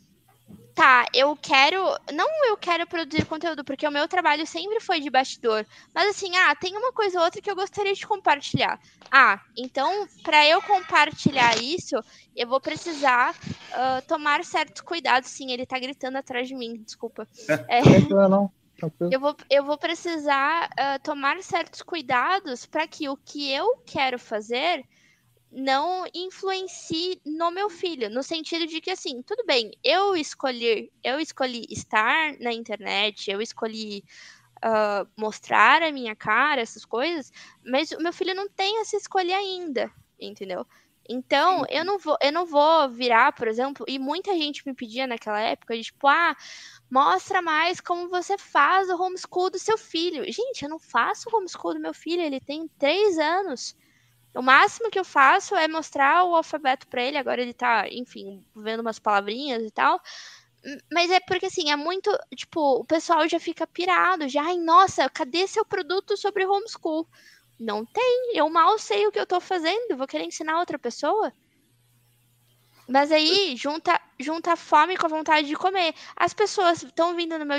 [0.74, 1.82] tá, eu quero.
[2.12, 5.66] Não eu quero produzir conteúdo, porque o meu trabalho sempre foi de bastidor.
[5.94, 8.78] Mas assim, ah, tem uma coisa ou outra que eu gostaria de compartilhar.
[9.10, 11.96] Ah, então, para eu compartilhar isso,
[12.36, 13.34] eu vou precisar
[13.72, 15.30] ah, tomar certos cuidados.
[15.30, 17.26] Sim, ele tá gritando atrás de mim, desculpa.
[17.68, 17.80] É,
[18.28, 18.50] não.
[18.80, 19.12] Tranquilo.
[19.12, 24.18] eu, vou, eu vou precisar ah, tomar certos cuidados para que o que eu quero
[24.18, 24.82] fazer
[25.50, 31.18] não influencie no meu filho, no sentido de que assim, tudo bem, eu escolhi, eu
[31.18, 34.04] escolhi estar na internet, eu escolhi
[34.62, 37.32] ah, mostrar a minha cara, essas coisas,
[37.64, 39.90] mas o meu filho não tem essa escolha ainda,
[40.20, 40.66] entendeu?
[41.08, 45.06] Então, eu não vou, eu não vou virar, por exemplo, e muita gente me pedia
[45.06, 46.36] naquela época, de, tipo, ah,
[46.90, 50.24] mostra mais como você faz o homeschool do seu filho.
[50.30, 53.74] Gente, eu não faço o homeschool do meu filho, ele tem três anos.
[54.34, 57.18] O máximo que eu faço é mostrar o alfabeto para ele.
[57.18, 60.00] Agora ele tá, enfim, vendo umas palavrinhas e tal.
[60.92, 62.10] Mas é porque, assim, é muito.
[62.34, 64.28] Tipo, o pessoal já fica pirado.
[64.28, 67.08] Já, ai, nossa, cadê seu produto sobre homeschool?
[67.58, 68.32] Não tem.
[68.34, 69.96] Eu mal sei o que eu tô fazendo.
[69.96, 71.32] Vou querer ensinar outra pessoa.
[72.88, 75.94] Mas aí, junta, junta a fome com a vontade de comer.
[76.16, 77.58] As pessoas estão vindo no meu,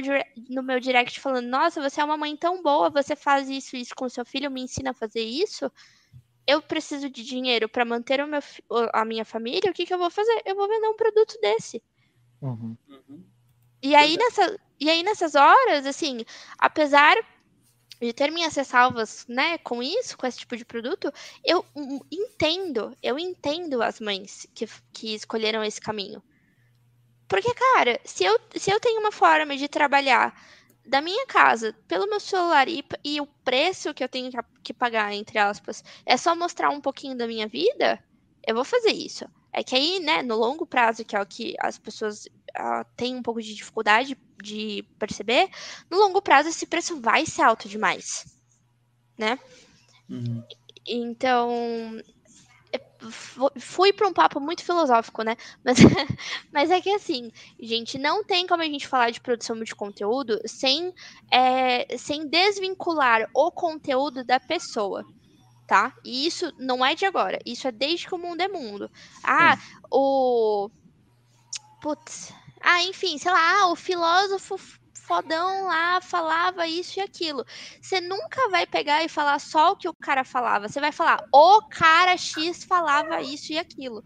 [0.50, 3.96] no meu direct falando: Nossa, você é uma mãe tão boa, você faz isso isso
[3.96, 5.72] com seu filho, me ensina a fazer isso.
[6.48, 8.42] Eu preciso de dinheiro para manter o meu,
[8.94, 9.70] a minha família.
[9.70, 10.42] O que, que eu vou fazer?
[10.46, 11.82] Eu vou vender um produto desse.
[12.42, 12.76] Uhum.
[13.84, 16.26] E aí, nessa, e aí, nessas horas, assim,
[16.58, 17.16] apesar
[18.00, 21.12] de ter minhas ressalvas, né, com isso, com esse tipo de produto,
[21.44, 21.64] eu
[22.12, 26.22] entendo, eu entendo as mães que, que escolheram esse caminho.
[27.28, 30.36] Porque, cara, se eu, se eu tenho uma forma de trabalhar
[30.86, 34.74] da minha casa pelo meu celular e, e o preço que eu tenho que, que
[34.74, 38.04] pagar, entre aspas, é só mostrar um pouquinho da minha vida,
[38.46, 39.26] eu vou fazer isso.
[39.54, 43.16] É que aí, né, no longo prazo, que é o que as pessoas ah, têm
[43.16, 45.50] um pouco de dificuldade de perceber,
[45.90, 48.26] no longo prazo esse preço vai ser alto demais,
[49.18, 49.38] né?
[50.10, 50.44] Uhum.
[50.88, 52.02] Então,
[53.60, 55.36] fui para um papo muito filosófico, né?
[55.64, 55.78] Mas,
[56.52, 60.40] mas é que assim, gente, não tem como a gente falar de produção de conteúdo
[60.46, 60.94] sem,
[61.32, 65.06] é, sem desvincular o conteúdo da pessoa,
[65.68, 65.96] tá?
[66.04, 68.90] E isso não é de agora, isso é desde que o mundo é mundo.
[69.24, 69.58] Ah,
[69.92, 70.70] o.
[71.82, 72.34] Putz.
[72.60, 74.60] Ah, enfim, sei lá, ah, o filósofo
[75.12, 77.46] fodão lá falava isso e aquilo.
[77.82, 80.70] Você nunca vai pegar e falar só o que o cara falava.
[80.70, 84.06] Você vai falar, o cara X falava isso e aquilo.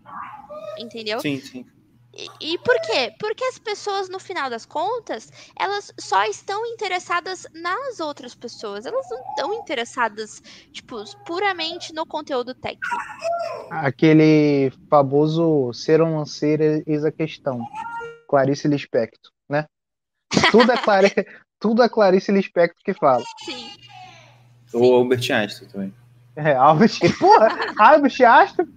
[0.80, 1.20] Entendeu?
[1.20, 1.64] Sim, sim.
[2.12, 3.14] E, e por quê?
[3.20, 8.88] Porque as pessoas, no final das contas, elas só estão interessadas nas outras pessoas.
[8.88, 10.42] Elas não estão interessadas,
[10.72, 12.98] tipo, puramente no conteúdo técnico.
[13.70, 17.62] Aquele famoso ser ou não ser, eis a questão.
[18.28, 19.35] Clarice Lispector?
[20.52, 21.14] Tudo é, Clari...
[21.60, 23.24] Tudo é Clarice Lispector que fala.
[23.44, 23.70] Sim.
[24.74, 25.94] Ou Albert Einstein também.
[26.36, 27.48] É, Albert, porra,
[27.80, 28.68] Albert Einstein,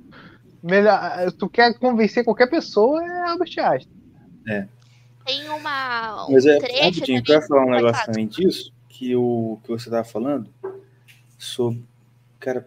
[0.62, 3.98] melhor, tu quer convencer qualquer pessoa, é Albert Einstein.
[5.26, 6.26] Tem uma.
[6.26, 9.58] Um Mas é, trecho rapidinho, eu também- quero falar um negócio também disso, que, o,
[9.62, 10.48] que você tava falando,
[11.36, 11.84] sobre.
[12.40, 12.66] Cara,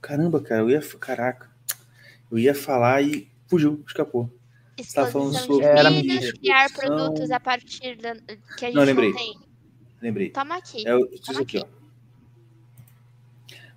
[0.00, 0.80] caramba, cara, eu ia.
[1.00, 1.50] Caraca.
[2.30, 4.30] Eu ia falar e fugiu, escapou.
[4.84, 6.96] Tava falando Exposição sobre de criar Exposição.
[6.96, 9.12] produtos a partir da, que a gente Não, não, lembrei.
[9.12, 9.38] tem.
[10.02, 10.30] Lembrei.
[10.30, 10.86] Toma aqui.
[10.86, 11.66] É o- isso aqui, ó.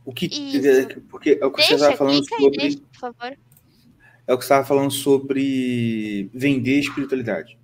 [0.05, 0.25] O que.
[0.25, 1.01] Isso.
[1.09, 2.57] Porque é o que você Deixa, estava falando sobre.
[2.57, 3.37] deixa, por favor.
[4.27, 7.57] É o que você estava falando sobre vender espiritualidade.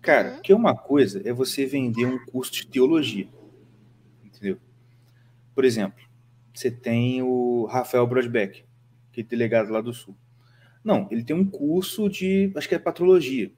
[0.00, 0.42] Cara, Uhum.
[0.42, 3.28] que uma coisa é você vender um curso de teologia.
[4.24, 4.58] Entendeu?
[5.54, 6.02] Por exemplo,
[6.54, 8.64] você tem o Rafael Brodbeck,
[9.12, 10.14] que é delegado lá do Sul.
[10.86, 13.50] Não, ele tem um curso de, acho que é patrologia.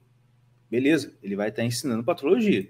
[0.67, 2.67] Beleza, ele vai estar ensinando patrologia.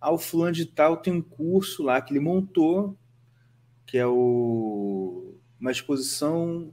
[0.00, 2.96] Ah, o fulano de tal tem um curso lá que ele montou,
[3.84, 6.72] que é o uma exposição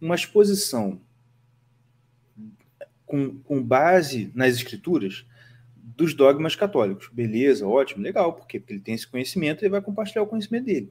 [0.00, 0.98] uma exposição
[3.04, 5.26] com, com base nas escrituras
[5.76, 7.10] dos dogmas católicos.
[7.12, 8.58] Beleza, ótimo, legal, por quê?
[8.58, 10.90] Porque ele tem esse conhecimento e vai compartilhar o conhecimento dele.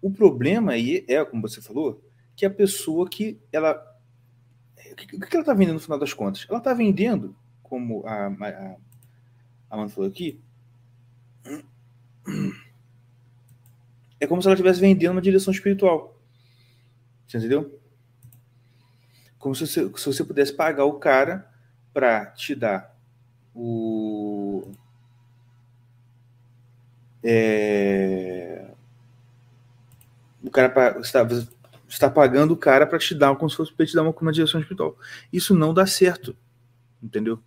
[0.00, 2.00] O problema aí é, como você falou,
[2.36, 3.95] que a pessoa que ela.
[4.96, 6.46] O que, que ela está vendendo no final das contas?
[6.48, 8.76] Ela está vendendo, como a, a,
[9.70, 10.40] a falou aqui,
[14.18, 16.18] É como se ela estivesse vendendo uma direção espiritual.
[17.26, 17.78] Você entendeu?
[19.38, 21.50] Como se você, se você pudesse pagar o cara
[21.92, 22.96] para te dar
[23.54, 24.72] o.
[27.22, 28.70] É,
[30.42, 31.26] o cara está,
[31.96, 34.32] está pagando o cara para te dar como se fosse para te dar uma, uma
[34.32, 34.96] direção espiritual.
[35.32, 36.36] Isso não dá certo,
[37.02, 37.42] entendeu?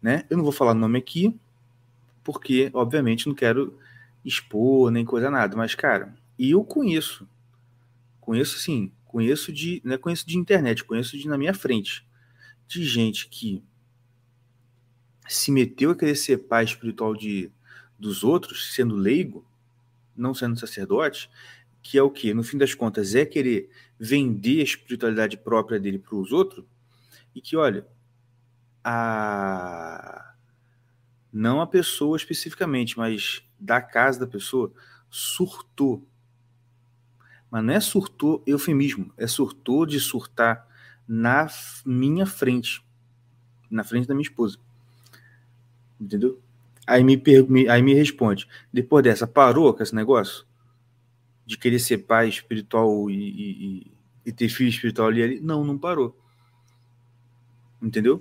[0.00, 0.24] Né?
[0.28, 1.38] Eu não vou falar nome aqui,
[2.22, 3.78] porque obviamente não quero
[4.24, 7.26] expor nem coisa nada, mas cara, eu conheço,
[8.20, 12.06] conheço sim, conheço de, não é conheço de internet, conheço de na minha frente,
[12.66, 13.62] de gente que
[15.26, 17.50] se meteu a querer ser pai espiritual de,
[17.98, 19.46] dos outros, sendo leigo,
[20.14, 21.30] não sendo sacerdote,
[21.84, 23.68] que é o que, no fim das contas, é querer
[24.00, 26.64] vender a espiritualidade própria dele para os outros,
[27.34, 27.86] e que, olha,
[28.82, 30.34] a
[31.30, 34.72] não a pessoa especificamente, mas da casa da pessoa,
[35.10, 36.06] surtou.
[37.50, 40.66] Mas não é surtou eufemismo, é surtou de surtar
[41.06, 41.48] na
[41.84, 42.86] minha frente,
[43.68, 44.58] na frente da minha esposa.
[46.00, 46.40] Entendeu?
[46.86, 47.20] Aí me,
[47.68, 50.46] aí me responde, depois dessa, parou com esse negócio?
[51.46, 53.92] De querer ser pai espiritual e, e,
[54.26, 55.40] e ter filho espiritual ali, ali?
[55.40, 56.18] Não, não parou.
[57.82, 58.18] Entendeu?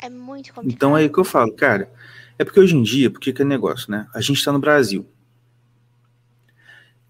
[0.00, 0.74] É muito complicado.
[0.74, 1.92] Então é aí que eu falo, cara.
[2.38, 4.08] É porque hoje em dia, porque que é negócio, né?
[4.14, 5.06] A gente está no Brasil.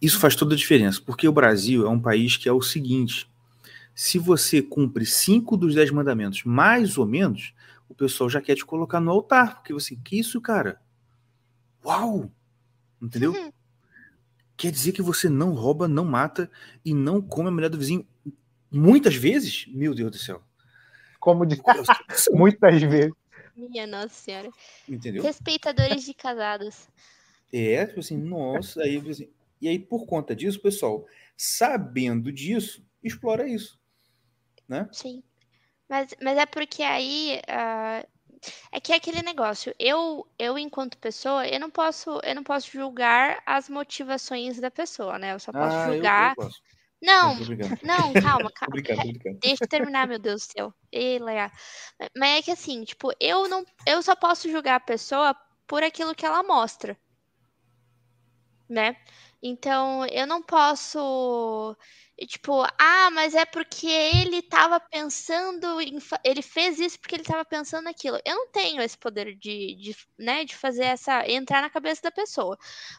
[0.01, 3.29] Isso faz toda a diferença, porque o Brasil é um país que é o seguinte:
[3.95, 7.53] se você cumpre cinco dos dez mandamentos, mais ou menos,
[7.89, 10.81] o pessoal já quer te colocar no altar, porque você, que isso, cara?
[11.85, 12.31] Uau!
[13.03, 13.33] Entendeu?
[13.33, 13.53] Uhum.
[14.59, 16.51] Quer dizer que você não rouba, não mata
[16.85, 18.05] e não come a mulher do vizinho
[18.69, 19.67] muitas vezes?
[19.69, 20.43] Meu Deus do céu.
[21.21, 21.57] Como de
[22.33, 23.13] muitas vezes.
[23.57, 24.51] Minha Nossa Senhora.
[24.89, 25.23] Entendeu?
[25.23, 26.89] Respeitadores de casados.
[27.53, 29.31] É, tipo assim, nossa, aí assim,
[29.61, 31.07] e aí por conta disso, pessoal,
[31.37, 33.81] sabendo disso, explora isso,
[34.69, 34.89] né?
[34.93, 35.23] Sim.
[35.89, 38.07] Mas, mas é porque aí uh,
[38.73, 39.75] é que é aquele negócio.
[39.79, 45.19] Eu, eu enquanto pessoa, eu não posso, eu não posso julgar as motivações da pessoa,
[45.19, 45.35] né?
[45.35, 46.35] Eu só posso ah, julgar.
[46.37, 46.63] Eu, eu posso.
[47.01, 47.37] Não,
[47.83, 48.69] não, calma, calma.
[48.69, 49.39] Obrigado, obrigado.
[49.41, 50.75] Deixa eu terminar, meu Deus do céu.
[50.91, 51.51] Ei, Leia.
[52.17, 55.37] Mas é que assim, tipo, eu não, eu só posso julgar a pessoa
[55.67, 56.99] por aquilo que ela mostra,
[58.69, 58.97] né?
[59.41, 61.77] Então, eu não posso
[62.19, 65.99] e, tipo, ah, mas é porque ele estava pensando em.
[66.25, 68.19] Ele fez isso porque ele estava pensando naquilo.
[68.25, 71.27] Eu não tenho esse poder de, de, né, de fazer essa.
[71.31, 72.59] entrar na cabeça da pessoa.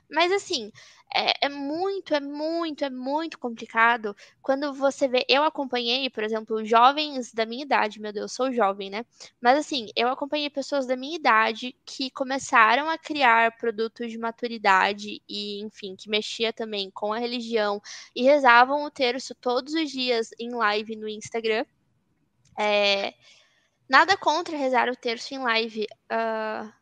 [0.10, 0.72] Mas assim,
[1.14, 5.26] é, é, muito, é muito, é muito complicado quando você vê.
[5.27, 9.06] Eu acompanhei, por exemplo, jovens da minha idade, meu Deus, sou jovem, né?
[9.41, 15.22] Mas assim, eu acompanhei pessoas da minha idade que começaram a criar produtos de maturidade
[15.27, 17.81] e, enfim, que mexia também com a religião
[18.15, 21.65] e rezavam o terço todos os dias em live no Instagram.
[22.57, 23.14] É,
[23.90, 25.88] nada contra rezar o terço em live.
[26.11, 26.79] Uh,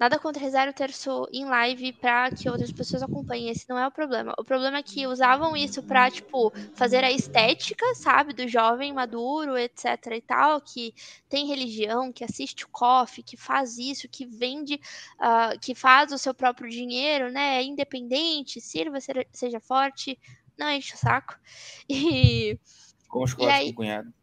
[0.00, 3.50] Nada contra rezar o terço em live para que outras pessoas acompanhem.
[3.50, 4.32] Esse não é o problema.
[4.38, 8.32] O problema é que usavam isso para, tipo, fazer a estética, sabe?
[8.32, 10.94] Do jovem maduro, etc e tal, que
[11.28, 14.80] tem religião, que assiste o coffee, que faz isso, que vende,
[15.18, 17.58] uh, que faz o seu próprio dinheiro, né?
[17.58, 18.96] É independente, sirva,
[19.30, 20.18] seja forte.
[20.56, 21.38] Não enche o saco.
[21.86, 22.58] E.
[23.06, 23.66] Com os aí...
[23.66, 24.14] com o cunhado.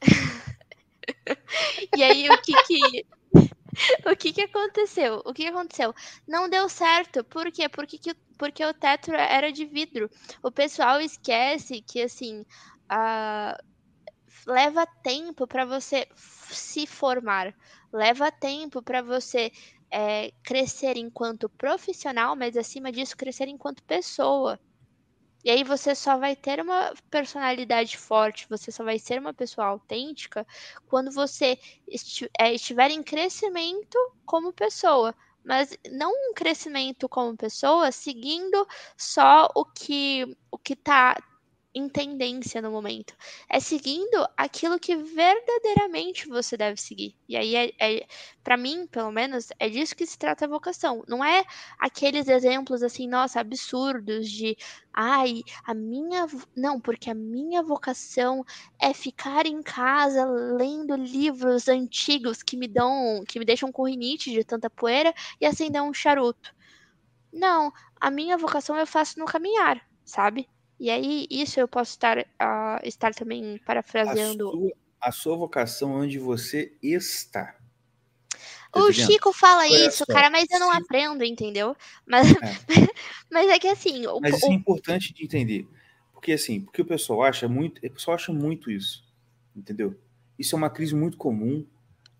[1.94, 3.06] e aí, o que que
[4.10, 5.22] o que que aconteceu?
[5.24, 5.94] O que aconteceu?
[6.26, 7.24] Não deu certo.
[7.24, 7.68] Por quê?
[7.68, 10.10] Porque, que, porque o teto era de vidro.
[10.42, 12.40] O pessoal esquece que, assim,
[12.90, 13.64] uh,
[14.46, 17.54] leva tempo para você se formar.
[17.92, 19.50] Leva tempo para você
[19.90, 24.58] é, crescer enquanto profissional, mas acima disso, crescer enquanto pessoa.
[25.48, 29.66] E aí você só vai ter uma personalidade forte, você só vai ser uma pessoa
[29.68, 30.46] autêntica
[30.86, 31.58] quando você
[32.38, 33.96] é, estiver em crescimento
[34.26, 35.14] como pessoa.
[35.42, 41.16] Mas não um crescimento como pessoa seguindo só o que o que tá
[41.74, 43.14] em tendência no momento.
[43.48, 47.14] É seguindo aquilo que verdadeiramente você deve seguir.
[47.28, 48.06] E aí, é, é
[48.42, 51.04] para mim, pelo menos, é disso que se trata a vocação.
[51.06, 51.44] Não é
[51.78, 54.56] aqueles exemplos assim, nossa, absurdos de,
[54.92, 56.26] ai, a minha.
[56.56, 58.44] Não, porque a minha vocação
[58.80, 64.30] é ficar em casa lendo livros antigos que me dão, que me deixam com rinite
[64.30, 66.54] de tanta poeira e acender um charuto.
[67.32, 70.48] Não, a minha vocação eu faço no caminhar, sabe?
[70.78, 74.48] E aí, isso eu posso estar, uh, estar também parafraseando.
[74.48, 77.56] A sua, a sua vocação onde você está.
[78.72, 78.92] Tá o?
[78.92, 81.74] Chico fala Olha isso, só, cara, mas eu não se- aprendo, entendeu?
[82.06, 82.36] Mas, É.
[83.30, 85.66] mas é que assim, o, Mas isso o- é importante de entender.
[86.12, 89.04] Porque assim, porque o pessoal acha muito, o pessoal acha muito isso,
[89.56, 89.98] entendeu?
[90.38, 91.66] Isso é uma crise muito comum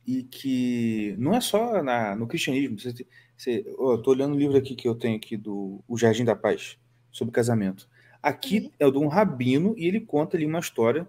[0.07, 2.79] e que não é só na, no cristianismo.
[2.79, 3.07] Você,
[3.37, 6.35] você, eu tô olhando o livro aqui que eu tenho aqui do O Jardim da
[6.35, 6.79] Paz
[7.13, 7.89] sobre casamento.
[8.23, 8.71] Aqui Uhum.
[8.79, 11.09] é o de um rabino e ele conta ali uma história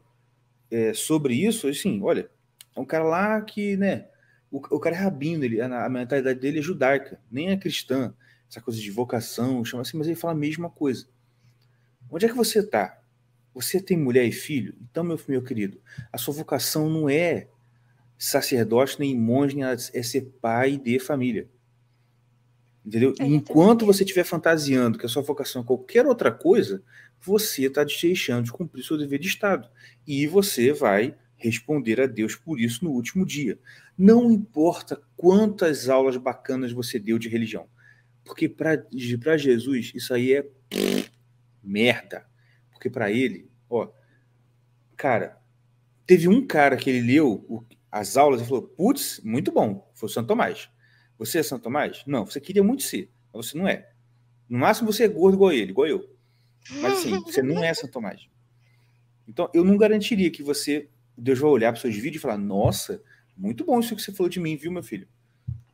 [0.71, 1.67] é, sobre isso.
[1.67, 2.29] Assim, olha,
[2.75, 4.07] é um cara lá que, né?
[4.51, 8.13] O, o cara é rabino, ele, a, a mentalidade dele é judaica, nem é cristã.
[8.49, 11.07] Essa coisa de vocação, chama assim, mas ele fala a mesma coisa.
[12.09, 12.99] Onde é que você está?
[13.53, 14.75] Você tem mulher e filho?
[14.81, 15.79] Então, meu, meu querido,
[16.11, 17.47] a sua vocação não é
[18.17, 21.49] sacerdote, nem monge, nem nada, é ser pai de família.
[22.89, 23.13] Entendeu?
[23.19, 26.81] E É, enquanto você estiver fantasiando que a sua vocação é qualquer outra coisa,
[27.21, 29.69] você está deixando de cumprir seu dever de Estado.
[30.07, 33.59] E você vai responder a Deus por isso no último dia.
[33.95, 37.67] Não importa quantas aulas bacanas você deu de religião.
[38.25, 40.47] Porque para Jesus isso aí é
[41.63, 42.25] merda.
[42.71, 43.87] Porque para ele, ó,
[44.97, 45.37] cara,
[46.07, 50.11] teve um cara que ele leu as aulas e falou: putz, muito bom, foi o
[50.11, 50.71] Santo Tomás.
[51.19, 52.01] Você é Santo Tomás?
[52.07, 53.91] Não, você queria muito ser, mas você não é.
[54.47, 56.09] No máximo você é gordo igual ele, igual eu.
[56.81, 58.27] Mas assim, você não é Santo Tomás.
[59.27, 63.03] Então, eu não garantiria que você, Deus vai olhar para seus vídeos e falar: nossa,
[63.37, 65.07] muito bom isso que você falou de mim, viu, meu filho?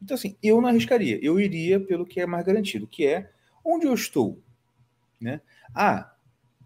[0.02, 1.20] Então, assim, eu não arriscaria.
[1.24, 3.32] Eu iria pelo que é mais garantido, que é
[3.64, 4.42] onde eu estou.
[5.22, 5.40] Né?
[5.74, 6.12] Ah,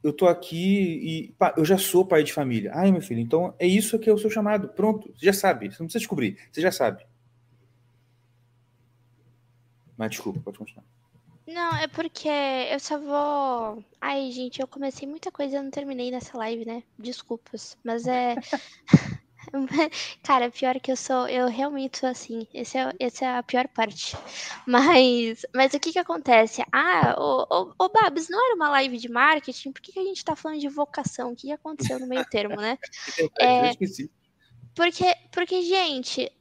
[0.02, 2.72] eu tô aqui e pá, eu já sou pai de família.
[2.74, 4.70] Ai, meu filho, então é isso que é o seu chamado.
[4.70, 5.68] Pronto, você já sabe.
[5.68, 7.06] Você não precisa descobrir, você já sabe.
[10.00, 10.86] Mas desculpa, pode continuar.
[11.46, 13.84] Não, é porque eu só vou.
[14.00, 16.84] Ai, gente, eu comecei muita coisa e eu não terminei nessa live, né?
[16.98, 17.76] Desculpas.
[17.84, 18.36] Mas é.
[20.24, 22.48] Cara, pior que eu sou, eu realmente sou assim.
[22.54, 24.16] Esse é, essa é a pior parte.
[24.66, 26.64] Mas, mas o que que acontece?
[26.72, 29.74] Ah, o, o, o Babs, não era uma live de marketing?
[29.74, 31.34] Por que, que a gente tá falando de vocação?
[31.34, 32.78] O que que aconteceu no meio termo, né?
[33.42, 34.12] É, eu esqueci.
[34.76, 36.32] Porque, porque, gente,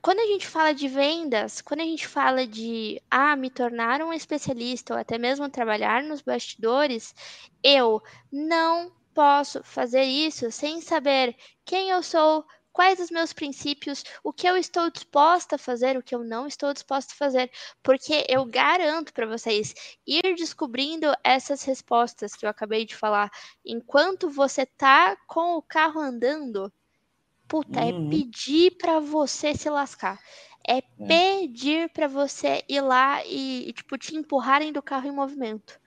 [0.00, 4.12] quando a gente fala de vendas, quando a gente fala de ah, me tornar um
[4.12, 7.14] especialista ou até mesmo trabalhar nos bastidores,
[7.62, 14.32] eu não posso fazer isso sem saber quem eu sou, quais os meus princípios, o
[14.32, 17.50] que eu estou disposta a fazer, o que eu não estou disposta a fazer,
[17.82, 19.74] porque eu garanto para vocês
[20.06, 23.30] ir descobrindo essas respostas que eu acabei de falar
[23.64, 26.72] enquanto você tá com o carro andando.
[27.52, 27.88] Puta, Uhum.
[27.88, 30.18] é pedir pra você se lascar.
[30.66, 35.78] É pedir pra você ir lá e, tipo, te empurrarem do carro em movimento.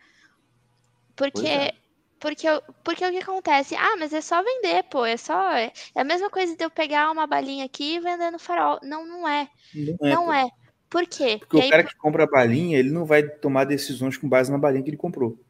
[1.16, 1.72] Porque, é.
[2.20, 2.48] porque,
[2.84, 3.76] porque o que acontece?
[3.76, 5.06] Ah, mas é só vender, pô.
[5.06, 5.54] É só.
[5.54, 8.80] É a mesma coisa de eu pegar uma balinha aqui e vender no farol.
[8.84, 9.50] Não, não é.
[9.74, 10.10] Não é.
[10.14, 10.48] Não é.
[10.90, 11.40] Por quê?
[11.40, 14.30] Porque E o aí, cara que compra a balinha, ele não vai tomar decisões com
[14.30, 15.45] base na balinha que ele comprou.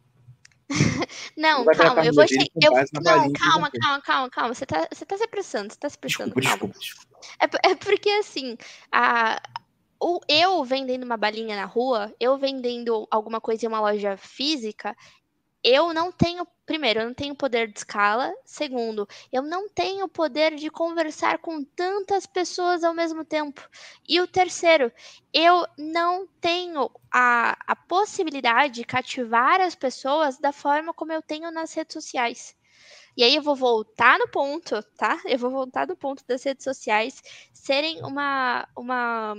[1.37, 4.53] Não, calma, eu vou vida dele che- com eu- Não, calma, calma, calma, calma.
[4.53, 6.33] Você tá, você tá se apressando, você tá se apressando.
[6.35, 7.59] Desculpa, desculpa, desculpa.
[7.63, 8.57] É, é porque assim,
[8.91, 9.41] a,
[10.01, 14.95] o, eu vendendo uma balinha na rua, eu vendendo alguma coisa em uma loja física,
[15.65, 16.45] eu não tenho.
[16.63, 18.31] Primeiro, eu não tenho poder de escala.
[18.45, 23.67] Segundo, eu não tenho poder de conversar com tantas pessoas ao mesmo tempo.
[24.07, 24.91] E o terceiro,
[25.33, 31.51] eu não tenho a, a possibilidade de cativar as pessoas da forma como eu tenho
[31.51, 32.55] nas redes sociais.
[33.17, 35.19] E aí eu vou voltar no ponto, tá?
[35.25, 37.21] Eu vou voltar no ponto das redes sociais
[37.53, 39.35] serem uma uma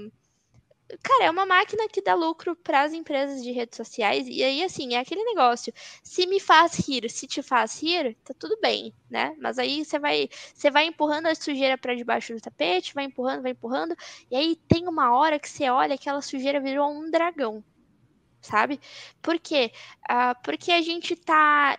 [1.03, 4.27] Cara, é uma máquina que dá lucro para as empresas de redes sociais.
[4.29, 5.73] E aí, assim, é aquele negócio.
[6.03, 9.35] Se me faz rir, se te faz rir, tá tudo bem, né?
[9.41, 13.43] Mas aí você vai, você vai empurrando a sujeira para debaixo do tapete, vai empurrando,
[13.43, 13.97] vai empurrando.
[14.31, 17.65] E aí tem uma hora que você olha aquela sujeira virou um dragão.
[18.41, 18.81] Sabe?
[19.21, 19.73] Por quê?
[20.09, 21.77] Ah, porque a gente tá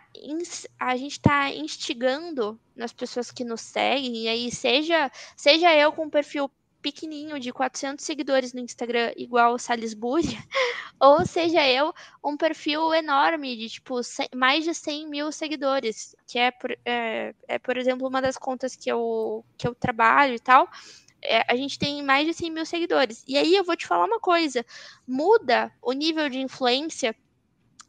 [0.79, 6.09] a gente tá instigando nas pessoas que nos seguem, e aí seja, seja eu com
[6.09, 6.51] perfil
[6.81, 10.23] pequenininho de 400 seguidores no Instagram, igual Salisbury,
[10.99, 11.93] ou seja eu
[12.23, 13.99] um perfil enorme de tipo
[14.35, 18.75] mais de 100 mil seguidores, que é por, é, é, por exemplo uma das contas
[18.75, 20.69] que eu, que eu trabalho e tal.
[21.21, 23.23] É, a gente tem mais de 100 mil seguidores.
[23.27, 24.65] E aí eu vou te falar uma coisa:
[25.07, 27.15] muda o nível de influência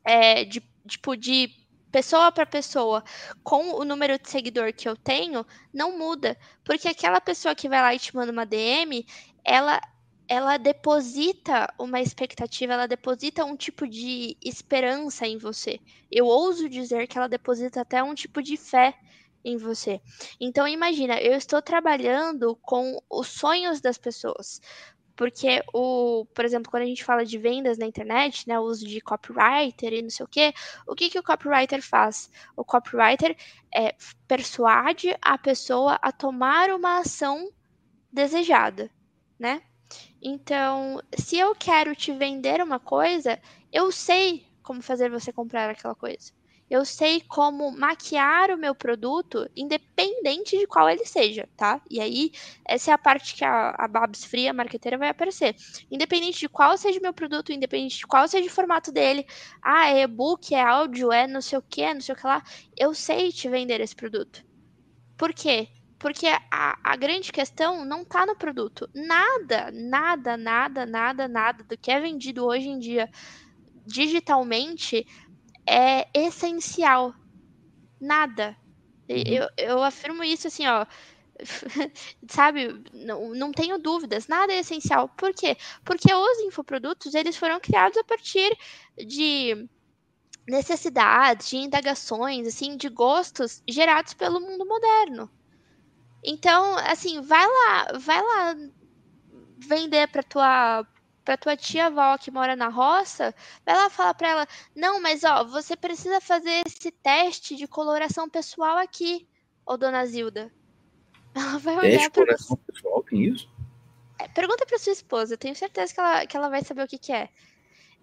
[0.04, 1.50] é, de tipo de
[1.90, 3.02] pessoa para pessoa
[3.42, 7.80] com o número de seguidor que eu tenho, não muda, porque aquela pessoa que vai
[7.80, 9.06] lá e te manda uma DM,
[9.44, 9.80] ela
[10.30, 15.80] ela deposita uma expectativa, ela deposita um tipo de esperança em você.
[16.12, 18.94] Eu ouso dizer que ela deposita até um tipo de fé
[19.42, 20.02] em você.
[20.38, 24.60] Então imagina, eu estou trabalhando com os sonhos das pessoas.
[25.18, 28.86] Porque o, por exemplo, quando a gente fala de vendas na internet, né, o uso
[28.86, 30.54] de copywriter e não sei o quê,
[30.86, 32.30] o que que o copywriter faz?
[32.56, 33.36] O copywriter
[33.74, 33.96] é,
[34.28, 37.50] persuade a pessoa a tomar uma ação
[38.12, 38.88] desejada,
[39.36, 39.60] né?
[40.22, 43.40] Então, se eu quero te vender uma coisa,
[43.72, 46.32] eu sei como fazer você comprar aquela coisa
[46.70, 51.80] eu sei como maquiar o meu produto, independente de qual ele seja, tá?
[51.90, 52.30] E aí,
[52.64, 55.56] essa é a parte que a, a Babs Fria, a marqueteira, vai aparecer.
[55.90, 59.26] Independente de qual seja o meu produto, independente de qual seja o formato dele,
[59.62, 62.42] ah, é e-book, é áudio, é não sei o que, não sei o que lá,
[62.76, 64.44] eu sei te vender esse produto.
[65.16, 65.68] Por quê?
[65.98, 68.88] Porque a, a grande questão não tá no produto.
[68.94, 73.08] Nada, nada, nada, nada, nada do que é vendido hoje em dia
[73.88, 75.06] digitalmente
[75.68, 77.14] é essencial.
[78.00, 78.56] Nada.
[79.08, 79.22] Uhum.
[79.26, 80.86] Eu, eu afirmo isso assim, ó.
[82.28, 85.08] Sabe, não, não tenho dúvidas, nada é essencial.
[85.10, 85.56] Por quê?
[85.84, 88.56] Porque os infoprodutos, eles foram criados a partir
[88.96, 89.68] de
[90.48, 95.30] necessidades, de indagações, assim, de gostos gerados pelo mundo moderno.
[96.24, 98.56] Então, assim, vai lá, vai lá
[99.58, 100.86] vender para tua
[101.28, 103.34] para tua tia avó que mora na roça,
[103.66, 108.30] vai lá falar para ela: "Não, mas ó, você precisa fazer esse teste de coloração
[108.30, 109.28] pessoal aqui,
[109.66, 110.50] ô dona Zilda".
[111.36, 112.72] Ela vai olhar teste coloração você.
[112.72, 113.46] pessoal, tem isso?
[114.18, 116.88] É, pergunta para sua esposa, eu tenho certeza que ela, que ela vai saber o
[116.88, 117.28] que, que é.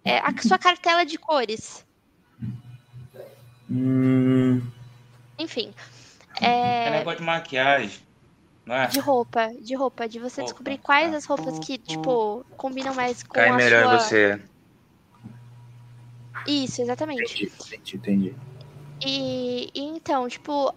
[0.04, 1.84] É a sua cartela de cores.
[3.68, 4.62] Hum...
[5.36, 5.74] Enfim.
[6.40, 6.86] É...
[6.86, 8.05] é negócio de maquiagem.
[8.68, 8.86] É?
[8.88, 11.16] De roupa, de roupa, de você roupa, descobrir quais tá.
[11.16, 13.98] as roupas que, tipo, combinam mais com Cai a melhor sua...
[13.98, 14.40] você.
[16.46, 17.44] Isso, exatamente.
[17.44, 18.34] Entendi, entendi.
[19.04, 20.74] E, e então, tipo,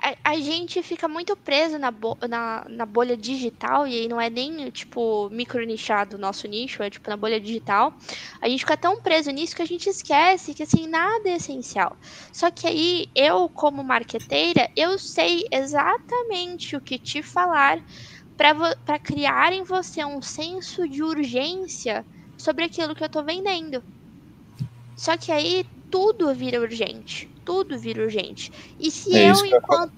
[0.00, 4.20] a, a, gente fica muito preso na, bo na, na, bolha digital, e aí não
[4.20, 7.92] é nem, tipo, micro nichado o nosso nicho, é tipo na bolha digital.
[8.40, 11.96] A gente fica tão preso nisso que a gente esquece que, assim, nada é essencial.
[12.32, 17.84] Só que aí, eu, como marqueteira, eu sei exatamente o que te falar
[18.36, 22.06] para criar em você um senso de urgência
[22.38, 23.84] sobre aquilo que eu tô vendendo.
[24.96, 28.52] Só que aí tudo vira urgente tudo vira urgente.
[28.78, 29.92] E se é eu, enquanto.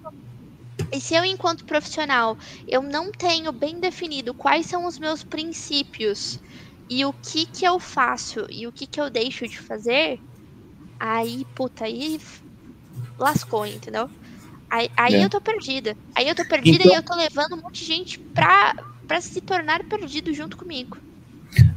[0.90, 6.40] E se eu, enquanto profissional, eu não tenho bem definido quais são os meus princípios
[6.88, 10.18] e o que que eu faço e o que que eu deixo de fazer,
[10.98, 12.18] aí, puta, aí
[13.18, 14.08] lascou, entendeu?
[14.70, 15.24] Aí, aí é.
[15.24, 15.94] eu tô perdida.
[16.14, 16.92] Aí eu tô perdida então...
[16.92, 18.74] e eu tô levando um monte de gente pra,
[19.06, 20.96] pra se tornar perdido junto comigo.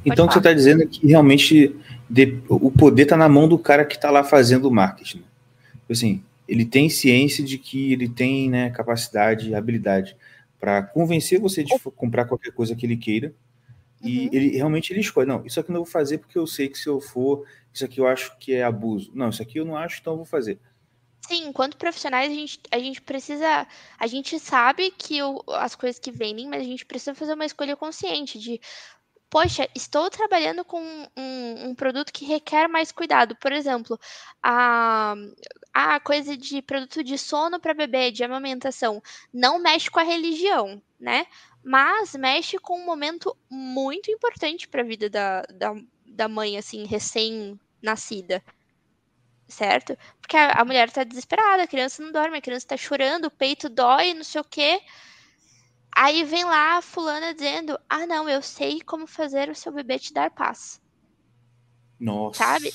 [0.05, 1.75] então o que você tá dizendo é que realmente
[2.09, 5.23] de, o poder tá na mão do cara que tá lá fazendo o marketing
[5.89, 10.15] assim, ele tem ciência de que ele tem né, capacidade e habilidade
[10.59, 13.33] para convencer você de comprar qualquer coisa que ele queira.
[14.03, 14.29] E uhum.
[14.31, 16.77] ele realmente ele escolhe, não, isso aqui eu não vou fazer porque eu sei que
[16.77, 19.11] se eu for, isso aqui eu acho que é abuso.
[19.13, 20.59] Não, isso aqui eu não acho, então eu vou fazer.
[21.27, 23.67] Sim, enquanto profissionais, a gente, a gente precisa.
[23.97, 27.45] A gente sabe que o, as coisas que vendem, mas a gente precisa fazer uma
[27.45, 28.61] escolha consciente de
[29.35, 33.35] poxa, estou trabalhando com um, um, produto que requer mais cuidado.
[33.35, 33.99] Por exemplo,
[34.41, 35.13] a,
[35.73, 39.03] a coisa de produto de sono para bebê, de amamentação,
[39.33, 41.27] não mexe com a religião, né?
[41.61, 45.75] Mas mexe com um momento muito importante para a vida da, da,
[46.05, 48.41] da mãe, assim, recém-nascida
[49.49, 49.97] certo?
[50.21, 53.67] Porque a, mulher tá desesperada, a criança não dorme, a criança tá chorando, o peito
[53.67, 54.81] dói, não sei o quê.
[55.95, 59.97] Aí vem lá a fulana dizendo: Ah, não, eu sei como fazer o seu bebê
[59.97, 60.81] te dar paz.
[61.97, 62.43] Nossa.
[62.43, 62.73] Sabe?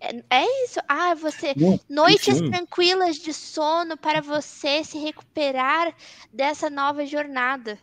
[0.00, 0.80] É, é isso.
[0.88, 1.54] Ah, você.
[1.56, 2.50] Não, noites enfim.
[2.50, 5.94] tranquilas de sono para você se recuperar
[6.32, 7.78] dessa nova jornada.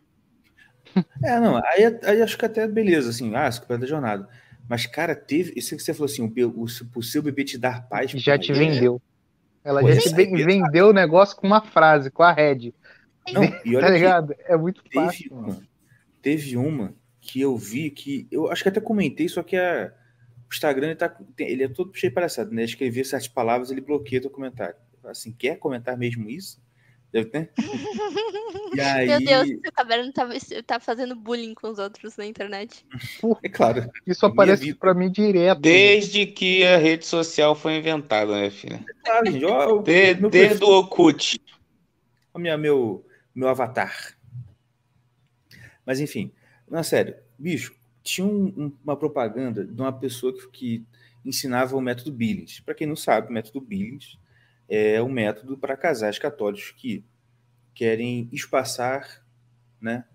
[1.23, 4.29] É, não, aí, aí acho que até beleza, assim, ah, se recuperar da jornada.
[4.67, 5.53] Mas, cara, teve.
[5.55, 6.65] Isso que você falou assim, o, o,
[6.95, 8.11] o seu bebê te dar paz.
[8.11, 9.01] Já te vendeu.
[9.63, 12.73] Ela já te vendeu o negócio com uma frase, com a Red.
[13.31, 14.35] Não, e olha tá ligado?
[14.39, 15.33] É muito teve fácil.
[15.33, 15.61] Uma,
[16.21, 19.93] teve uma que eu vi que eu acho que até comentei, só que a,
[20.49, 22.63] o Instagram ele, tá, ele é todo cheio de palhaçada, né?
[22.63, 24.75] Escrever certas palavras, ele bloqueia o comentário.
[25.05, 26.61] Assim, quer comentar mesmo isso?
[27.13, 27.51] Deve ter.
[28.73, 29.07] E aí...
[29.07, 30.27] Meu Deus, o Caverna tá,
[30.65, 32.83] tá fazendo bullying com os outros na internet.
[33.43, 33.87] É claro.
[34.05, 35.61] Isso aparece para mim direto.
[35.61, 38.83] Desde que a rede social foi inventada, né, filha?
[38.89, 39.45] É claro, gente.
[39.45, 41.39] Ó, de, desde o Orkut.
[42.33, 44.17] Olha minha, meu, meu avatar.
[45.85, 46.31] Mas enfim,
[46.69, 50.85] na sério, bicho, tinha um, uma propaganda de uma pessoa que, que
[51.25, 52.59] ensinava o método Billings.
[52.59, 54.17] Para quem não sabe, o método Billings
[54.67, 57.03] é um método para casais católicos que
[57.73, 59.23] querem espaçar,
[59.81, 60.05] né,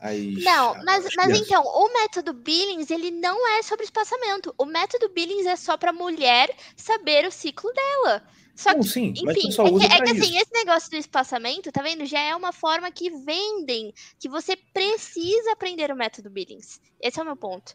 [0.00, 0.42] as.
[0.42, 4.54] Não, mas, as mas então, o método Billings, ele não é sobre espaçamento.
[4.56, 8.22] O método Billings é só pra mulher saber o ciclo dela.
[8.60, 9.46] Só que, sim, enfim, é que,
[9.86, 12.04] é que assim, esse negócio do espaçamento, tá vendo?
[12.04, 16.78] Já é uma forma que vendem, que você precisa aprender o método Billings.
[17.00, 17.74] Esse é o meu ponto.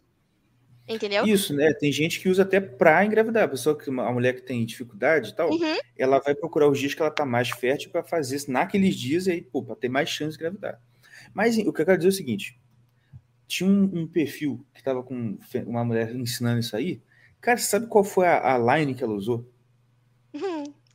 [0.87, 1.25] Entendeu?
[1.25, 1.73] Isso, né?
[1.73, 3.45] Tem gente que usa até pra engravidar.
[3.45, 5.75] A pessoa que a mulher que tem dificuldade e tal, Uhum.
[5.97, 9.25] ela vai procurar os dias que ela tá mais fértil pra fazer isso naqueles dias
[9.25, 10.79] e aí, pô, pra ter mais chance de engravidar.
[11.33, 12.59] Mas o que eu quero dizer é o seguinte:
[13.47, 15.35] tinha um, um perfil que tava com
[15.65, 17.01] uma mulher ensinando isso aí.
[17.41, 19.49] Cara, sabe qual foi a, a line que ela usou?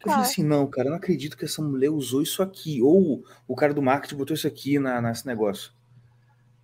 [0.02, 2.80] Eu falei assim, não, cara, eu não acredito que essa mulher usou isso aqui.
[2.82, 5.72] Ou o cara do marketing botou isso aqui na, nesse negócio.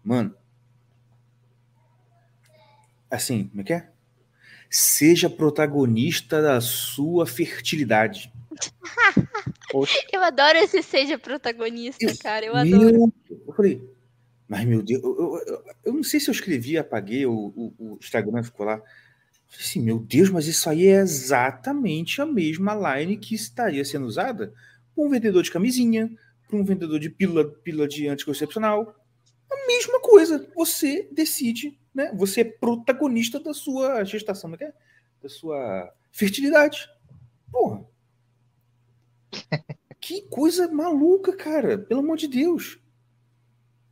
[0.03, 0.35] Mano.
[3.11, 3.89] Assim, como é que é?
[4.69, 8.32] Seja protagonista da sua fertilidade.
[10.12, 12.47] Eu adoro esse seja protagonista, Eu- cara.
[12.47, 12.93] Eu adoro.
[12.93, 13.12] Meu,
[13.47, 13.89] eu falei,
[14.48, 17.74] mas meu Deus, eu, eu- eu- eu não sei se eu escrevi, apaguei, o, o-
[17.78, 18.81] o Instagram ficou lá.
[19.59, 24.53] Assim, meu Deus, mas isso aí é exatamente a mesma line que estaria sendo usada
[24.95, 26.11] por um vendedor de camisinha,
[26.49, 28.95] por um vendedor de pílula, pílula de anticoncepcional.
[29.51, 30.51] A mesma coisa.
[30.55, 32.12] Você decide, né?
[32.15, 34.74] Você é protagonista da sua gestação, não é é?
[35.23, 36.89] Da sua fertilidade.
[37.51, 37.85] Porra.
[39.99, 41.77] Que coisa maluca, cara.
[41.77, 42.78] Pelo amor de Deus.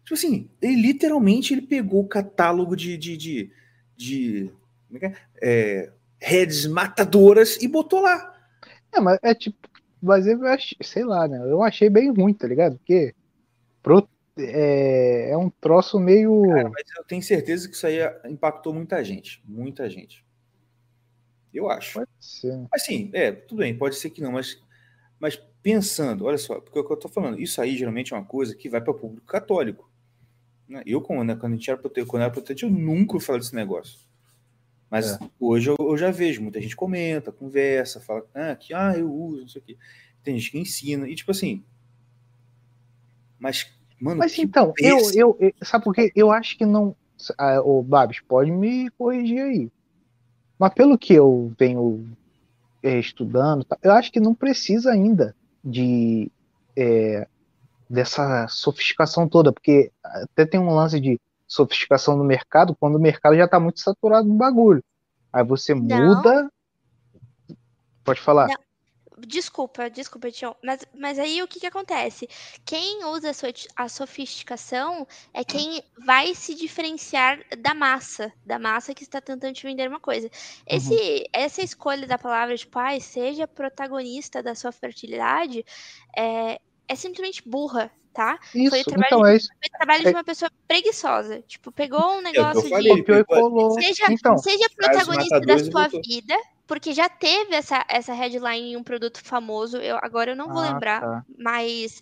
[0.05, 2.97] Tipo assim, ele literalmente ele pegou o catálogo de.
[2.97, 3.53] de, de,
[3.97, 4.53] de
[5.03, 5.15] é é?
[5.43, 8.35] É, heads matadoras e botou lá.
[8.93, 9.69] é, mas é tipo,
[10.03, 11.39] mas eu achei, sei lá, né?
[11.39, 12.77] Eu achei bem ruim, tá ligado?
[12.79, 13.15] Porque
[13.83, 14.09] pro-
[14.39, 16.43] é, é um troço meio.
[16.49, 17.99] Cara, mas eu tenho certeza que isso aí
[18.29, 19.43] impactou muita gente.
[19.47, 20.25] Muita gente.
[21.53, 21.95] Eu acho.
[22.01, 22.57] Pode ser.
[22.57, 22.67] né?
[22.73, 24.61] Assim, é, tudo bem, pode ser que não, mas,
[25.21, 28.17] mas pensando, olha só, porque é o que eu tô falando, isso aí geralmente é
[28.17, 29.89] uma coisa que vai para o público católico.
[30.69, 30.83] né?
[30.85, 33.55] Eu, quando, quando a gente era protestante, quando eu era protestante, eu nunca falar desse
[33.55, 34.01] negócio.
[34.91, 35.19] Mas É.
[35.41, 39.41] hoje eu, eu já vejo, muita gente comenta, conversa, fala ah, que ah, eu uso,
[39.43, 39.77] não sei o quê.
[40.23, 41.63] Tem gente que ensina, e tipo assim.
[43.39, 43.71] Mas,
[44.01, 46.13] mano, Mas então, eu, eu, eu- Sabe por quê?
[46.15, 46.97] Eu acho que não.
[47.39, 49.71] Ah, o Babs, pode me corrigir aí.
[50.59, 52.17] Mas pelo que eu venho
[52.83, 55.35] é, estudando, tá, eu acho que não precisa ainda
[55.65, 56.31] de
[56.77, 57.27] é,
[57.89, 63.37] dessa sofisticação toda, porque até tem um lance de sofisticação no mercado quando o mercado
[63.37, 64.83] já está muito saturado do bagulho.
[65.33, 65.83] Aí você Não.
[65.83, 66.51] muda.
[68.05, 68.49] Pode falar.
[68.49, 68.65] Não.
[69.17, 70.57] Desculpa, desculpa, Tião.
[70.63, 72.29] Mas, mas aí o que que acontece?
[72.65, 73.47] Quem usa a, so-
[73.77, 79.63] a sofisticação é quem vai se diferenciar da massa, da massa que está tentando te
[79.65, 80.29] vender uma coisa.
[80.67, 85.65] Esse, Essa escolha da palavra, tipo, ai, seja protagonista da sua fertilidade,
[86.17, 88.39] é, é simplesmente burra, tá?
[88.55, 89.49] Isso, Foi o trabalho então de- é isso.
[89.49, 91.43] Foi o trabalho de É- uma pessoa preguiçosa.
[91.43, 92.99] Tipo, pegou um É o que eu negócio falei, de.
[93.01, 93.71] Copiou e pegou- colou.
[93.73, 96.35] Seja, Então, seja protagonista da sua vida,
[96.67, 99.77] porque já teve essa, essa headline em um produto famoso.
[99.79, 101.25] Eu, agora eu não vou Ah, lembrar, tá.
[101.39, 102.01] mas.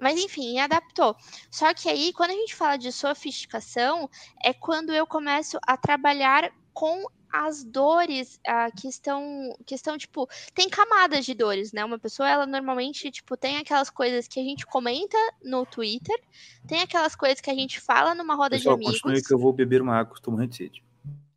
[0.00, 1.14] Mas enfim, adaptou.
[1.48, 4.10] Só que aí, quando a gente fala de sofisticação,
[4.44, 10.28] é quando eu começo a trabalhar com as dores ah, que estão que estão tipo
[10.54, 14.42] tem camadas de dores né uma pessoa ela normalmente tipo tem aquelas coisas que a
[14.42, 16.18] gente comenta no Twitter
[16.66, 19.38] tem aquelas coisas que a gente fala numa roda Pessoal, de continue amigos que eu
[19.38, 20.84] vou beber uma água, estou morrendo de sede.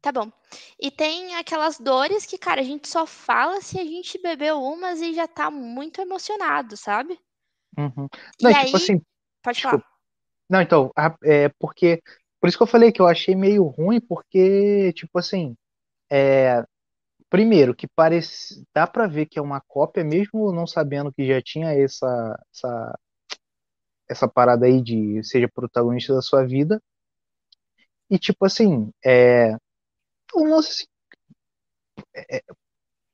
[0.06, 0.32] Tá bom.
[0.80, 5.02] E tem aquelas dores que, cara, a gente só fala se a gente bebeu umas
[5.02, 7.20] e já tá muito emocionado, sabe?
[7.76, 8.08] Uhum.
[8.40, 9.02] E Não, aí, tipo assim,
[9.42, 9.80] pode desculpa.
[9.80, 9.96] falar.
[10.48, 10.92] Não, então,
[11.24, 12.04] é porque.
[12.40, 15.58] Por isso que eu falei que eu achei meio ruim, porque, tipo assim,
[16.12, 16.64] é,
[17.30, 18.64] primeiro, que parece.
[18.76, 23.00] Dá pra ver que é uma cópia, mesmo não sabendo que já tinha essa, essa,
[24.10, 26.82] essa parada aí de seja protagonista da sua vida.
[28.10, 29.56] E, tipo assim, é.
[30.36, 30.86] Um lance assim,
[32.32, 32.42] é,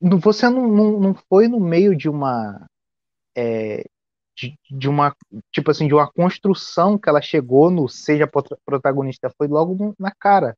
[0.01, 2.68] não- você não, não, não foi no meio de uma.
[3.38, 3.84] é,
[4.38, 5.15] de, de uma
[5.53, 10.11] tipo assim de uma construção que ela chegou no seja prota- protagonista foi logo na
[10.13, 10.57] cara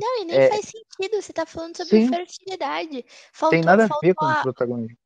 [0.00, 0.48] Não, e nem É.
[0.48, 2.08] faz sentido, você tá falando sobre Sim.
[2.08, 3.04] fertilidade.
[3.32, 4.96] Faltou, tem nada a ver com a- o protagonista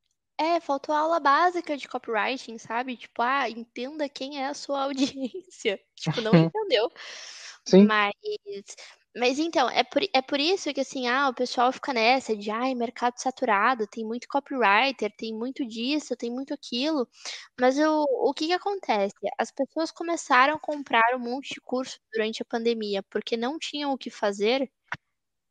[0.40, 2.96] É, faltou a aula básica de copywriting, sabe?
[2.96, 5.80] Tipo, ah, entenda quem é a sua audiência.
[5.96, 6.90] Tipo, não entendeu.
[7.66, 7.86] Sim.
[7.86, 8.12] Mas,
[9.16, 12.50] mas então, é por, é por isso que assim, ah, o pessoal fica nessa de,
[12.50, 17.08] ai, mercado saturado, tem muito copywriter, tem muito disso, tem muito aquilo.
[17.60, 19.14] Mas o, o que que acontece?
[19.38, 23.92] As pessoas começaram a comprar um monte de curso durante a pandemia, porque não tinham
[23.92, 24.70] o que fazer,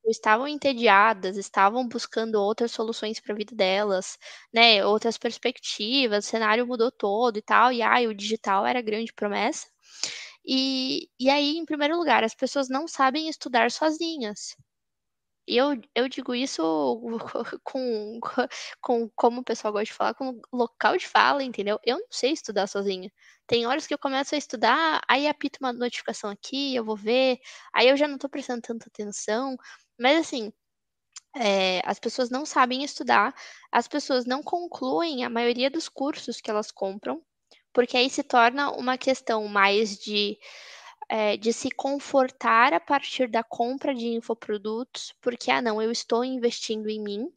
[0.08, 4.18] estavam entediadas, estavam buscando outras soluções para a vida delas,
[4.54, 4.86] né?
[4.86, 9.68] Outras perspectivas, o cenário mudou todo e tal, e ai, o digital era grande promessa.
[10.46, 14.56] E, e aí, em primeiro lugar, as pessoas não sabem estudar sozinhas.
[15.50, 16.62] E eu, eu digo isso
[17.64, 18.20] com,
[18.82, 21.80] com, como o pessoal gosta de falar, com local de fala, entendeu?
[21.86, 23.10] Eu não sei estudar sozinha.
[23.48, 27.40] Tem horas que eu começo a estudar, aí apita uma notificação aqui, eu vou ver,
[27.74, 29.56] aí eu já não tô prestando tanta atenção.
[30.00, 30.52] Mas assim,
[31.36, 33.34] é, as pessoas não sabem estudar,
[33.72, 37.24] as pessoas não concluem a maioria dos cursos que elas compram,
[37.74, 40.38] porque aí se torna uma questão mais de
[41.10, 46.24] é, de se confortar a partir da compra de infoprodutos, porque, ah, não, eu estou
[46.26, 47.30] investindo em mim,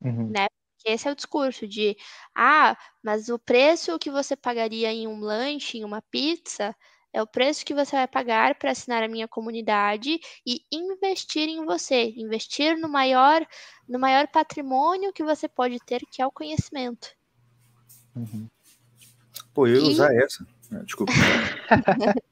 [0.00, 0.38] Uhum.
[0.38, 0.46] né?
[0.84, 1.96] Esse é o discurso de,
[2.36, 6.74] ah, mas o preço que você pagaria em um lanche, em uma pizza,
[7.12, 11.64] é o preço que você vai pagar para assinar a minha comunidade e investir em
[11.64, 13.46] você, investir no maior,
[13.88, 17.08] no maior patrimônio que você pode ter, que é o conhecimento.
[18.14, 18.48] Uhum.
[19.54, 20.46] Pô, eu ia E- usar essa.
[20.72, 21.12] Ah, Desculpa.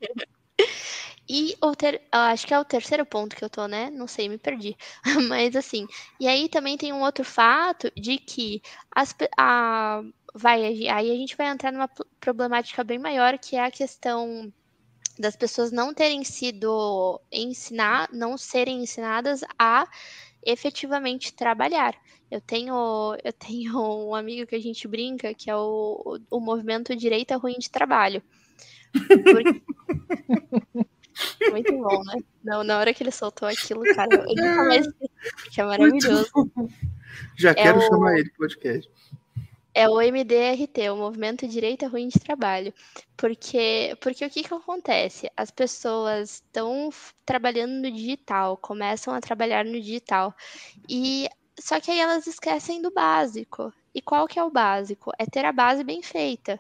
[1.29, 2.01] E o ter...
[2.13, 3.91] acho que é o terceiro ponto que eu tô, né?
[3.91, 4.77] Não sei, me perdi.
[5.29, 5.87] Mas assim,
[6.21, 8.63] e aí também tem um outro fato de que
[8.95, 10.03] as, a...
[10.35, 11.91] vai, aí a gente vai entrar numa
[12.21, 14.53] problemática bem maior, que é a questão
[15.19, 19.87] das pessoas não terem sido ensinar, não serem ensinadas a
[20.45, 21.95] efetivamente trabalhar.
[22.31, 26.95] Eu tenho, eu tenho um amigo que a gente brinca, que é o, o movimento
[26.97, 28.23] Direita Ruim de Trabalho.
[28.93, 29.63] Porque-
[31.51, 32.19] Muito bom, né?
[32.45, 34.87] Não, na hora que ele soltou aquilo, cara, eu nunca mais
[35.51, 36.31] que é maravilhoso.
[37.37, 38.91] Já quero o- chamar ele podcast.
[39.79, 42.73] É o MDRT, o Movimento Direita Ruim de Trabalho.
[43.15, 45.31] Porque, porque o que que acontece?
[45.37, 46.89] As pessoas estão
[47.27, 50.35] trabalhando no digital, começam a trabalhar no digital.
[50.89, 51.29] E
[51.61, 53.71] só que aí elas esquecem do básico.
[53.95, 55.13] E qual que é o básico?
[55.19, 56.59] É ter a base bem feita,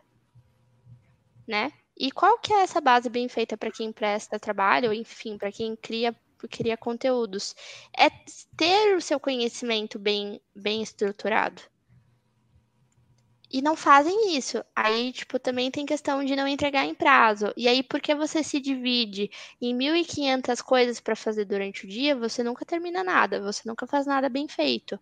[1.48, 1.72] né?
[1.97, 5.74] E qual que é essa base bem feita para quem presta trabalho, enfim, para quem
[5.74, 6.14] cria
[6.51, 7.56] cria conteúdos?
[7.97, 8.10] É
[8.59, 11.62] ter o seu conhecimento bem bem estruturado.
[13.51, 14.62] E não fazem isso.
[14.74, 17.52] Aí, tipo, também tem questão de não entregar em prazo.
[17.56, 22.43] E aí, porque você se divide em 1.500 coisas para fazer durante o dia, você
[22.43, 24.98] nunca termina nada, você nunca faz nada bem feito.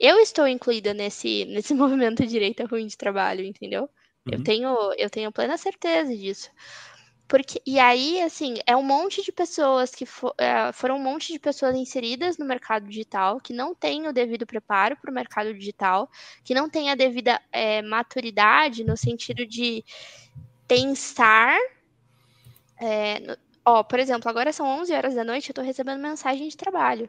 [0.00, 3.88] Eu estou incluída nesse, nesse movimento direita ruim de trabalho, entendeu?
[4.30, 4.40] Eu Uhum.
[4.40, 6.50] tenho, eu tenho plena certeza disso.
[7.30, 11.32] Porque, e aí, assim, é um monte de pessoas que fo- é, foram um monte
[11.32, 15.54] de pessoas inseridas no mercado digital que não têm o devido preparo para o mercado
[15.54, 16.10] digital,
[16.44, 19.84] que não têm a devida é, maturidade no sentido de
[20.68, 21.56] pensar.
[22.80, 26.56] é, ó, por exemplo, agora são 11 horas da noite, eu tô recebendo mensagem de
[26.56, 27.08] trabalho.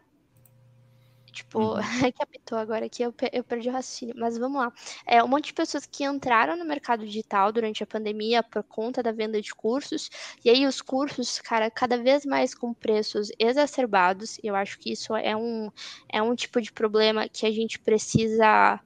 [1.32, 1.82] Tipo, Uhum.
[2.14, 4.16] que apitou agora aqui, eu, eu perdi o raciocínio.
[4.18, 4.72] Mas vamos lá.
[5.06, 9.02] É, um monte de pessoas que entraram no mercado digital durante a pandemia por conta
[9.04, 10.10] da venda de cursos.
[10.44, 14.38] E aí os cursos, cara, cada vez mais com preços exacerbados.
[14.44, 15.72] E eu acho que isso é um,
[16.10, 18.80] é um tipo de problema que a gente precisa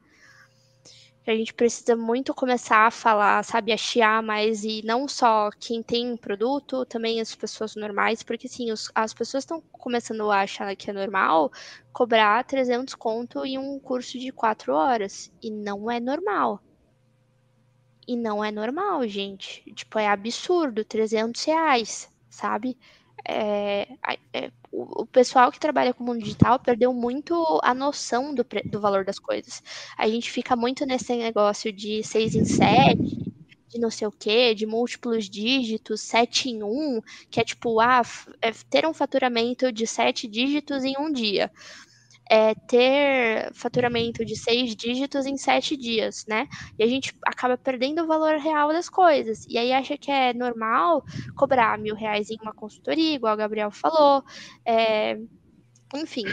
[1.28, 5.82] a gente precisa muito começar a falar, sabe, a chiar mais, e não só quem
[5.84, 10.76] tem produto, também as pessoas normais, porque assim, os- as pessoas estão começando a achar
[10.76, 11.52] que é normal
[11.92, 16.62] cobrar 300 conto em um curso de 4 horas, e não é normal.
[18.08, 19.62] E não é normal, gente.
[19.74, 22.78] Tipo, é absurdo, 300 reais, sabe?
[23.28, 23.88] É,
[24.34, 27.34] é, o, o pessoal que trabalha com o mundo digital perdeu muito
[27.64, 29.62] a noção do, do valor das coisas.
[29.98, 33.00] A gente fica muito nesse negócio de 6 em 7,
[33.70, 38.02] de não sei o quê, de múltiplos dígitos, 7 em 1, que é tipo, ah,
[38.42, 41.52] é ter um faturamento de 7 dígitos em um dia.
[42.30, 46.48] É ter faturamento de 6 dígitos em 7 dias, né?
[46.80, 49.42] E a gente acaba perdendo o valor real das coisas.
[49.48, 51.04] E aí acha que é normal
[51.36, 54.24] cobrar mil reais em uma consultoria, igual a Gabriel falou.
[54.68, 55.18] É,
[55.96, 56.26] enfim,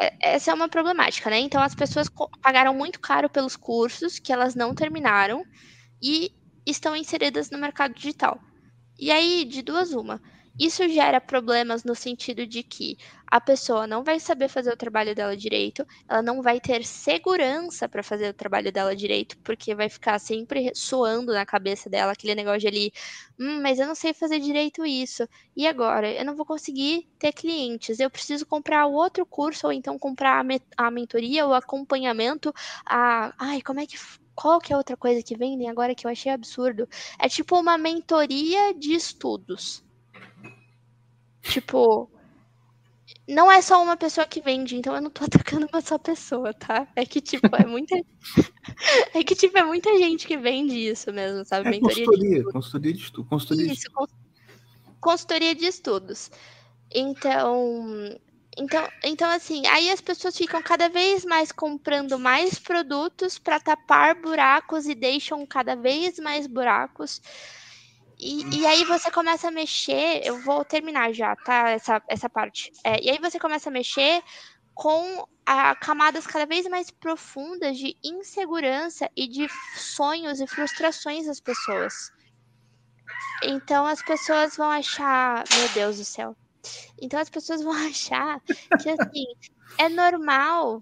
[0.00, 1.38] é- essa é uma problemática, né?
[1.40, 2.08] Então as pessoas
[2.42, 5.44] pagaram muito caro pelos cursos que elas não terminaram
[6.02, 6.30] e
[6.66, 8.40] estão inseridas no mercado digital.
[8.98, 10.20] E aí, de duas uma,
[10.58, 12.96] isso gera problemas no sentido de que
[13.26, 17.88] a pessoa não vai saber fazer o trabalho dela direito, ela não vai ter segurança
[17.88, 22.34] para fazer o trabalho dela direito, porque vai ficar sempre soando na cabeça dela aquele
[22.34, 22.92] negócio ali,
[23.40, 25.26] hum, mas eu não sei fazer direito isso.
[25.56, 26.10] E agora?
[26.12, 27.98] Eu não vou conseguir ter clientes.
[27.98, 32.52] Eu preciso comprar outro curso, ou então comprar a, a mentoria, o acompanhamento,
[32.86, 33.32] a.
[33.38, 33.96] Ai, como é que.
[34.34, 36.88] Qual que é outra coisa que vendem agora que eu achei absurdo?
[37.18, 39.84] É tipo uma mentoria de estudos.
[41.42, 42.10] Tipo,
[43.28, 45.24] não é só uma pessoa que vende, então eu não tô
[45.60, 46.86] atacando uma só pessoa, tá?
[46.96, 47.94] É que, tipo, é muita.
[49.14, 51.66] é que, tipo, é muita gente que vende isso mesmo, sabe?
[51.68, 54.14] É mentoria de consultoria, consultoria de estudo, consultoria de isso, cons-
[55.00, 56.30] consultoria de estudos.
[56.94, 58.18] Então,
[58.56, 64.14] então, então, assim, aí as pessoas ficam cada vez mais comprando mais produtos para tapar
[64.20, 67.20] buracos e deixam cada vez mais buracos.
[68.24, 71.70] E, e, aí você começa a mexer, eu vou terminar já, tá?
[71.70, 72.70] Essa, essa parte.
[72.84, 74.22] É, e aí você começa a mexer
[74.72, 81.40] com a, camadas cada vez mais profundas de insegurança e de sonhos e frustrações das
[81.40, 81.92] pessoas.
[83.42, 86.36] Então as pessoas vão achar, meu Deus do céu.
[87.00, 88.40] Então as pessoas vão achar
[88.80, 89.24] que assim
[89.78, 90.80] é normal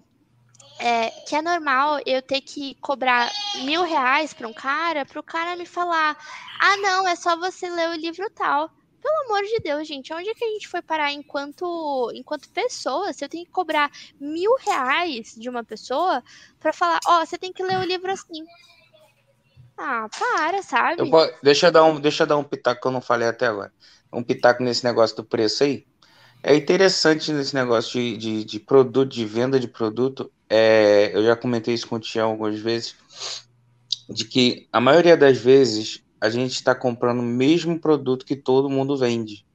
[0.79, 3.31] é, que é normal eu ter que cobrar
[3.63, 6.17] mil reais para um cara, para o cara me falar:
[6.59, 8.69] ah, não, é só você ler o livro tal.
[9.01, 13.11] Pelo amor de Deus, gente, onde é que a gente foi parar enquanto, enquanto pessoa?
[13.11, 13.89] Se eu tenho que cobrar
[14.19, 16.23] mil reais de uma pessoa
[16.59, 18.45] para falar: ó, oh, você tem que ler o livro assim.
[19.77, 21.01] Ah, para, sabe?
[21.01, 21.09] Eu,
[21.41, 23.73] deixa, eu dar um, deixa eu dar um pitaco que eu não falei até agora.
[24.13, 25.87] Um pitaco nesse negócio do preço aí.
[26.43, 31.35] É interessante nesse negócio de, de, de produto, de venda de produto, é, eu já
[31.35, 32.95] comentei isso com o Tião algumas vezes,
[34.09, 38.69] de que a maioria das vezes a gente está comprando o mesmo produto que todo
[38.69, 39.45] mundo vende.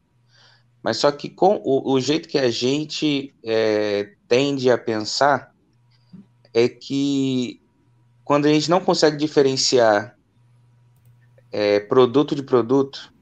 [0.83, 5.53] Mas só que com o, o jeito que a gente é, tende a pensar
[6.55, 7.61] é que
[8.25, 10.17] quando a gente não consegue diferenciar
[11.51, 13.13] é, produto de produto,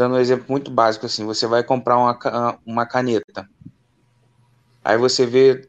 [0.00, 3.46] dando um exemplo muito básico assim, você vai comprar uma, uma caneta.
[4.82, 5.68] Aí você vê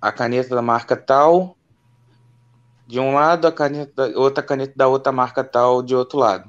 [0.00, 1.56] a caneta da marca tal
[2.86, 6.48] de um lado, a caneta, outra caneta da outra marca tal de outro lado.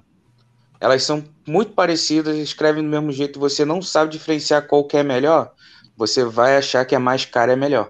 [0.79, 5.01] Elas são muito parecidas, escrevem do mesmo jeito, você não sabe diferenciar qual que é
[5.01, 5.51] melhor,
[5.97, 7.89] você vai achar que a mais cara é melhor.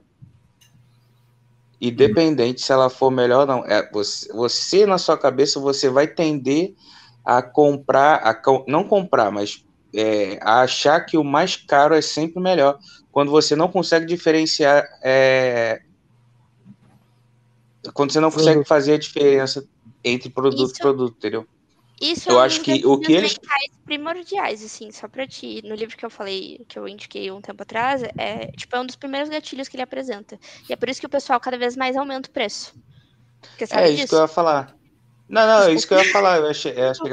[1.82, 3.66] Independente se ela for melhor ou não.
[3.66, 6.74] É, você, você, na sua cabeça, você vai tender
[7.26, 9.64] a comprar, a, não comprar, mas
[9.96, 12.80] é, a achar que o mais caro é sempre melhor,
[13.12, 15.82] quando você não consegue diferenciar, é,
[17.94, 19.66] quando você não consegue fazer a diferença
[20.04, 21.48] entre produto e produto, entendeu?
[22.02, 23.40] Isso eu é um acho que o que eles
[23.86, 27.64] primordiais, assim, só para ti, no livro que eu falei, que eu indiquei um tempo
[27.64, 30.38] atrás, é tipo é um dos primeiros gatilhos que ele apresenta.
[30.68, 32.74] E é por isso que o pessoal cada vez mais aumenta o preço.
[33.72, 34.76] é isso que eu ia falar.
[35.30, 36.38] Não, não, é isso que eu ia falar.
[36.38, 37.12] Eu achei, eu achei...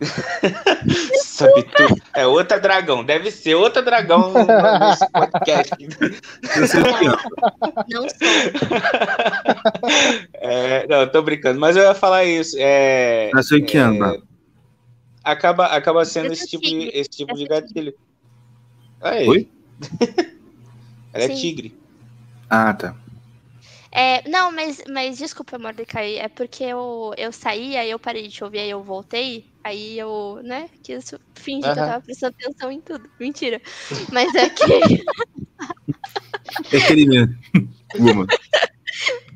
[1.22, 2.02] Sabe tudo.
[2.14, 5.74] É outra dragão, deve ser outra dragão nesse podcast.
[7.88, 8.20] Não sou.
[10.34, 12.56] É, não, tô brincando, mas eu ia falar isso.
[12.58, 14.22] É, Nasceu em que é, ano?
[15.22, 17.94] Acaba, acaba sendo esse tipo, de, esse tipo de gatilho.
[19.02, 19.28] Aí.
[19.28, 19.48] Oi?
[21.12, 21.34] Ela é Sim.
[21.34, 21.78] tigre.
[22.48, 22.94] Ah, tá.
[23.92, 28.34] É, não, mas, mas desculpa, Mordecai, é porque eu, eu saí, aí eu parei de
[28.34, 31.74] te ouvir, aí eu voltei, aí eu, né, quis fingir uhum.
[31.74, 33.10] que eu tava prestando atenção em tudo.
[33.18, 33.60] Mentira.
[34.12, 34.62] Mas é que.
[36.72, 37.36] é aquele mesmo.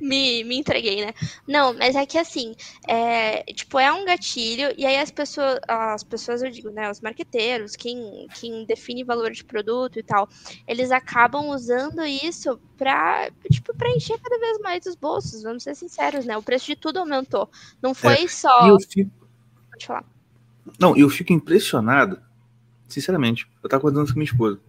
[0.04, 1.14] me, me entreguei, né?
[1.48, 2.54] Não, mas é que assim,
[2.86, 7.00] é, tipo, é um gatilho, e aí as pessoas, as pessoas, eu digo, né, os
[7.00, 10.28] marqueteiros, quem, quem define valor de produto e tal,
[10.68, 15.74] eles acabam usando isso pra, tipo, pra encher cada vez mais os bolsos, vamos ser
[15.74, 16.36] sinceros, né?
[16.36, 17.48] O preço de tudo aumentou.
[17.80, 18.68] Não foi é, só.
[18.68, 19.10] Eu fico...
[19.70, 20.04] Pode falar.
[20.78, 22.20] Não, eu fico impressionado,
[22.88, 23.48] sinceramente.
[23.62, 24.60] Eu tava acordando com minha esposa.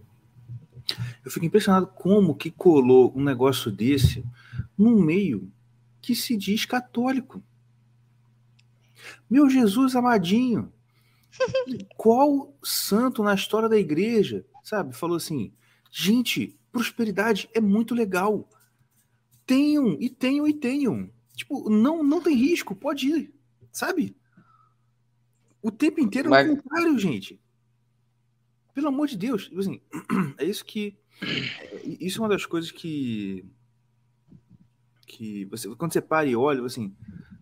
[1.24, 4.24] Eu fico impressionado como que colou um negócio desse
[4.76, 5.50] num meio
[6.00, 7.42] que se diz católico.
[9.28, 10.72] Meu Jesus amadinho,
[11.96, 15.52] qual santo na história da igreja, sabe, falou assim:
[15.90, 18.48] gente, prosperidade é muito legal.
[19.44, 21.10] Tenham, e tenham, e tenham.
[21.34, 23.34] Tipo, não, não tem risco, pode ir,
[23.70, 24.16] sabe?
[25.62, 27.40] O tempo inteiro é o contrário, gente.
[28.72, 29.48] Pelo amor de Deus.
[29.48, 29.80] Tipo assim,
[30.38, 30.96] é isso que.
[31.22, 33.44] É, isso é uma das coisas que
[35.06, 36.94] que você quando você para e olha, assim,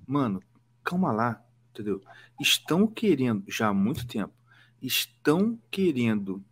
[0.06, 0.42] mano,
[0.84, 2.00] calma lá, entendeu?
[2.40, 4.34] Estão querendo já há muito tempo,
[4.80, 6.44] estão querendo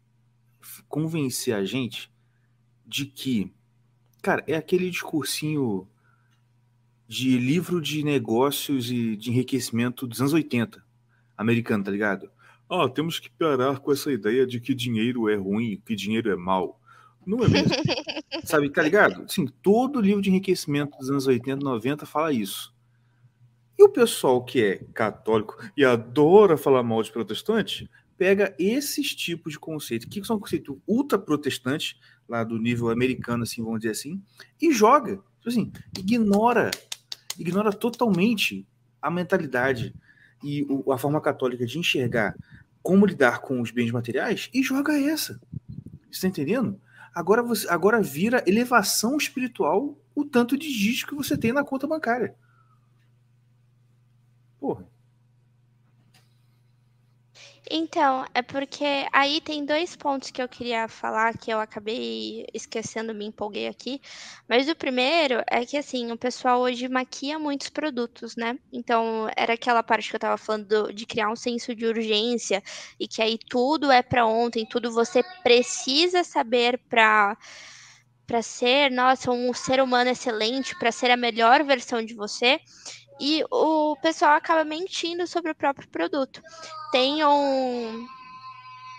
[0.88, 2.10] convencer a gente
[2.86, 3.52] de que,
[4.22, 5.88] cara, é aquele discursinho
[7.06, 10.82] de livro de negócios e de enriquecimento dos anos 80,
[11.36, 12.30] americano, tá ligado?
[12.70, 16.36] Ah, temos que parar com essa ideia de que dinheiro é ruim, que dinheiro é
[16.36, 16.80] mal.
[17.26, 17.68] Não é mesmo?
[18.44, 19.30] Sabe, tá ligado?
[19.30, 22.74] Sim, todo livro de enriquecimento dos anos 80, 90 fala isso.
[23.78, 29.52] E o pessoal que é católico e adora falar mal de protestante, pega esses tipos
[29.52, 31.96] de conceitos, que são conceitos ultra protestantes,
[32.28, 34.22] lá do nível americano, assim, vamos dizer assim,
[34.60, 35.16] e joga.
[35.38, 36.70] Tipo assim, ignora,
[37.38, 38.66] ignora totalmente
[39.00, 39.94] a mentalidade
[40.42, 42.36] e a forma católica de enxergar
[42.82, 45.40] como lidar com os bens materiais e joga essa.
[46.10, 46.80] Você está entendendo?
[47.14, 51.86] Agora, você, agora vira elevação espiritual o tanto de dígito que você tem na conta
[51.86, 52.34] bancária.
[54.58, 54.91] Porra.
[57.70, 63.14] Então, é porque aí tem dois pontos que eu queria falar que eu acabei esquecendo,
[63.14, 64.00] me empolguei aqui.
[64.48, 68.58] Mas o primeiro é que, assim, o pessoal hoje maquia muitos produtos, né?
[68.72, 72.62] Então, era aquela parte que eu tava falando de criar um senso de urgência
[72.98, 77.36] e que aí tudo é para ontem, tudo você precisa saber para
[78.26, 82.58] para ser, nossa, um ser humano excelente, para ser a melhor versão de você.
[83.20, 86.42] E o pessoal acaba mentindo sobre o próprio produto.
[86.90, 88.06] Tem um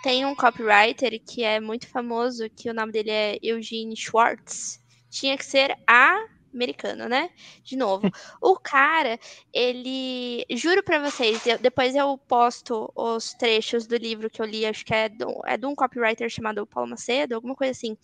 [0.03, 4.81] tem um copywriter que é muito famoso, que o nome dele é Eugene Schwartz.
[5.09, 6.19] Tinha que ser a
[6.53, 7.29] americano, né?
[7.63, 8.09] De novo.
[8.41, 9.19] o cara,
[9.51, 10.45] ele.
[10.51, 14.85] Juro pra vocês, eu, depois eu posto os trechos do livro que eu li, acho
[14.85, 17.97] que é, do, é de um copywriter chamado Paulo Macedo, alguma coisa assim.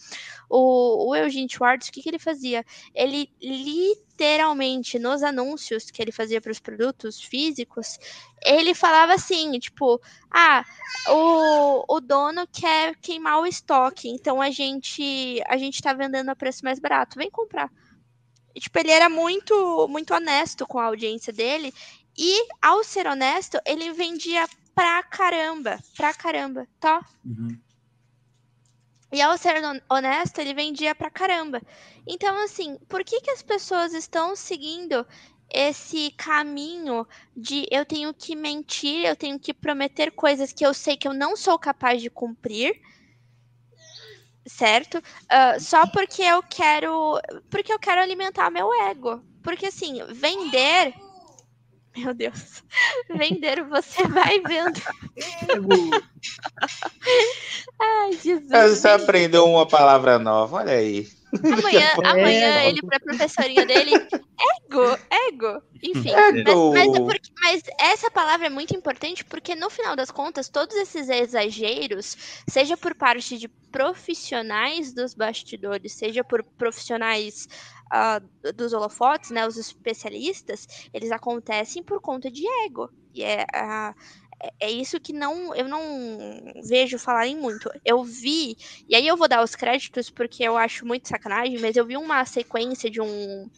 [0.50, 2.66] O, o Eugene Schwartz, o que, que ele fazia?
[2.94, 7.98] Ele literalmente, nos anúncios que ele fazia para os produtos físicos,
[8.44, 10.64] ele falava assim, tipo, ah,
[11.10, 16.36] o, o dono quer queimar o estoque, então a gente a gente tá vendendo a
[16.36, 17.72] preço mais barato, vem comprar.
[18.56, 21.74] E, tipo, ele era muito, muito honesto com a audiência dele.
[22.18, 25.80] E, ao ser honesto, ele vendia pra caramba.
[25.96, 27.06] Pra caramba, tá?
[27.26, 27.58] Uhum.
[29.12, 29.56] E ao ser
[29.90, 31.62] honesto, ele vendia pra caramba.
[32.06, 35.06] Então, assim, por que, que as pessoas estão seguindo
[35.52, 40.96] esse caminho de eu tenho que mentir, eu tenho que prometer coisas que eu sei
[40.96, 42.80] que eu não sou capaz de cumprir?
[44.50, 44.98] Certo?
[44.98, 47.20] Uh, só porque eu quero.
[47.50, 49.24] Porque eu quero alimentar meu ego.
[49.44, 50.94] Porque assim, vender.
[51.96, 52.64] Meu Deus.
[53.10, 54.80] Vender você vai vendo.
[57.82, 58.80] Ai, Jesus.
[58.80, 61.08] Você aprendeu uma palavra nova, olha aí.
[61.60, 64.98] Amanhã, amanhã ele para professorinha dele, ego,
[65.28, 65.62] ego.
[65.84, 66.74] Enfim, ego.
[66.74, 70.50] Mas, mas, é porque, mas, essa palavra é muito importante porque no final das contas,
[70.50, 77.48] todos esses exageros, seja por parte de profissionais dos bastidores, seja por profissionais
[77.94, 82.90] uh, dos holofotes, né, os especialistas, eles acontecem por conta de ego.
[83.14, 83.96] E é, uh,
[84.60, 85.82] é isso que não eu não
[86.64, 87.70] vejo falarem muito.
[87.84, 88.56] Eu vi,
[88.88, 91.98] e aí eu vou dar os créditos porque eu acho muito sacanagem, mas eu vi
[91.98, 93.50] uma sequência de um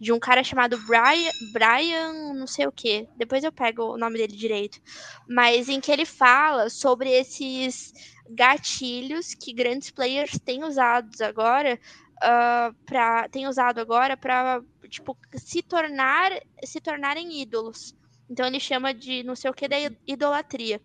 [0.00, 3.08] de um cara chamado Brian, Brian, não sei o que.
[3.16, 4.80] Depois eu pego o nome dele direito.
[5.28, 7.92] Mas em que ele fala sobre esses
[8.28, 11.78] gatilhos que grandes players têm usado agora
[12.16, 16.32] uh, para têm usado agora para tipo se tornar
[16.64, 17.94] se tornarem ídolos.
[18.28, 19.76] Então ele chama de não sei o que da
[20.06, 20.80] idolatria.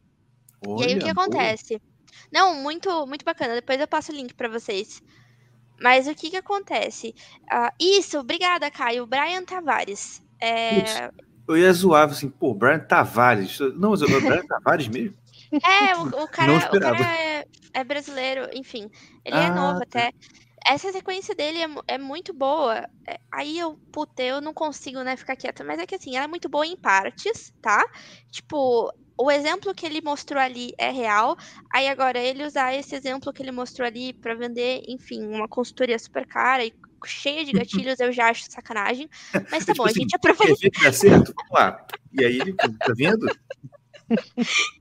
[0.66, 1.78] Olha, e aí o que acontece?
[1.78, 1.90] Boa.
[2.32, 3.56] Não, muito muito bacana.
[3.56, 5.02] Depois eu passo o link para vocês.
[5.82, 7.16] Mas o que que acontece?
[7.44, 9.06] Uh, isso, obrigada, Caio.
[9.06, 10.22] Brian Tavares.
[10.42, 11.10] É...
[11.48, 13.60] Eu ia zoar assim, pô, Brian Tavares.
[13.78, 15.18] Não, mas o Brian Tavares mesmo?
[15.52, 18.90] É, o, o cara, o cara é, é, brasileiro, enfim.
[19.26, 19.84] Ele é ah, é novo tá.
[19.84, 20.14] até
[20.66, 22.88] essa sequência dele é, é muito boa.
[23.08, 25.64] É, aí eu, puta, eu não consigo, né, ficar quieta.
[25.64, 27.86] Mas é que assim, ela é muito boa em partes, tá?
[28.32, 31.38] Tipo, o exemplo que ele mostrou ali é real.
[31.74, 36.00] Aí agora ele usar esse exemplo que ele mostrou ali para vender, enfim, uma consultoria
[36.00, 36.74] super cara e
[37.06, 39.10] cheia de gatilhos, eu já acho sacanagem.
[39.52, 40.70] Mas tá bom, a gente aproveita.
[40.70, 41.34] Quer certo?
[41.36, 41.86] Vamos lá.
[42.14, 43.28] E aí ele tá vendo?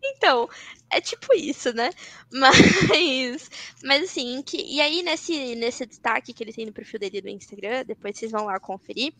[0.02, 0.48] Então,
[0.90, 1.90] é tipo isso, né?
[2.32, 3.50] Mas,
[3.82, 7.28] mas assim, que, e aí nesse, nesse destaque que ele tem no perfil dele do
[7.28, 9.14] Instagram, depois vocês vão lá conferir,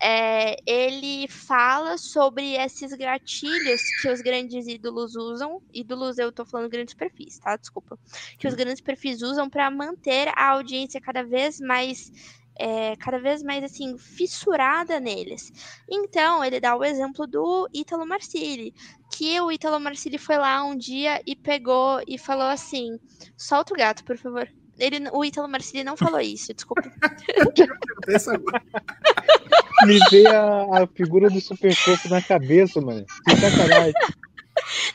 [0.00, 5.62] é, ele fala sobre esses gatilhos que os grandes ídolos usam.
[5.72, 7.56] Ídolos, eu tô falando grandes perfis, tá?
[7.56, 7.98] Desculpa.
[8.38, 12.12] Que os grandes perfis usam para manter a audiência cada vez mais
[12.56, 15.52] é, cada vez mais assim fissurada neles.
[15.90, 18.74] Então ele dá o exemplo do Ítalo Marcilli,
[19.16, 22.98] que o Ítalo Marcilli foi lá um dia e pegou e falou assim:
[23.36, 24.48] solta o gato, por favor.
[24.76, 26.82] Ele, o Ítalo Marcilli não falou isso, desculpa.
[29.86, 33.06] Me veio a, a, figura do super corpo na cabeça, mano.
[33.28, 33.92] Que sacanagem.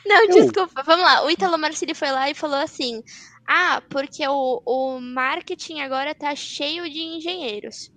[0.04, 1.24] Não, desculpa, vamos lá.
[1.24, 3.02] O Ítalo Marcilli foi lá e falou assim:
[3.48, 7.90] ah, porque o, o marketing agora tá cheio de engenheiros.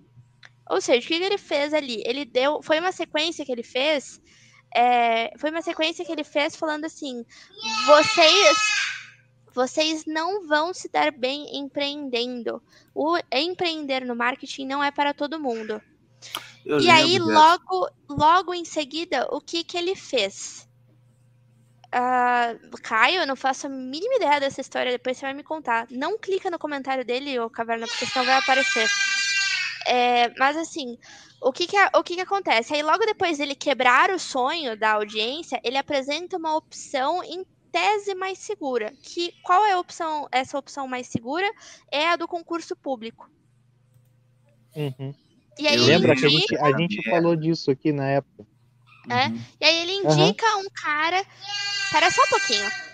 [0.70, 2.02] Ou seja, o que ele fez ali?
[2.06, 2.62] Ele deu.
[2.62, 4.22] Foi uma sequência que ele fez.
[4.74, 7.24] É, foi uma sequência que ele fez falando assim:
[7.86, 8.58] vocês.
[9.54, 12.60] Vocês não vão se dar bem empreendendo.
[12.92, 15.80] O empreender no marketing não é para todo mundo.
[16.66, 20.66] Eu e aí, logo, logo em seguida, o que, que ele fez?
[21.94, 25.86] ah, Caio, eu não faço a mínima ideia dessa história, depois você vai me contar.
[25.90, 28.88] Não clica no comentário dele, ô Caverna, porque senão vai aparecer.
[29.86, 30.98] É, mas assim,
[31.44, 32.74] o que que, o que que acontece?
[32.74, 38.14] Aí logo depois dele quebrar o sonho da audiência, ele apresenta uma opção em tese
[38.14, 38.94] mais segura.
[39.02, 40.26] Que qual é a opção?
[40.32, 41.46] Essa opção mais segura
[41.92, 43.30] é a do concurso público.
[44.74, 45.14] Uhum.
[45.58, 48.46] E aí Lembra ele que a gente, indica, a gente falou disso aqui na época.
[49.10, 49.40] é, Uhum.
[49.60, 51.24] e aí ele indica um cara.
[51.84, 52.93] Espera só um pouquinho.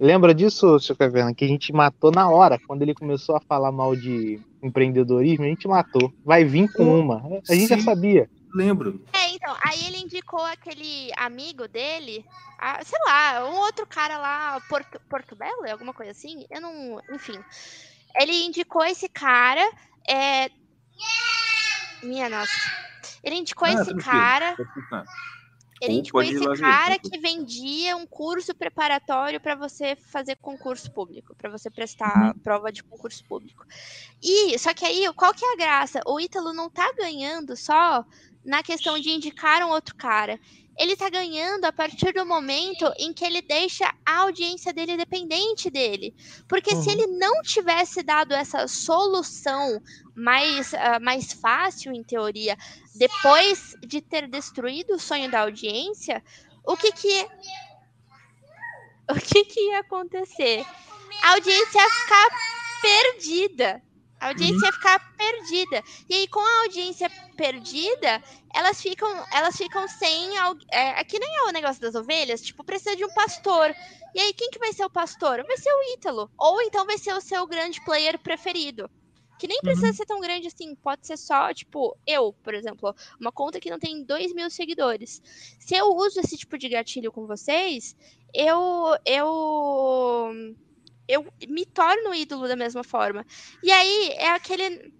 [0.00, 1.34] Lembra disso, seu Caverna?
[1.34, 2.58] Que a gente matou na hora.
[2.66, 6.12] Quando ele começou a falar mal de empreendedorismo, a gente matou.
[6.24, 7.16] Vai vir com Oh, uma.
[7.48, 7.82] A gente já sim.
[7.82, 8.30] sabia.
[8.54, 9.04] Lembro.
[9.12, 12.24] É, então, aí ele indicou aquele amigo dele,
[12.58, 16.46] a- sei lá, um outro cara lá, Porto, Porto Belo, alguma coisa assim?
[16.50, 17.00] Eu não.
[17.12, 17.38] Enfim.
[18.18, 19.68] Ele indicou esse cara.
[20.08, 20.48] É...
[22.02, 22.52] Minha nossa.
[23.22, 24.56] Ele indicou Ah, esse tranquilo, cara.
[25.80, 31.50] Ele ir esse cara que vendia um curso preparatório para você fazer concurso público, para
[31.50, 32.42] você prestar Uhum.
[32.42, 33.64] prova de concurso público.
[34.22, 36.00] E só que aí, qual que é a graça?
[36.06, 38.04] O Ítalo não tá ganhando só
[38.44, 40.38] na questão de indicar um outro cara.
[40.78, 45.70] Ele tá ganhando a partir do momento em que ele deixa a audiência dele dependente
[45.70, 46.14] dele.
[46.48, 46.92] Porque se Uhum.
[46.92, 49.80] ele não tivesse dado essa solução
[50.14, 52.56] mais, ah, mais fácil, em teoria,
[52.94, 56.22] depois de ter destruído o sonho da audiência,
[56.66, 57.28] o que que
[59.10, 60.64] o que que ia acontecer?
[61.22, 62.28] A audiência ia ficar
[62.80, 63.82] perdida.
[64.20, 65.82] A audiência ia ficar perdida.
[66.08, 68.22] E aí, com a audiência perdida,
[68.54, 70.36] elas ficam, elas ficam sem.
[70.70, 73.74] É, aqui nem é o negócio das ovelhas, tipo, precisa de um pastor.
[74.14, 75.44] E aí, quem que vai ser o pastor?
[75.46, 76.30] Vai ser o Ítalo.
[76.36, 78.90] Ou então vai ser o seu grande player preferido.
[79.38, 83.30] Que nem precisa ser tão grande assim, pode ser só, tipo, eu, por exemplo, uma
[83.30, 85.22] conta que não tem 2 mil seguidores.
[85.60, 87.94] Se eu uso esse tipo de gatilho com vocês,
[88.34, 88.96] eu.
[89.06, 90.32] Eu.
[91.08, 93.24] Eu me torno ídolo da mesma forma.
[93.62, 94.92] E aí é aquele.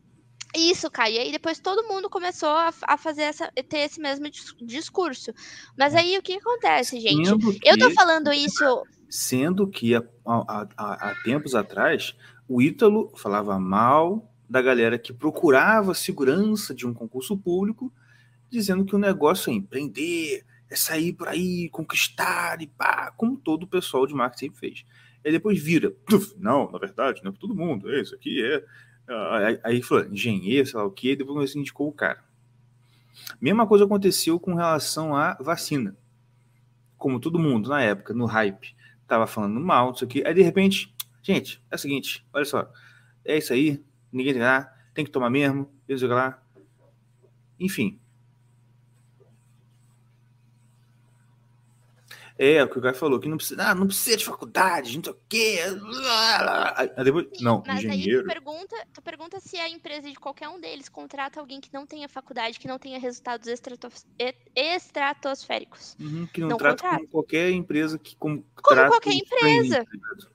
[0.57, 1.17] Isso, Caio.
[1.17, 5.31] E aí depois todo mundo começou a, a fazer essa, ter esse mesmo dis- discurso.
[5.79, 7.29] Mas aí o que acontece, gente?
[7.29, 8.83] Sendo Eu tô que- falando isso.
[9.11, 12.15] Sendo que há, há- há- há tempos atrás,
[12.49, 17.93] o Ítalo falava mal da galera que procurava segurança de um concurso público,
[18.49, 23.65] dizendo que o negócio é empreender, é sair por aí, conquistar e pá, como todo
[23.65, 24.85] o pessoal de marketing fez.
[25.25, 28.45] Aí depois vira, "Tuf, não, na verdade, não é pra todo mundo, é isso aqui
[28.45, 28.65] é.
[29.09, 32.23] Ah, Aí, aí falou, engenheiro, sei lá o quê, depois você indicou o cara.
[33.41, 35.97] Mesma coisa aconteceu com relação à vacina.
[36.97, 38.75] Como todo mundo na época, no hype,
[39.07, 40.23] tava falando mal, isso aqui.
[40.27, 42.71] Aí de repente, gente, é o seguinte, olha só,
[43.25, 43.83] é isso aí,
[44.13, 46.43] ninguém tem nada, tem que tomar mesmo, e lá.
[47.59, 47.99] Enfim.
[52.39, 55.03] É, o que o cara falou, que não precisa, ah, não precisa de faculdade, não
[55.03, 55.59] sei o quê.
[56.77, 58.27] Aí aí depois, não, Mas aí tu engenheiro.
[58.27, 62.09] pergunta, tu pergunta se a empresa de qualquer um deles contrata alguém que não tenha
[62.09, 64.07] faculdade, que não tenha resultados estratos-
[64.55, 65.97] estratosféricos.
[65.99, 66.97] Uhum, que não, não trata contrata.
[66.99, 69.85] como qualquer empresa que como, Como qualquer empresa.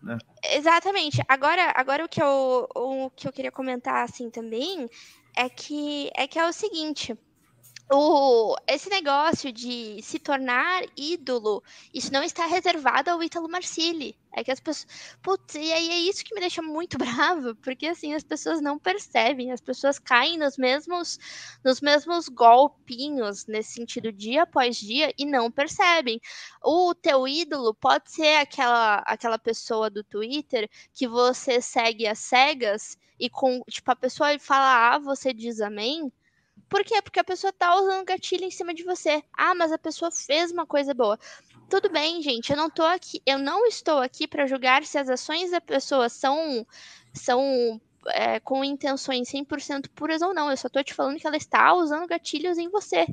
[0.01, 0.17] Né?
[0.51, 1.21] Exatamente.
[1.27, 4.89] Agora, agora o que eu, o que eu queria comentar assim também
[5.35, 7.17] é que é que é o seguinte.
[7.95, 11.63] O, esse negócio de se tornar ídolo,
[11.93, 14.17] isso não está reservado ao Ítalo Marcilli.
[14.33, 14.87] É que as pessoas.
[15.21, 18.79] Putz, e aí é isso que me deixa muito brava, porque assim, as pessoas não
[18.79, 21.19] percebem, as pessoas caem nos mesmos,
[21.63, 26.19] nos mesmos golpinhos, nesse sentido, dia após dia, e não percebem.
[26.63, 32.97] O teu ídolo pode ser aquela, aquela pessoa do Twitter que você segue às cegas
[33.19, 36.11] e com, tipo, a pessoa fala A, você diz amém.
[36.73, 36.99] Por quê?
[37.03, 39.23] Porque a pessoa tá usando gatilho em cima de você.
[39.37, 41.19] Ah, mas a pessoa fez uma coisa boa.
[41.69, 45.07] Tudo bem, gente, eu não tô aqui, eu não estou aqui para julgar se as
[45.07, 46.65] ações da pessoa são
[47.13, 50.49] são é, com intenções 100% puras ou não.
[50.49, 53.05] Eu só tô te falando que ela está usando gatilhos em você.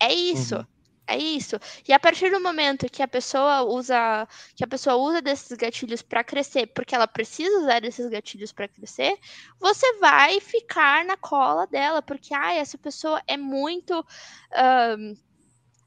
[0.00, 0.56] É isso.
[0.56, 0.64] Uhum.
[1.08, 1.56] É isso.
[1.86, 4.26] E a partir do momento que a pessoa usa,
[4.56, 8.66] que a pessoa usa desses gatilhos para crescer, porque ela precisa usar desses gatilhos para
[8.66, 9.16] crescer,
[9.60, 14.04] você vai ficar na cola dela, porque ah, essa pessoa é muito
[14.52, 15.14] ahn,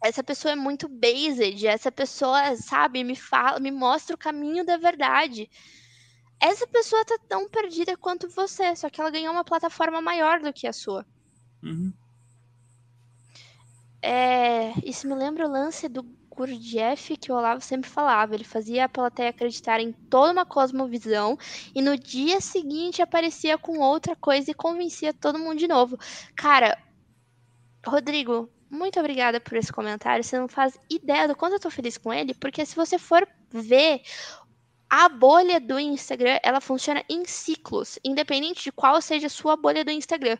[0.02, 4.78] essa pessoa é muito based, essa pessoa, sabe, me fala, me mostra o caminho da
[4.78, 5.50] verdade.
[6.40, 10.54] Essa pessoa tá tão perdida quanto você, só que ela ganhou uma plataforma maior do
[10.54, 11.06] que a sua.
[11.62, 11.94] Uhum.
[14.02, 18.34] É, isso me lembra o lance do Gurdjieff que o Olavo sempre falava.
[18.34, 21.38] Ele fazia a plateia acreditar em toda uma cosmovisão
[21.76, 25.98] e no dia seguinte aparecia com outra coisa e convencia todo mundo de novo.
[26.36, 26.78] Cara,
[27.86, 30.24] Rodrigo, muito obrigada por esse comentário.
[30.24, 33.28] Você não faz ideia do quanto eu tô feliz com ele, porque se você for
[33.52, 34.02] ver
[34.90, 39.84] a bolha do Instagram, ela funciona em ciclos, independente de qual seja a sua bolha
[39.84, 40.38] do Instagram.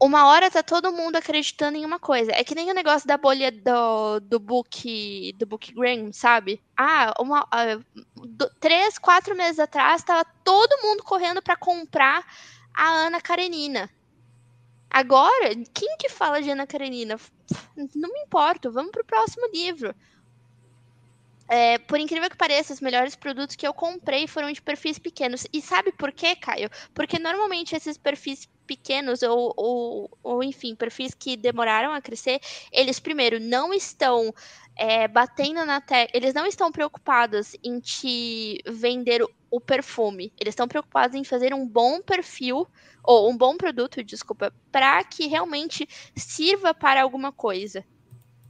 [0.00, 2.30] Uma hora tá todo mundo acreditando em uma coisa.
[2.32, 6.62] É que nem o negócio da bolha do, do book do Bookgram, sabe?
[6.76, 7.84] Ah, uma, uh,
[8.14, 12.24] do, três, quatro meses atrás, tava todo mundo correndo para comprar
[12.72, 13.90] a Ana Karenina.
[14.88, 17.18] Agora, quem que fala de Ana Karenina?
[17.94, 19.94] Não me importo, vamos pro próximo livro.
[21.48, 25.46] É, por incrível que pareça, os melhores produtos que eu comprei foram de perfis pequenos.
[25.52, 26.70] E sabe por quê, Caio?
[26.94, 32.38] Porque normalmente esses perfis pequenos, ou, ou, ou enfim, perfis que demoraram a crescer,
[32.70, 34.32] eles primeiro não estão
[34.76, 36.16] é, batendo na tecla.
[36.16, 40.32] Eles não estão preocupados em te vender o perfume.
[40.38, 42.68] Eles estão preocupados em fazer um bom perfil,
[43.02, 47.82] ou um bom produto, desculpa, para que realmente sirva para alguma coisa,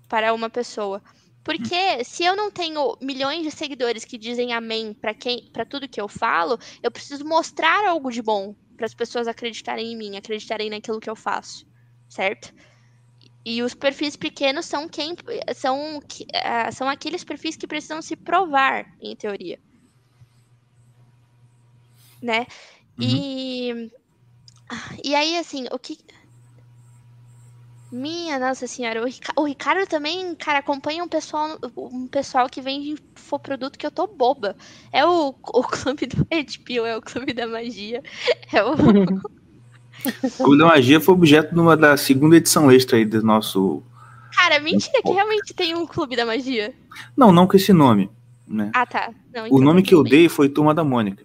[0.09, 1.01] para uma pessoa.
[1.45, 5.89] Porque se eu não tenho milhões de seguidores que dizem amém para quem, para tudo
[5.89, 10.17] que eu falo, eu preciso mostrar algo de bom para as pessoas acreditarem em mim,
[10.17, 11.67] acreditarem naquilo que eu faço,
[12.09, 12.55] certo?
[13.45, 15.17] E os perfis pequenos são quem
[15.55, 19.59] são uh, são aqueles perfis que precisam se provar, em teoria,
[22.23, 22.47] né?
[22.99, 23.07] Uhum.
[23.07, 23.91] E
[25.03, 25.99] e aí assim, o que
[27.91, 29.03] minha Nossa Senhora,
[29.37, 32.97] o, Ricardo também, cara, acompanha um pessoal, um pessoal que vende
[33.43, 34.57] produto que eu tô boba.
[34.93, 38.03] É o, o clube do Red Pill, é o clube da magia.
[38.53, 38.73] É o.
[40.23, 43.83] o clube da magia foi objeto numa da segunda edição extra aí do nosso.
[44.35, 46.75] Cara, mentira que realmente tem um clube da magia.
[47.17, 48.11] Não, não com esse nome.
[48.47, 48.71] Né?
[48.75, 49.13] Ah, tá.
[49.35, 51.25] Não, então o nome que eu dei foi Turma da Mônica.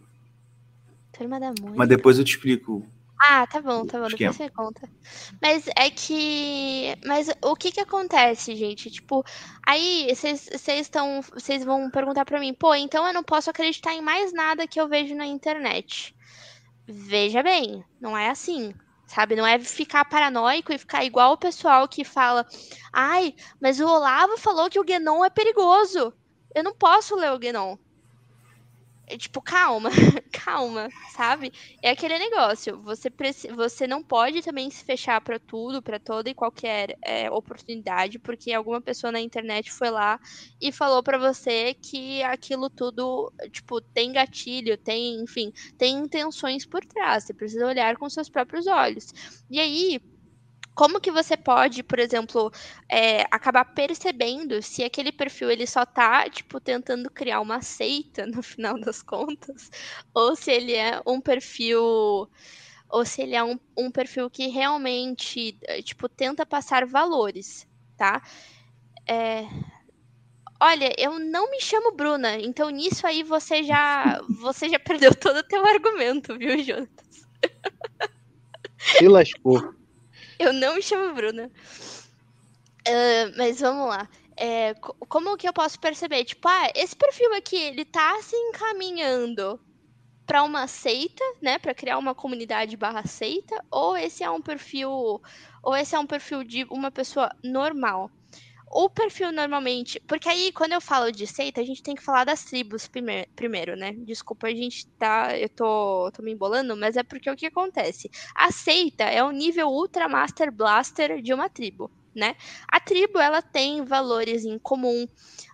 [1.18, 1.78] Turma da Mônica.
[1.78, 2.86] Mas depois eu te explico
[3.26, 4.90] ah, tá bom, tá bom, depois você conta.
[5.42, 6.94] Mas é que.
[7.06, 8.92] Mas o que que acontece, gente?
[8.92, 9.24] Tipo,
[9.66, 11.22] aí vocês estão.
[11.34, 14.80] Vocês vão perguntar pra mim, pô, então eu não posso acreditar em mais nada que
[14.80, 16.14] eu vejo na internet.
[16.86, 18.74] Veja bem, não é assim.
[19.06, 22.46] Sabe, não é ficar paranoico e ficar igual o pessoal que fala:
[22.92, 26.14] ai, mas o Olavo falou que o Guénon é perigoso.
[26.54, 27.78] Eu não posso ler o Guénon.
[29.14, 29.90] É, tipo, calma,
[30.34, 31.52] calma, sabe?
[31.84, 32.82] É aquele negócio.
[32.82, 33.12] Você,
[33.56, 38.52] você não pode também se fechar para tudo, para toda e qualquer é, oportunidade, porque
[38.52, 40.20] alguma pessoa na internet foi lá
[40.60, 46.84] e falou para você que aquilo tudo, tipo, tem gatilho, tem, enfim, tem intenções por
[46.84, 47.26] trás.
[47.26, 49.06] Você precisa olhar com seus próprios olhos.
[49.50, 50.00] E aí,
[50.76, 52.52] como que você pode, por exemplo,
[52.90, 58.42] é, acabar percebendo se aquele perfil ele só tá, tipo, tentando criar uma seita no
[58.42, 59.70] final das contas,
[60.14, 62.30] ou se ele é um perfil
[62.90, 67.68] ou se ele é um, um perfil que realmente, eh, tipo, tenta passar valores,
[67.98, 68.22] tá?
[69.08, 69.44] É...
[70.60, 75.38] Olha, eu não me chamo Bruna, então nisso aí você já você já perdeu todo
[75.38, 76.90] o teu argumento, viu, Jonas?
[78.78, 79.74] Se lascou.
[80.40, 81.52] Eu não me chamo Bruna.
[82.88, 84.10] Uh, mas vamos lá.
[84.36, 84.74] É,
[85.08, 86.26] como que eu posso perceber?
[86.26, 89.60] Tipo, ah, esse perfil aqui, ele tá se encaminhando
[90.26, 95.22] para uma seita, né, para criar uma comunidade barra seita, ou esse é um perfil,
[95.62, 98.10] ou esse é um perfil de uma pessoa normal
[98.74, 100.00] o perfil normalmente.
[100.08, 103.30] Porque aí, quando eu falo de seita, a gente tem que falar das tribos primeir,
[103.36, 103.94] primeiro, né?
[104.00, 105.38] Desculpa, a gente tá.
[105.38, 108.10] Eu tô, tô me embolando, mas é porque o que acontece?
[108.36, 111.92] A seita é o nível Ultra Master Blaster de uma tribo.
[112.16, 112.36] Né?
[112.68, 115.08] A tribo ela tem valores em comum.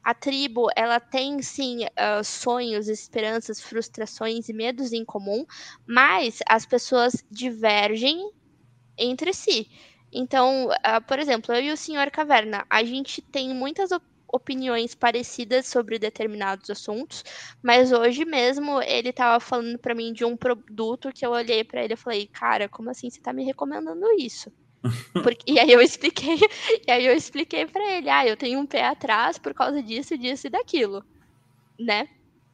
[0.03, 5.45] A tribo ela tem sim uh, sonhos, esperanças, frustrações e medos em comum,
[5.87, 8.29] mas as pessoas divergem
[8.97, 9.69] entre si.
[10.11, 14.93] Então, uh, por exemplo, eu e o Senhor Caverna, a gente tem muitas op opiniões
[14.93, 17.23] parecidas sobre determinados assuntos,
[17.63, 21.83] mas hoje mesmo ele estava falando para mim de um produto que eu olhei para
[21.83, 24.51] ele e falei, cara, como assim você está me recomendando isso?
[25.23, 26.37] Porque, e aí eu expliquei,
[26.87, 30.17] e aí eu expliquei para ele, ah, eu tenho um pé atrás por causa disso,
[30.17, 31.03] disso e daquilo,
[31.77, 32.07] né?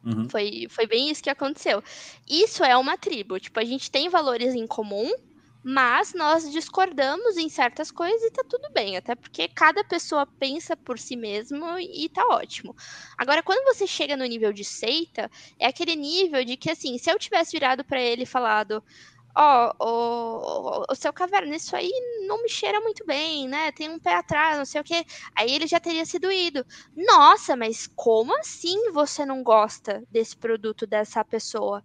[0.03, 0.29] Uhum.
[0.29, 1.83] Foi, foi bem isso que aconteceu.
[2.29, 5.11] Isso é uma tribo, tipo, a gente tem valores em comum,
[5.67, 10.77] mas nós discordamos em certas coisas e tá tudo bem, até porque cada pessoa pensa
[10.77, 12.75] por si mesmo e tá ótimo.
[13.17, 15.27] Agora, quando você chega no nível de seita,
[15.57, 18.83] é aquele nível de que, assim, se eu tivesse virado para ele e falado.
[19.37, 21.91] Ó, oh, o seu caverna, isso aí
[22.27, 23.71] não me cheira muito bem, né?
[23.71, 25.03] Tem um pé atrás, não sei o quê.
[25.35, 26.63] Aí ele já teria sido ido.
[26.95, 31.83] Nossa, mas como assim você não gosta desse produto dessa pessoa?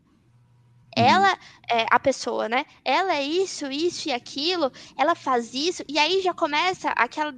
[0.97, 1.39] Ela
[1.69, 2.65] é a pessoa, né?
[2.85, 7.33] Ela é isso, isso e aquilo, ela faz isso, e aí já começa aquela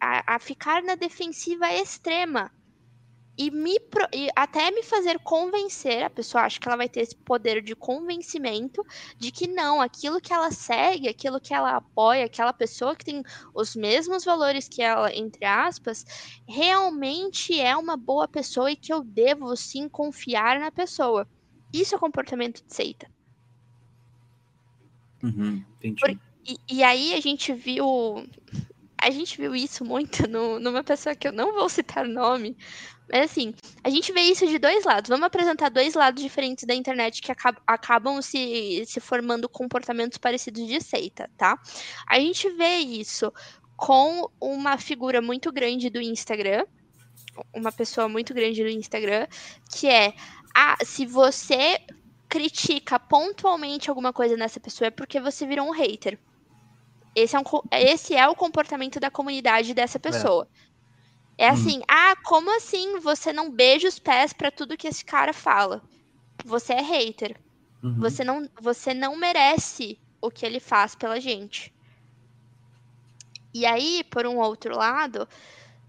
[0.00, 2.50] a, a ficar na defensiva extrema.
[3.40, 3.76] E, me,
[4.12, 7.76] e até me fazer convencer, a pessoa acha que ela vai ter esse poder de
[7.76, 8.84] convencimento
[9.16, 13.22] de que não, aquilo que ela segue, aquilo que ela apoia, aquela pessoa que tem
[13.54, 16.04] os mesmos valores que ela, entre aspas,
[16.48, 21.24] realmente é uma boa pessoa e que eu devo sim confiar na pessoa.
[21.72, 23.10] Isso é comportamento de seita.
[25.22, 25.64] Uhum.
[26.00, 28.26] Por- E, e aí a gente viu.
[29.00, 32.56] A gente viu isso muito no- numa pessoa que eu não vou citar o nome.
[33.10, 33.54] Mas assim,
[33.84, 35.08] a gente vê isso de dois lados.
[35.08, 40.66] Vamos apresentar dois lados diferentes da internet que acab- acabam se, se formando comportamentos parecidos
[40.66, 41.58] de seita, tá?
[42.06, 43.32] A gente vê isso
[43.76, 46.66] com uma figura muito grande do Instagram,
[47.54, 49.26] uma pessoa muito grande do Instagram,
[49.70, 50.12] que é
[50.60, 51.80] ah, se você
[52.28, 56.18] critica pontualmente alguma coisa nessa pessoa é porque você virou um hater.
[57.14, 60.48] Esse é, um, esse é o comportamento da comunidade dessa pessoa.
[61.38, 65.32] É, assim, ah, como assim você não beija os pés pra tudo que esse cara
[65.32, 65.80] fala?
[66.44, 67.40] Você é hater.
[67.80, 68.00] Uhum.
[68.00, 71.72] Você não, você não merece o que ele faz pela gente.
[73.54, 75.28] E aí, por um outro lado,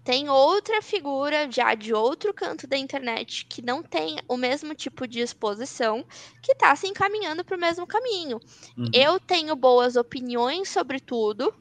[0.02, 5.06] tem outra figura já de outro canto da internet que não tem o mesmo tipo
[5.06, 6.04] de exposição,
[6.42, 8.40] que está se encaminhando para o mesmo caminho.
[8.76, 8.90] Uhum.
[8.94, 11.54] Eu tenho boas opiniões sobre tudo.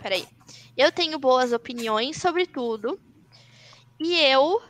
[0.00, 0.26] Peraí.
[0.76, 2.98] Eu tenho boas opiniões sobre tudo.
[4.00, 4.60] E eu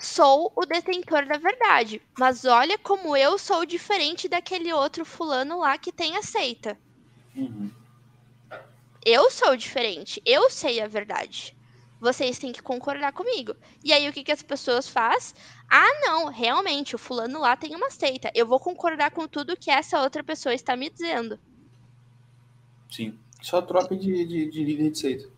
[0.00, 2.00] sou o detentor da verdade.
[2.18, 6.78] Mas olha como eu sou diferente daquele outro fulano lá que tem a seita.
[7.36, 7.70] Uhum.
[9.04, 10.20] Eu sou diferente.
[10.26, 11.56] Eu sei a verdade.
[12.00, 13.54] Vocês têm que concordar comigo.
[13.82, 15.34] E aí o que, que as pessoas fazem?
[15.70, 18.30] Ah, não, realmente, o fulano lá tem uma seita.
[18.34, 21.38] Eu vou concordar com tudo que essa outra pessoa está me dizendo.
[22.88, 23.18] Sim.
[23.40, 25.28] Só troca de, de, de líder de seita.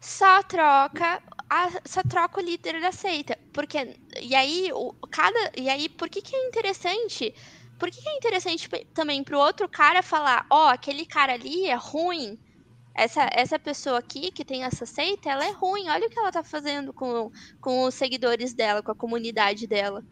[0.00, 5.68] só troca a- só troca o líder da seita porque e aí o cada e
[5.68, 7.34] aí por que que é interessante
[7.78, 11.74] por que, que é interessante também pro outro cara falar ó aquele cara ali é
[11.74, 12.38] ruim
[12.98, 16.32] essa, essa pessoa aqui que tem essa seita ela é ruim olha o que ela
[16.32, 17.30] tá fazendo com,
[17.60, 20.04] com os seguidores dela com a comunidade dela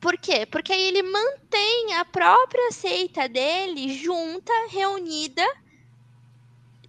[0.00, 0.44] por quê?
[0.44, 5.46] Porque aí ele mantém a própria seita dele junta, reunida,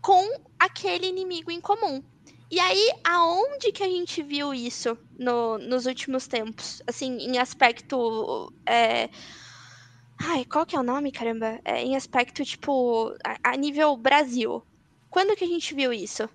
[0.01, 0.27] com
[0.59, 2.03] aquele inimigo em comum.
[2.49, 6.81] E aí, aonde que a gente viu isso no- nos últimos tempos?
[6.87, 8.51] Assim, em aspecto.
[8.65, 9.09] é,
[10.19, 11.59] Ai, qual que é o nome, caramba?
[11.65, 14.63] É, em aspecto, tipo, a, a nível Brasil.
[15.09, 16.29] Quando que a gente viu isso?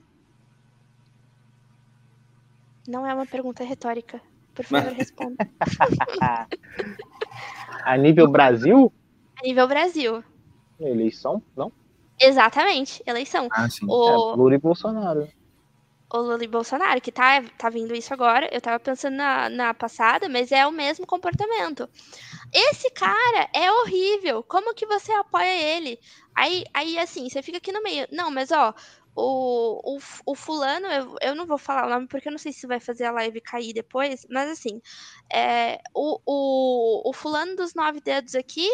[2.86, 4.20] Não é uma pergunta retórica.
[4.54, 5.36] Por favor, responda.
[7.84, 8.92] A nível Brasil,
[9.40, 10.24] A nível Brasil.
[10.80, 11.72] eleição, não?
[12.20, 13.48] Exatamente, eleição.
[13.50, 13.86] Ah, sim.
[13.88, 15.28] O, É, Lula e Bolsonaro.
[16.10, 18.48] O Lula e Bolsonaro, que tá, tá vindo isso agora.
[18.52, 21.88] Eu tava pensando na, na passada, mas é o mesmo comportamento.
[22.52, 24.42] Esse cara é horrível.
[24.42, 25.98] Como que você apoia ele?
[26.34, 28.06] Aí, aí assim, você fica aqui no meio.
[28.10, 28.74] Não, mas ó,
[29.14, 32.52] o, o, o fulano, eu, eu não vou falar o nome porque eu não sei
[32.52, 34.80] se vai fazer a live cair depois, mas assim,
[35.32, 38.68] é, o, o, o fulano dos nove dedos aqui,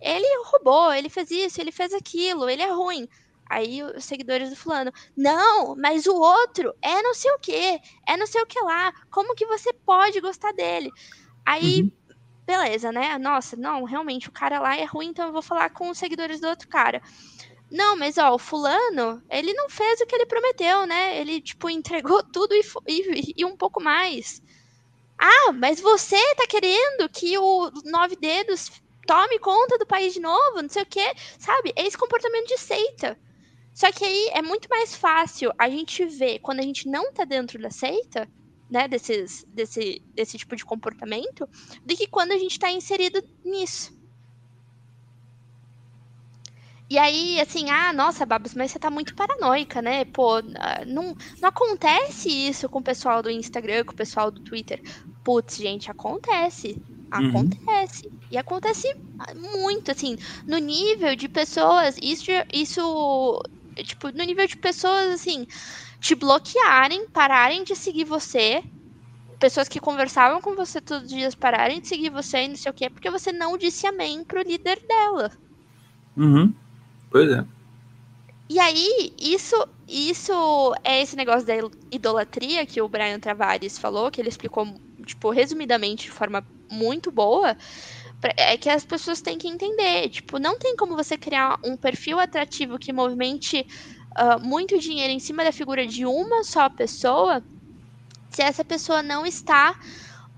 [0.00, 3.08] ele roubou, ele fez isso, ele fez aquilo, ele é ruim.
[3.48, 8.16] Aí os seguidores do fulano, não, mas o outro é não sei o que, é
[8.16, 10.90] não sei o que lá, como que você pode gostar dele?
[11.44, 11.84] Aí,
[12.44, 13.18] beleza, né?
[13.18, 16.40] Nossa, não, realmente o cara lá é ruim, então eu vou falar com os seguidores
[16.40, 17.00] do outro cara.
[17.70, 21.18] Não, mas ó, o fulano, ele não fez o que ele prometeu, né?
[21.20, 24.40] Ele, tipo, entregou tudo e, e, e um pouco mais.
[25.18, 28.70] Ah, mas você tá querendo que o Nove Dedos
[29.06, 31.72] tome conta do país de novo, não sei o quê, sabe?
[31.76, 33.18] É esse comportamento de seita.
[33.76, 37.26] Só que aí é muito mais fácil a gente ver quando a gente não tá
[37.26, 38.26] dentro da seita,
[38.70, 41.46] né, desses, desse, desse tipo de comportamento,
[41.84, 43.94] do que quando a gente tá inserido nisso.
[46.88, 50.06] E aí, assim, ah, nossa, Babs, mas você tá muito paranoica, né?
[50.06, 54.40] Pô, ah, não, não acontece isso com o pessoal do Instagram, com o pessoal do
[54.40, 54.80] Twitter.
[55.22, 56.80] Putz, gente, acontece.
[57.12, 57.28] Uhum.
[57.28, 58.10] Acontece.
[58.30, 58.96] E acontece
[59.34, 60.16] muito, assim,
[60.46, 63.42] no nível de pessoas, isso, isso,
[63.82, 65.46] tipo, no nível de pessoas, assim,
[66.00, 68.62] te bloquearem, pararem de seguir você,
[69.38, 72.70] pessoas que conversavam com você todos os dias pararem de seguir você e não sei
[72.70, 75.30] o quê, porque você não disse amém pro líder dela.
[76.16, 76.54] Uhum.
[77.10, 77.44] Pois é.
[78.48, 79.56] E aí, isso,
[79.88, 81.54] isso é esse negócio da
[81.90, 84.72] idolatria que o Brian Travares falou, que ele explicou,
[85.04, 87.56] tipo, resumidamente, de forma muito boa,
[88.36, 90.08] É que as pessoas têm que entender.
[90.08, 93.66] Tipo, não tem como você criar um perfil atrativo que movimente
[94.14, 97.44] ah, muito dinheiro em cima da figura de uma só pessoa
[98.30, 99.78] se essa pessoa não está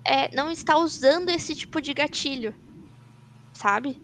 [0.05, 2.55] é, não está usando esse tipo de gatilho,
[3.52, 4.00] sabe?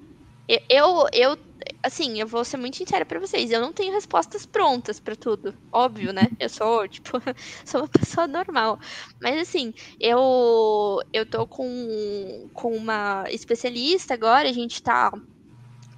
[0.49, 1.39] Eu, eu, eu,
[1.85, 5.55] assim, eu vou ser muito sincera pra vocês, eu não tenho respostas prontas pra tudo,
[5.73, 6.29] óbvio, né?
[6.41, 7.21] Eu sou, tipo,
[7.65, 8.79] sou uma pessoa normal.
[9.21, 15.13] Mas assim, eu eu tô com, com uma especialista agora, a gente tá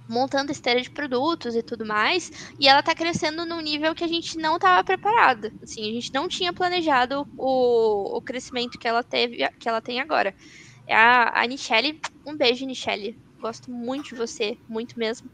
[0.09, 4.09] montando esteira de produtos e tudo mais, e ela tá crescendo num nível que a
[4.09, 5.51] gente não tava preparado.
[5.63, 10.01] Assim, a gente não tinha planejado o, o crescimento que ela teve, que ela tem
[10.01, 10.35] agora.
[10.87, 13.19] É a, a Nichelle, um beijo, Nichelle.
[13.41, 15.31] Gosto muito de você, muito mesmo.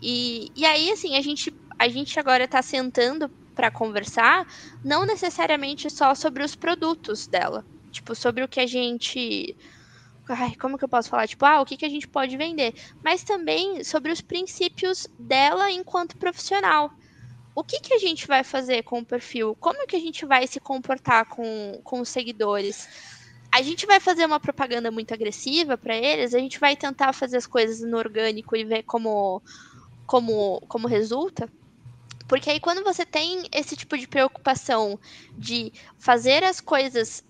[0.00, 4.46] E, e aí, assim, a gente, a gente agora tá sentando para conversar,
[4.84, 7.64] não necessariamente só sobre os produtos dela.
[7.90, 9.56] Tipo, sobre o que a gente.
[10.28, 11.28] Ai, como que eu posso falar?
[11.28, 12.74] Tipo, ah, o que, que a gente pode vender?
[13.04, 16.90] Mas também sobre os princípios dela enquanto profissional.
[17.54, 19.54] O que, que a gente vai fazer com o perfil?
[19.60, 22.88] Como que a gente vai se comportar com, com os seguidores?
[23.52, 26.34] A gente vai fazer uma propaganda muito agressiva para eles?
[26.34, 29.42] A gente vai tentar fazer as coisas no orgânico e ver como,
[30.06, 31.48] como, como resulta?
[32.26, 34.98] Porque aí, quando você tem esse tipo de preocupação
[35.36, 37.22] de fazer as coisas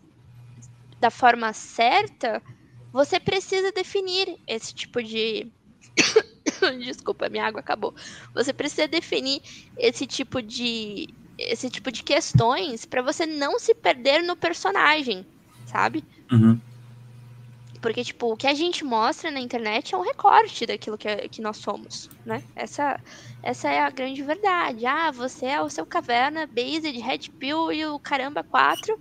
[1.00, 2.40] da forma certa,
[2.92, 5.52] você precisa definir esse tipo de.
[6.78, 7.92] Desculpa, minha água acabou.
[8.32, 9.42] Você precisa definir
[9.76, 15.26] esse tipo de esse tipo de questões para você não se perder no personagem,
[15.72, 16.04] sabe?
[16.30, 16.60] Uhum.
[17.80, 21.26] Porque, tipo, o que a gente mostra na internet é um recorte daquilo que, é-
[21.26, 22.40] que nós somos, né?
[22.54, 23.00] Essa,
[23.42, 24.86] essa é a grande verdade.
[24.86, 28.96] Ah, você é o seu caverna, Based, Red Pill e o caramba 4.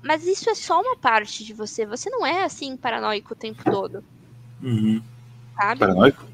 [0.00, 1.84] Mas isso é só uma parte de você.
[1.86, 4.04] Você não é assim paranoico o tempo todo,
[4.62, 5.02] Uhum.
[5.56, 5.80] sabe?
[5.80, 6.24] Paranoico?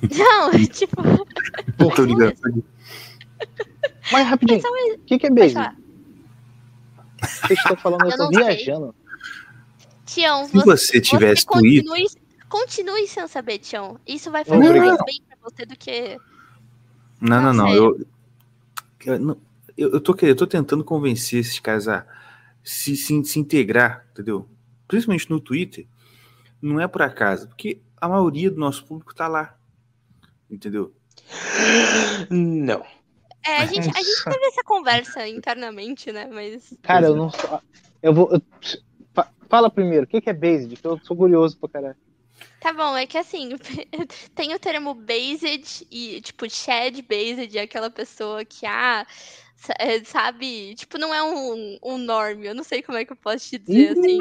[0.10, 0.96] Não, tipo.
[1.94, 2.64] Tô ligado.
[4.10, 5.54] Mas rapidinho, Só o que, que é Pode base?
[5.54, 5.76] falar.
[7.22, 8.64] Vocês estão falando, eu Eu tô não sei.
[10.04, 12.08] Tião, Se você, você tivesse Twitter, continue,
[12.48, 13.98] continue sem saber, Tião.
[14.06, 14.86] Isso vai fazer Obrigado.
[14.86, 16.18] mais bem pra você do que.
[17.20, 17.74] Não, não, Não.
[17.74, 18.06] Eu,
[19.06, 19.36] eu,
[19.76, 22.06] eu, tô, querendo- eu tô tentando convencer esses caras a
[22.62, 24.48] se, se, se integrar, entendeu?
[24.86, 25.86] Principalmente no Twitter,
[26.60, 29.56] não é por acaso, porque a maioria do nosso público tá lá,
[30.50, 30.94] entendeu?
[32.30, 32.84] Não.
[33.46, 36.28] É, a gente, a gente teve essa conversa internamente, né?
[36.32, 36.74] Mas.
[36.82, 37.60] Cara, eu não sou.
[38.02, 38.30] Eu vou.
[38.32, 38.42] eu-
[39.54, 40.74] Fala primeiro, o que, que é based?
[40.74, 41.96] Que eu sou curioso pra caralho.
[42.60, 43.50] Tá bom, é que assim,
[44.34, 49.06] tem o termo based e, tipo, shed based é aquela pessoa que, ah,
[49.78, 53.16] é, sabe, tipo, não é um, um norme, eu não sei como é que eu
[53.16, 54.18] posso te dizer, assim.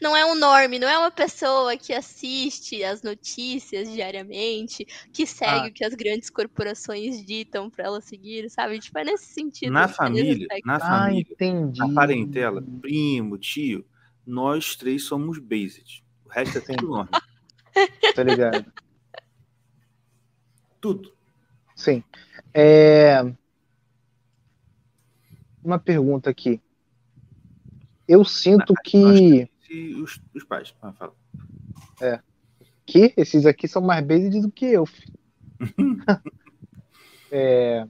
[0.00, 5.66] Não é um norme, não é uma pessoa que assiste as notícias diariamente, que segue
[5.66, 5.68] Ah.
[5.68, 8.78] o que as grandes corporações ditam pra ela seguir, sabe?
[8.80, 9.72] Tipo, é nesse sentido.
[9.72, 11.78] Na é família, na Ah, família, entendi.
[11.78, 13.84] na parentela, primo, tio,
[14.26, 16.02] nós três somos based.
[16.24, 17.10] O resto é tudo norme.
[18.16, 18.70] Tá ligado?
[20.80, 21.12] Tudo.
[21.74, 22.02] Sim.
[22.52, 23.22] É...
[25.64, 26.60] Uma pergunta aqui.
[28.12, 29.48] Eu sinto que,
[30.02, 30.74] os, os pais.
[30.82, 31.14] Ah, fala.
[32.84, 34.86] que esses aqui são mais based do que eu.
[37.34, 37.86] É...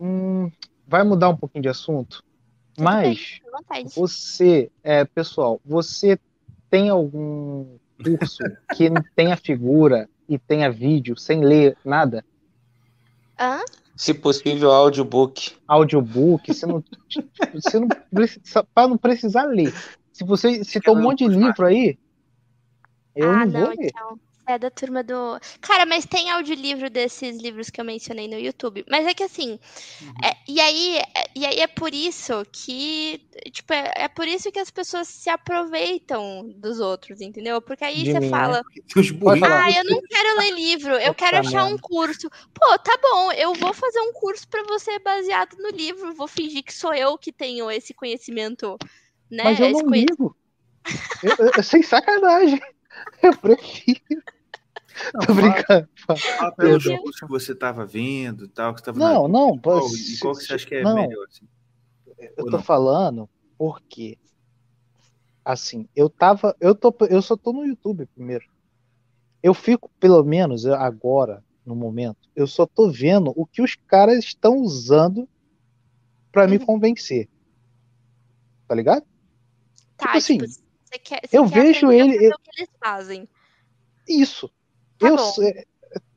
[0.00, 0.50] Hum,
[0.86, 2.24] vai mudar um pouquinho de assunto,
[2.72, 3.38] Tudo mas
[3.68, 6.18] bem, você, é, pessoal, você
[6.70, 8.38] tem algum curso
[8.74, 12.24] que tenha figura e tenha vídeo sem ler nada?
[13.38, 13.60] Hã?
[14.00, 15.52] Se possível, audiobook.
[15.68, 16.82] audiobook, você não,
[17.52, 19.74] você não precisa, para não precisar ler.
[20.10, 21.98] Se você citou um monte de livro aí,
[23.14, 23.76] eu ah, não vou ler.
[23.78, 24.18] então.
[24.50, 25.38] É da turma do.
[25.60, 28.84] Cara, mas tem audiolivro desses livros que eu mencionei no YouTube.
[28.90, 29.58] Mas é que assim.
[30.02, 30.12] Uhum.
[30.24, 33.20] é- e, aí, é- e aí é por isso que.
[33.52, 37.60] Tipo, é, é por isso que as pessoas se aproveitam dos outros, entendeu?
[37.62, 38.30] Porque aí De você mim, né?
[38.30, 38.62] fala.
[39.44, 42.28] Ah, eu não quero ler livro, eu quero achar um curso.
[42.52, 46.14] Pô, tá bom, eu vou fazer um curso pra você baseado no livro.
[46.14, 48.76] Vou fingir que sou eu que tenho esse conhecimento,
[49.30, 49.44] né?
[49.44, 50.36] Mas eu esse não ligo.
[51.22, 52.60] Eu, eu- eu- sem sacanagem.
[53.22, 54.00] Eu prefiro.
[55.14, 55.88] Não, Tô brincando.
[56.36, 59.28] Fala pelos cursos que você tava vendo e tal, que tava Não, na...
[59.28, 59.58] não.
[59.58, 61.24] Qual, pô, e qual que você acha que é não, melhor?
[61.26, 61.48] Assim?
[62.36, 62.62] Eu Ou tô não?
[62.62, 64.18] falando porque
[65.44, 68.44] assim, eu tava, eu tô, eu só tô no YouTube primeiro.
[69.42, 74.18] Eu fico, pelo menos agora, no momento, eu só tô vendo o que os caras
[74.24, 75.28] estão usando
[76.30, 76.66] pra me Uhum.
[76.66, 77.28] convencer.
[78.68, 79.04] Tá ligado?
[79.96, 82.70] Tá, tipo assim, tipo, Você quer, você Eu quer vejo ele- eu- o que eles
[82.78, 83.28] fazem.
[84.08, 84.50] Isso.
[85.00, 85.64] Tá eu sei-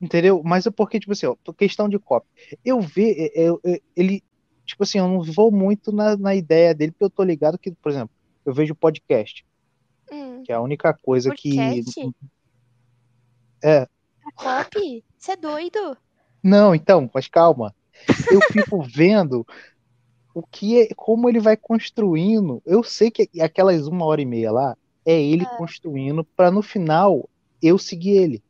[0.01, 0.41] entendeu?
[0.43, 2.27] Mas é porque, tipo assim, ó, questão de copy.
[2.63, 4.23] Eu ve, eu- eu- ele,
[4.65, 7.71] tipo assim, eu não vou muito na, na ideia dele, porque eu tô ligado que,
[7.71, 8.11] por exemplo,
[8.45, 9.45] eu vejo podcast,
[10.11, 11.49] Hum, que é a única coisa que.
[11.55, 12.11] podcast?
[13.63, 13.87] É.
[14.35, 15.03] Pra copy?
[15.17, 15.97] Você é doido?
[16.43, 17.73] Não, então, mas calma.
[18.29, 19.47] Eu fico vendo
[20.35, 22.61] o que é, como ele vai construindo.
[22.65, 27.29] Eu sei que aquelas uma hora e meia lá é ele construindo para no final
[27.61, 28.43] eu seguir ele.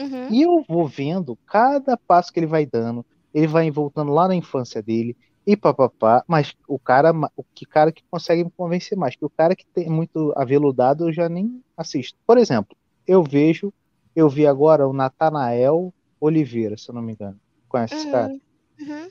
[0.00, 0.28] Uhum.
[0.30, 3.04] E eu vou vendo cada passo que ele vai dando,
[3.34, 5.16] ele vai voltando lá na infância dele
[5.46, 9.30] e papapá, mas o cara, o que cara que consegue me convencer mais, que o
[9.30, 12.18] cara que tem muito aveludado eu já nem assisto.
[12.26, 13.72] Por exemplo, eu vejo,
[14.14, 17.38] eu vi agora o Natanael Oliveira, se eu não me engano.
[17.68, 18.32] Conhece esse cara?
[18.32, 18.40] Uhum.
[18.80, 19.08] Uhum.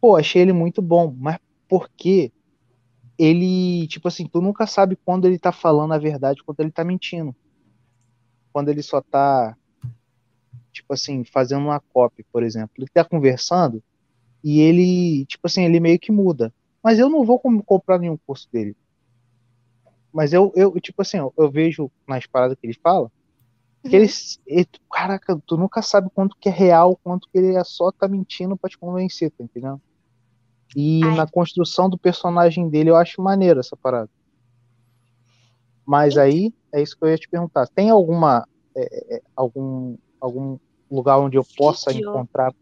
[0.00, 1.38] Pô, achei ele muito bom, mas
[1.68, 2.32] porque
[3.18, 6.82] ele, tipo assim, tu nunca sabe quando ele tá falando a verdade, quando ele tá
[6.82, 7.36] mentindo.
[8.52, 9.56] Quando ele só tá,
[10.72, 12.70] tipo assim, fazendo uma cópia, por exemplo.
[12.78, 13.82] Ele tá conversando
[14.42, 16.52] e ele, tipo assim, ele meio que muda.
[16.82, 18.76] Mas eu não vou com- comprar nenhum curso dele.
[20.12, 23.10] Mas eu, eu tipo assim, eu, eu vejo nas paradas que ele fala,
[23.82, 24.06] que ele,
[24.46, 28.08] ele- caraca, tu nunca sabe quanto que é real, quanto que ele é só tá
[28.08, 29.80] mentindo pra te convencer, tá entendendo?
[30.76, 31.16] E Ai.
[31.16, 34.10] na construção do personagem dele eu acho maneiro essa parada.
[35.86, 37.66] Mas aí é isso que eu ia te perguntar.
[37.68, 40.58] Tem alguma é, é, algum algum
[40.90, 42.10] lugar onde eu possa Vídeo?
[42.10, 42.52] encontrar?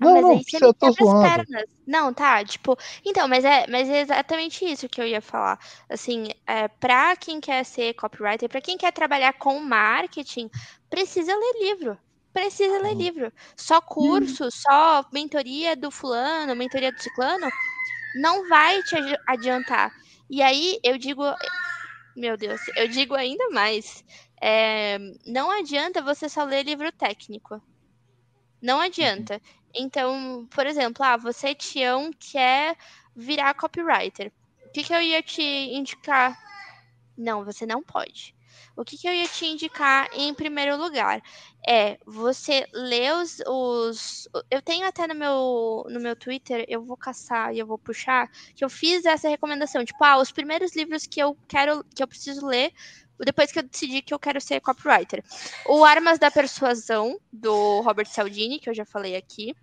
[0.00, 1.44] Ah, Não, não, você eu tô zoando.
[1.44, 1.64] pernas.
[1.86, 5.58] Não, tá, tipo, então, mas é, mas é exatamente isso que eu ia falar.
[5.88, 10.48] Assim, é, para quem quer ser copywriter, para quem quer trabalhar com marketing,
[10.90, 11.98] precisa ler livro.
[12.32, 13.32] Precisa ler livro.
[13.56, 17.48] Só curso, só mentoria do fulano, mentoria do ciclano,
[18.14, 19.92] não vai te adi- adiantar.
[20.30, 21.22] E aí eu digo,
[22.14, 24.04] meu Deus, eu digo ainda mais.
[24.44, 27.62] É, não adianta você só ler livro técnico.
[28.60, 29.40] Não adianta.
[29.72, 32.76] Então, por exemplo, ah, você, Tião, quer
[33.14, 34.32] virar copywriter.
[34.66, 36.36] O que, que eu ia te indicar?
[37.16, 38.34] Não, você não pode.
[38.76, 41.22] O que, que eu ia te indicar em primeiro lugar?
[41.66, 44.28] É você ler os, os.
[44.50, 48.28] Eu tenho até no meu, no meu Twitter, eu vou caçar e eu vou puxar,
[48.56, 49.84] que eu fiz essa recomendação.
[49.84, 52.72] Tipo, ah, os primeiros livros que eu quero, que eu preciso ler
[53.20, 55.22] depois que eu decidi que eu quero ser copywriter.
[55.66, 59.54] O Armas da Persuasão, do Robert Cialdini, que eu já falei aqui.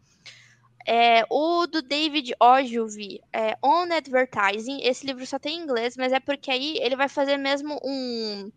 [0.87, 4.79] É, o do David Ogilvy, é, On Advertising.
[4.81, 8.51] Esse livro só tem em inglês, mas é porque aí ele vai fazer mesmo um,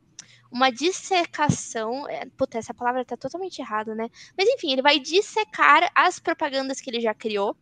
[0.50, 2.08] uma dissecação.
[2.08, 4.08] É, puta, essa palavra tá totalmente errada, né?
[4.38, 7.56] Mas enfim, ele vai dissecar as propagandas que ele já criou.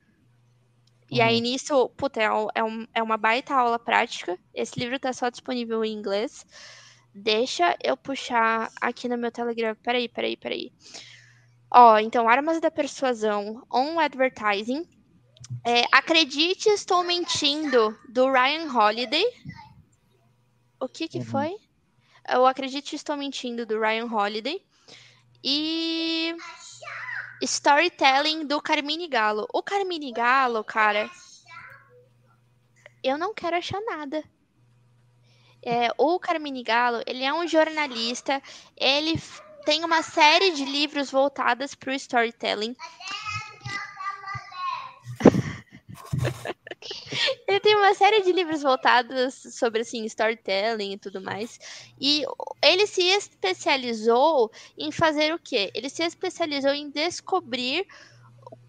[1.10, 1.42] E aí, Uhum.
[1.42, 4.38] nisso, puta, é, é um- é uma baita aula prática.
[4.54, 6.46] Esse livro tá só disponível em inglês.
[7.14, 9.74] Deixa eu puxar aqui no meu Telegram.
[9.82, 10.72] Peraí, peraí, peraí.
[11.70, 14.84] Ó, então, Armas da Persuasão, On Advertising.
[15.64, 19.24] É, Acredite, Estou Mentindo, do Ryan Holiday.
[20.80, 21.24] O que que Uhum.
[21.24, 21.56] foi?
[22.28, 24.64] Eu Acredite, Estou Mentindo, do Ryan Holiday.
[25.42, 26.34] E
[27.42, 29.46] Storytelling, do Carmine Gallo.
[29.52, 31.10] O Carmine Gallo, cara,
[33.02, 34.22] eu não quero achar nada.
[35.62, 38.42] É, o Carmine Gallo, ele é um jornalista,
[38.76, 39.20] ele
[39.64, 42.74] tem uma série de livros voltadas para o storytelling.
[47.46, 51.58] Ele tem uma série de livros voltados sobre assim storytelling e tudo mais.
[52.00, 52.24] E
[52.62, 55.70] ele se especializou em fazer o quê?
[55.74, 57.86] Ele se especializou em descobrir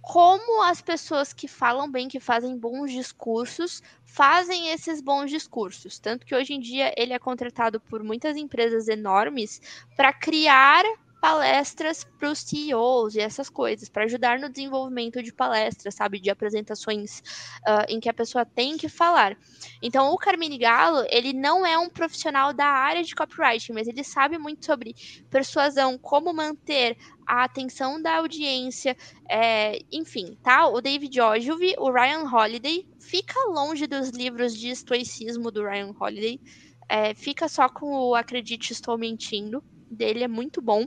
[0.01, 3.81] como as pessoas que falam bem, que fazem bons discursos,
[4.13, 5.97] fazem esses bons discursos.
[5.97, 9.61] Tanto que hoje em dia ele é contratado por muitas empresas enormes
[9.95, 10.83] para criar
[11.21, 16.31] palestras para os CEOs e essas coisas, para ajudar no desenvolvimento de palestras, sabe, de
[16.31, 17.19] apresentações
[17.59, 19.37] uh, em que a pessoa tem que falar.
[19.83, 24.03] Então, o Carmine Gallo, ele não é um profissional da área de copywriting, mas ele
[24.03, 24.95] sabe muito sobre
[25.29, 28.97] persuasão, como manter a atenção da audiência,
[29.29, 30.67] é, enfim, tá?
[30.67, 36.41] O David Ogilvy, o Ryan Holiday, fica longe dos livros de estoicismo do Ryan Holiday,
[36.89, 40.85] é, fica só com o Acredite, Estou Mentindo, dele é muito bom.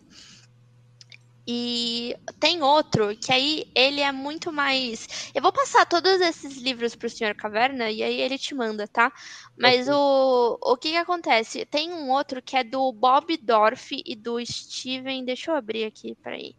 [1.47, 5.31] E tem outro que aí ele é muito mais.
[5.34, 9.12] Eu vou passar todos esses livros pro Senhor Caverna e aí ele te manda, tá?
[9.58, 9.91] Mas Ok.
[9.91, 11.66] o, o que que acontece?
[11.66, 15.24] Tem um outro que é do Bob Dorff e do Steven.
[15.24, 16.57] Deixa eu abrir aqui, peraí.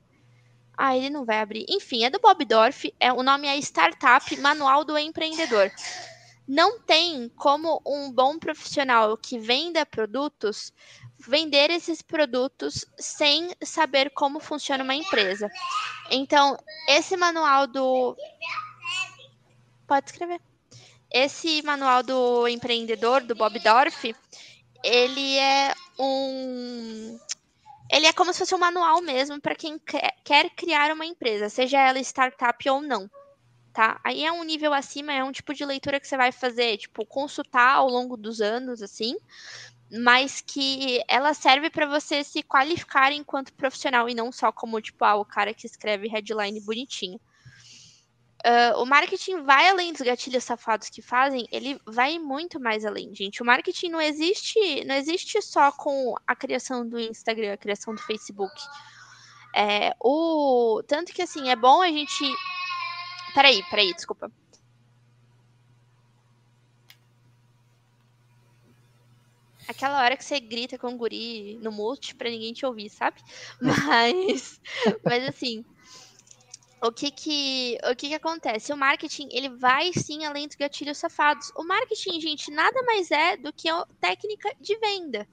[0.78, 1.66] Ah, ele não vai abrir.
[1.70, 2.94] Enfim, é do Bob Dorff.
[3.00, 5.72] É, o nome é Startup Manual do Empreendedor.
[6.48, 10.72] não tem como um bom profissional que venda produtos
[11.28, 15.50] vender esses produtos sem saber como funciona uma empresa.
[16.10, 18.16] Então, esse manual do.
[19.88, 20.42] Pode escrever.
[21.12, 24.16] Esse manual do empreendedor, do Bob Dorff,
[24.84, 27.20] ele é um.
[27.92, 29.80] Ele é como se fosse um manual mesmo para quem
[30.24, 33.10] quer criar uma empresa, seja ela startup ou não
[33.76, 34.00] tá?
[34.06, 37.06] Aí é um nível acima, é um tipo de leitura que você vai fazer, tipo,
[37.06, 39.18] consultar ao longo dos anos, assim,
[40.04, 45.04] mas que ela serve para você se qualificar enquanto profissional e não só como, tipo,
[45.06, 47.20] ah, o cara que escreve headline bonitinho.
[48.46, 53.14] Uh, o marketing vai além dos gatilhos safados que fazem, ele vai muito mais além,
[53.16, 53.42] gente.
[53.42, 58.02] O marketing não existe, não existe só com a criação do Instagram, a criação do
[58.04, 58.54] Facebook.
[59.56, 62.24] É, o tanto que assim é bom a gente
[63.36, 64.32] Peraí, peraí, desculpa.
[69.68, 73.20] Aquela hora que você grita com o guri no mute pra ninguém te ouvir, sabe?
[73.62, 74.60] Mas,
[75.04, 75.64] mas assim,
[76.82, 78.72] o que que, o que que acontece?
[78.72, 81.52] O marketing, ele vai sim além dos gatilhos safados.
[81.56, 85.28] O marketing, gente, nada mais é do que a técnica de venda.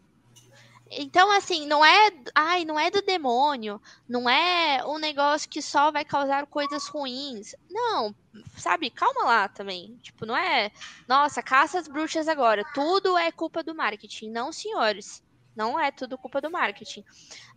[0.98, 5.90] Então, assim, não é, ai, não é do demônio, não é um negócio que só
[5.90, 7.54] vai causar coisas ruins.
[7.70, 8.14] Não,
[8.56, 8.90] sabe?
[8.90, 9.98] Calma lá também.
[10.02, 10.70] Tipo, não é,
[11.08, 12.64] nossa, caça as bruxas agora.
[12.74, 14.30] Tudo é culpa do marketing.
[14.30, 15.22] Não, senhores.
[15.54, 17.04] Não é tudo culpa do marketing.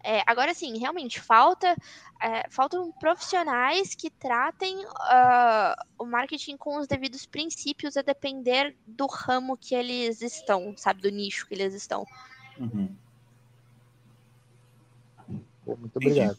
[0.03, 1.75] É, agora, sim, realmente falta
[2.21, 9.05] é, faltam profissionais que tratem uh, o marketing com os devidos princípios a depender do
[9.05, 12.05] ramo que eles estão, sabe, do nicho que eles estão.
[12.57, 12.95] Uhum.
[15.65, 16.37] Muito obrigado.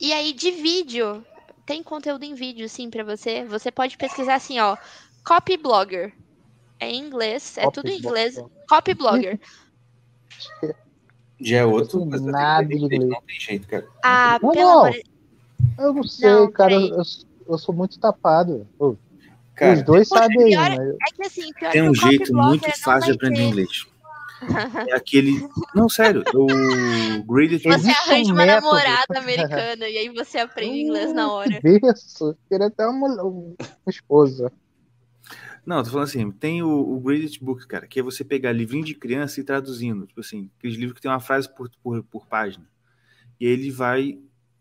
[0.00, 1.24] E aí, de vídeo,
[1.66, 3.44] tem conteúdo em vídeo, sim, para você.
[3.44, 4.76] Você pode pesquisar assim, ó,
[5.26, 6.14] copy blogger.
[6.80, 8.34] É em inglês, é copy tudo em inglês.
[8.34, 8.66] Blogger.
[8.68, 9.40] Copy blogger.
[11.40, 12.04] Já é outro.
[12.04, 13.04] Nada de inglês.
[13.04, 13.86] Não tem jeito, cara.
[14.02, 14.80] Ah, não, pelo não.
[14.86, 15.02] amor
[15.78, 16.72] Eu não sei, não, cara.
[16.72, 17.02] Eu,
[17.48, 18.66] eu, sou muito tapado.
[19.54, 20.76] Cara, Os dois sabem aí.
[20.76, 20.78] Mas...
[20.78, 23.48] É que, assim, tem um jeito muito fácil de aprender ter...
[23.48, 23.86] inglês.
[24.88, 25.32] É aquele.
[25.74, 28.66] Não, sério, o Graded Você arranja uma método.
[28.66, 31.60] namorada americana e aí você aprende inglês na hora.
[31.64, 33.56] Isso, queria até uma, uma
[33.88, 34.52] esposa.
[35.66, 38.84] Não, tô falando assim, tem o, o Graded Book, cara, que é você pegar livrinho
[38.84, 40.06] de criança e traduzindo.
[40.06, 42.66] Tipo assim, aqueles livros que tem uma frase por, por, por página.
[43.38, 44.18] E ele vai.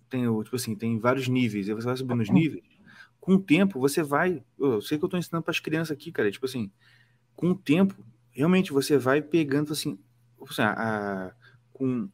[0.09, 1.69] Tem, o, tipo assim, tem vários níveis.
[1.69, 2.65] Aí você vai subindo os níveis.
[3.21, 4.43] Com o tempo, você vai.
[4.59, 6.29] Eu sei que eu tô ensinando para as crianças aqui, cara.
[6.29, 6.69] Tipo assim,
[7.35, 7.95] com o tempo,
[8.37, 9.97] realmente você vai pegando assim,
[10.47, 11.33] assim a, a,
[11.73, 12.07] com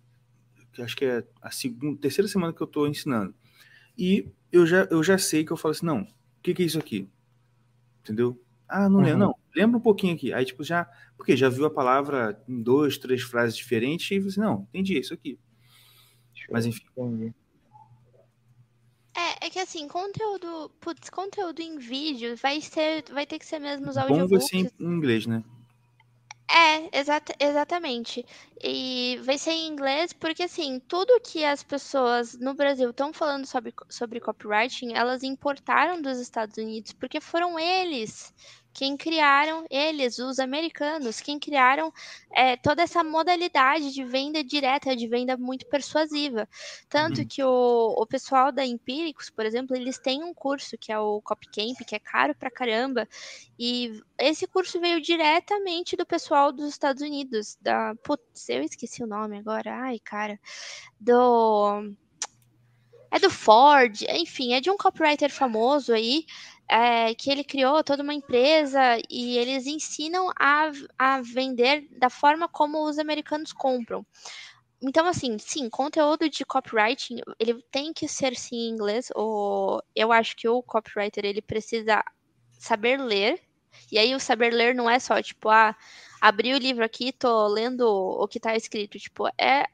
[0.80, 3.35] acho que é a segunda, terceira semana que eu estou ensinando.
[3.98, 6.08] E eu já, eu já sei que eu falo assim, não, o
[6.42, 7.10] que, que é isso aqui?
[8.02, 8.42] Entendeu?
[8.68, 9.06] Ah, não uhum.
[9.06, 9.35] lembro, não.
[9.56, 10.34] Lembra um pouquinho aqui.
[10.34, 10.90] Aí, tipo, já.
[11.16, 15.00] Porque já viu a palavra em duas, três frases diferentes e você, não, entendi, é
[15.00, 15.38] isso aqui.
[16.50, 16.84] Mas enfim.
[19.16, 20.72] É, é que assim, conteúdo.
[20.82, 23.03] Putz, conteúdo em vídeo vai ser.
[23.11, 24.30] Vai ter que ser mesmo os audiobooks.
[24.30, 25.43] Bom ser em inglês, né?
[26.49, 28.25] É, exata, exatamente.
[28.63, 33.45] E vai ser em inglês porque, assim, tudo que as pessoas no Brasil estão falando
[33.45, 38.33] sobre, sobre copywriting, elas importaram dos Estados Unidos porque foram eles
[38.74, 41.93] quem criaram, eles, os americanos, quem criaram
[42.32, 46.50] é, toda essa modalidade de venda direta, de venda muito persuasiva.
[46.90, 47.27] Tanto uhum.
[47.27, 51.22] que o, o pessoal da Empíricos, por exemplo, eles têm um curso que é o
[51.22, 53.08] Copycamp, que é caro pra caramba,
[53.58, 57.93] e esse curso veio diretamente do pessoal dos Estados Unidos, da.
[58.03, 60.40] Putz, eu esqueci o nome agora, ai, cara.
[61.00, 61.93] Do.
[63.11, 66.26] É do Ford, enfim, é de um copywriter famoso aí,
[66.67, 72.48] é, que ele criou toda uma empresa e eles ensinam a, a vender da forma
[72.48, 74.06] como os americanos compram.
[74.82, 80.11] Então, assim, sim, conteúdo de copywriting, ele tem que ser sim em inglês, ou eu
[80.11, 82.03] acho que o copywriter, ele precisa
[82.51, 83.42] saber ler,
[83.92, 85.75] e aí o saber ler não é só, tipo, ah,
[86.19, 89.66] abri o livro aqui, tô lendo o que tá escrito, tipo, é...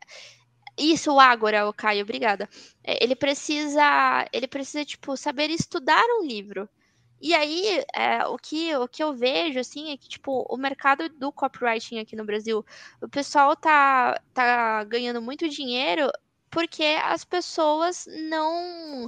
[0.77, 2.47] Isso, o Ágora, o Caio, obrigada.
[2.83, 6.69] É, ele precisa, ele precisa, tipo, saber estudar um livro.
[7.21, 11.09] E aí, é, o, que, o que eu vejo, assim, é que, tipo, o mercado
[11.09, 12.65] do copywriting aqui no Brasil,
[13.01, 16.09] o pessoal tá, tá ganhando muito dinheiro
[16.49, 19.05] porque as pessoas não...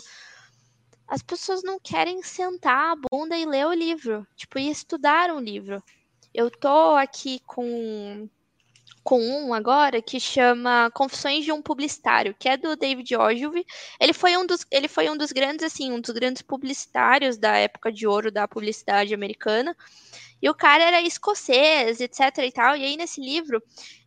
[1.08, 5.40] As pessoas não querem sentar a bunda e ler o livro, tipo, e estudar um
[5.40, 5.84] livro.
[6.34, 8.30] Eu tô aqui com
[9.04, 13.66] com um agora que chama Confissões de um Publicitário, que é do David Ogilvy.
[14.00, 17.56] Ele foi um dos, ele foi um dos grandes assim, um dos grandes publicitários da
[17.58, 19.76] época de ouro da publicidade americana.
[20.42, 22.76] E o cara era escocês, etc e tal.
[22.76, 23.62] E aí nesse livro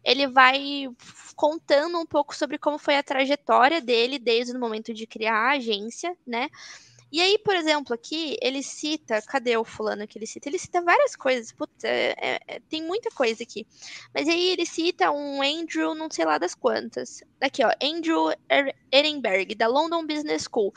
[0.05, 0.89] ele vai
[1.35, 5.53] contando um pouco sobre como foi a trajetória dele desde o momento de criar a
[5.53, 6.49] agência, né?
[7.15, 10.49] E aí, por exemplo, aqui ele cita, cadê o fulano que ele cita?
[10.49, 13.65] Ele cita várias coisas, putz, é, é, é tem muita coisa aqui.
[14.13, 17.23] Mas aí ele cita um Andrew, não sei lá das quantas.
[17.41, 20.75] Aqui, ó, Andrew er-, Ehrenberg, da London Business School.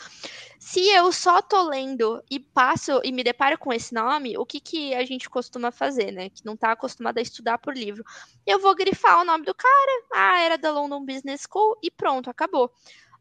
[0.60, 4.60] Se eu só tô lendo e passo e me deparo com esse nome, o que,
[4.60, 6.30] que a gente costuma fazer, né?
[6.30, 8.04] Que não tá acostumado a estudar por livro.
[8.46, 12.30] Eu vou grifar o nome do cara, ah, era da London Business School, e pronto,
[12.30, 12.72] acabou.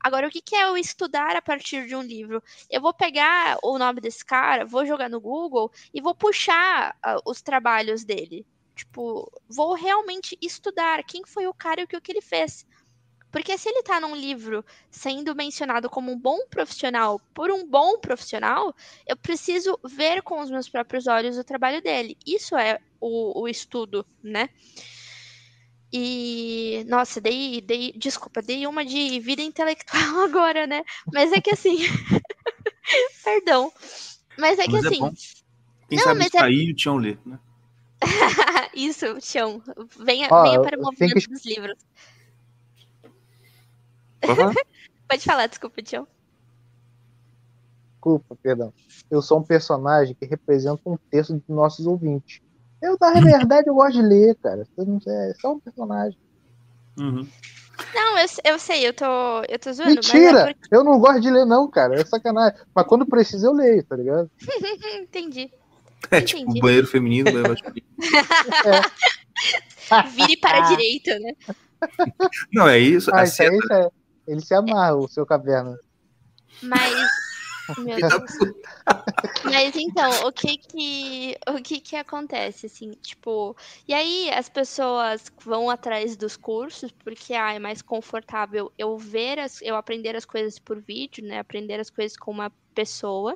[0.01, 2.43] Agora, o que, é eu estudar a partir de um livro?
[2.71, 7.21] Eu vou pegar o nome desse cara, vou jogar no Google e vou puxar uh,
[7.29, 8.47] os trabalhos dele.
[8.75, 12.67] Tipo, vou realmente estudar quem foi o cara e o que, o que ele fez.
[13.33, 17.99] Porque se ele está num livro sendo mencionado como um bom profissional por um bom
[17.99, 18.75] profissional,
[19.07, 22.17] eu preciso ver com os meus próprios olhos o trabalho dele.
[22.27, 24.49] Isso é o, o estudo, né?
[25.93, 30.83] E, nossa, dei, dei, desculpa, dei uma de vida intelectual agora, né?
[31.13, 31.77] Mas é que assim,
[33.25, 33.73] perdão.
[34.39, 35.01] Mas é que Mas é assim.
[35.01, 35.13] bom.
[35.89, 37.39] Quem Não, sabe mas é- sair e o Tião ler, né?
[38.75, 39.63] Isso, Tião.
[39.99, 41.79] Venha, Ó, venha para o movimento que- dos livros.
[44.21, 44.55] Pode falar?
[45.09, 46.07] Pode falar, desculpa, Tião.
[47.95, 48.73] Desculpa, perdão.
[49.11, 52.41] Eu sou um personagem que representa um terço dos nossos ouvintes.
[52.83, 54.63] Eu, na verdade, eu gosto de ler, cara.
[54.63, 56.19] É só um personagem.
[56.99, 57.27] Uhum.
[57.95, 59.05] Não, eu, eu sei, eu tô,
[59.49, 60.33] eu tô zoando, Mentira!
[60.33, 60.75] mas é porque...
[60.75, 62.01] Eu não gosto de ler, não, cara.
[62.01, 62.59] É sacanagem.
[62.75, 64.31] Mas quando precisa, eu leio, tá ligado?
[64.97, 65.51] Entendi.
[66.11, 66.59] É tipo Entendi.
[66.59, 67.87] o banheiro feminino, banheiro masculino.
[70.15, 71.33] Vire para a direita, né?
[72.53, 73.11] Não, é isso.
[73.13, 73.89] Ah, a isso aí, cena- isso aí.
[74.29, 75.77] Ele se amarra, o seu caverna.
[76.63, 77.09] Mas.
[79.45, 85.33] Mas então, o que que o que que acontece assim, tipo, e aí as pessoas
[85.45, 90.25] vão atrás dos cursos porque ah, é mais confortável eu ver as, eu aprender as
[90.25, 91.39] coisas por vídeo, né?
[91.39, 93.35] Aprender as coisas com uma pessoa.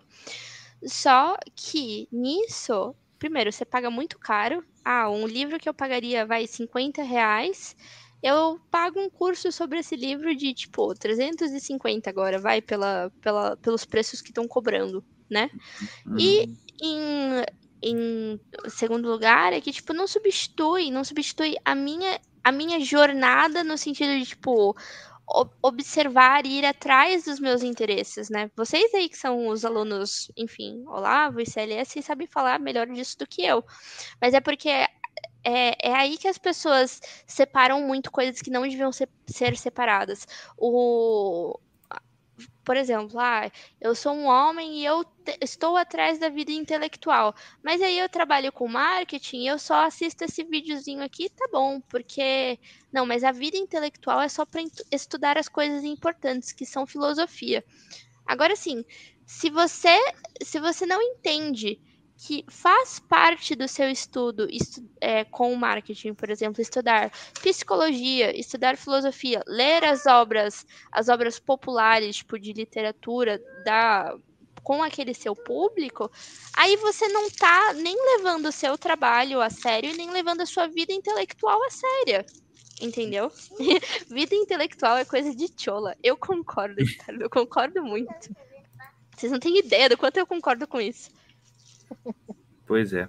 [0.84, 4.64] Só que nisso, primeiro, você paga muito caro.
[4.84, 7.76] Ah, um livro que eu pagaria vai 50 reais.
[8.22, 13.84] Eu pago um curso sobre esse livro de, tipo, 350 agora, vai, pela, pela, pelos
[13.84, 15.50] preços que estão cobrando, né?
[16.18, 16.50] E
[16.82, 17.44] em,
[17.82, 23.64] em segundo lugar, é que, tipo, não substitui, não substitui a minha, a minha jornada
[23.64, 24.76] no sentido de, tipo,
[25.62, 28.50] observar e ir atrás dos meus interesses, né?
[28.56, 33.16] Vocês aí que são os alunos, enfim, Olavo e CLS, vocês sabem falar melhor disso
[33.18, 33.64] do que eu.
[34.20, 34.68] Mas é porque
[35.44, 40.26] é, é aí que as pessoas separam muito coisas que não deviam ser, ser separadas.
[40.56, 41.58] O,
[42.64, 43.50] por exemplo, ah,
[43.80, 47.34] eu sou um homem e eu te- estou atrás da vida intelectual.
[47.62, 52.58] Mas aí eu trabalho com marketing eu só assisto esse videozinho aqui, tá bom, porque.
[52.92, 57.64] Não, mas a vida intelectual é só para estudar as coisas importantes, que são filosofia.
[58.26, 58.84] Agora sim,
[59.26, 59.96] se você,
[60.42, 61.80] se você não entende
[62.22, 68.38] que faz parte do seu estudo estu- é, com o marketing, por exemplo, estudar psicologia,
[68.38, 74.14] estudar filosofia, ler as obras, as obras populares, tipo de literatura da
[74.62, 76.12] com aquele seu público,
[76.54, 80.66] aí você não tá nem levando o seu trabalho a sério nem levando a sua
[80.66, 82.26] vida intelectual a séria.
[82.82, 83.32] Entendeu?
[84.10, 85.96] vida intelectual é coisa de chola.
[86.02, 86.76] Eu concordo,
[87.18, 88.36] eu concordo muito.
[89.16, 91.10] Vocês não têm ideia do quanto eu concordo com isso.
[92.66, 93.08] Pois é.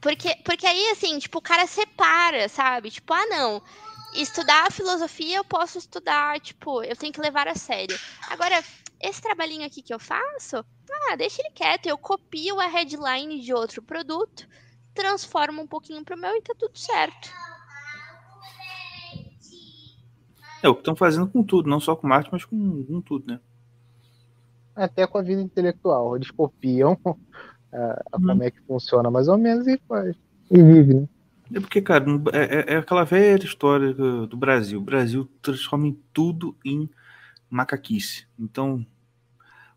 [0.00, 2.90] Porque, porque aí, assim, tipo, o cara separa, sabe?
[2.90, 3.62] Tipo, ah, não.
[4.14, 7.98] Estudar filosofia eu posso estudar, tipo, eu tenho que levar a sério.
[8.30, 8.62] Agora,
[9.00, 10.64] esse trabalhinho aqui que eu faço,
[11.10, 11.86] ah, deixa ele quieto.
[11.86, 14.48] Eu copio a headline de outro produto,
[14.94, 17.28] transformo um pouquinho pro meu e tá tudo certo.
[20.62, 23.26] É o que estão fazendo com tudo, não só com marketing, mas com, com tudo,
[23.26, 23.40] né?
[24.74, 26.16] Até com a vida intelectual.
[26.16, 26.98] Eles copiam
[27.76, 28.26] ah, Uhum.
[28.26, 30.16] como é que funciona mais ou menos e faz.
[30.50, 31.08] E vive, né?
[31.54, 34.80] É porque, cara, é, é- é aquela velha história do, do Brasil.
[34.80, 36.88] O Brasil transforma em tudo em
[37.48, 38.26] macaquice.
[38.38, 38.84] Então,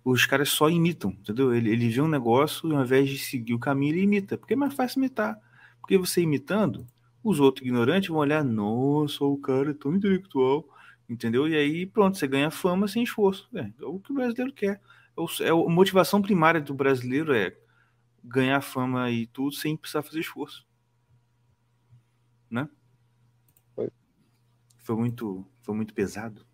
[0.04, 1.54] os caras só imitam, entendeu?
[1.54, 4.38] Ele, ele vê um negócio e ao invés de seguir o caminho, ele imita.
[4.38, 5.38] Porque é mais fácil imitar.
[5.80, 6.88] Porque você imitando,
[7.24, 10.66] os outros ignorantes vão olhar, nossa, o cara é tão intelectual,
[11.10, 11.48] entendeu?
[11.48, 13.48] E aí, pronto, você ganha fama sem esforço.
[13.54, 14.82] É, é o que o brasileiro quer.
[15.16, 17.56] É o- é a motivação primária do brasileiro é
[18.24, 20.66] ganhar fama e tudo sem precisar fazer esforço.
[22.50, 22.68] Né?
[23.76, 23.90] Foi.
[24.78, 26.46] Foi muito, foi muito pesado.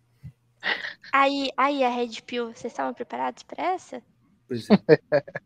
[1.12, 4.02] Aí, aí a Red Pill, vocês estavam preparados para essa?
[4.48, 4.76] Pois é.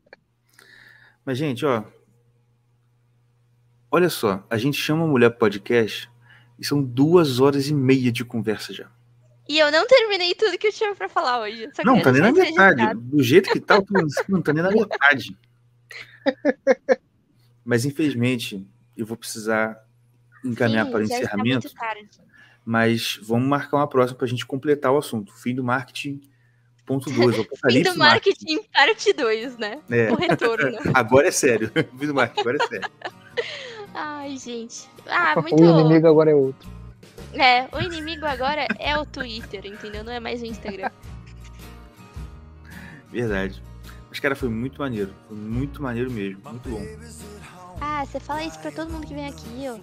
[1.24, 1.84] Mas, gente, ó.
[3.90, 6.10] olha só, a gente chama a mulher podcast
[6.58, 8.90] e são duas horas e meia de conversa já.
[9.48, 11.68] E eu não terminei tudo que eu tinha pra falar hoje.
[11.74, 12.50] Só Não, queria tá nem na metade.
[12.80, 13.00] registrado.
[13.00, 13.94] Do jeito que tá, eu tô-
[14.28, 15.36] não tá nem na metade.
[17.64, 19.84] Mas infelizmente, eu vou precisar
[20.44, 21.68] encaminhar Sim, para o encerramento.
[22.64, 25.32] Mas vamos marcar uma próxima para a gente completar o assunto.
[25.34, 26.20] Fim do marketing,
[26.84, 27.36] ponto 2.
[27.70, 29.80] Fim do marketing, parte 2, né?
[29.90, 30.10] É.
[30.10, 30.78] O retorno.
[30.94, 31.70] Agora é sério.
[31.98, 32.90] Fim do marketing, agora é sério.
[33.94, 34.88] Ai, gente.
[35.06, 35.62] Ah, muito.
[35.62, 36.68] O inimigo agora é outro.
[37.32, 40.02] É, o inimigo agora é o Twitter, entendeu?
[40.02, 40.90] Não é mais o Instagram.
[43.10, 43.62] Verdade.
[44.10, 45.14] Mas, cara, foi muito maneiro.
[45.28, 46.40] Foi muito maneiro mesmo.
[46.44, 46.84] Muito bom.
[47.80, 49.78] Ah, você fala isso pra todo mundo que vem aqui, ó.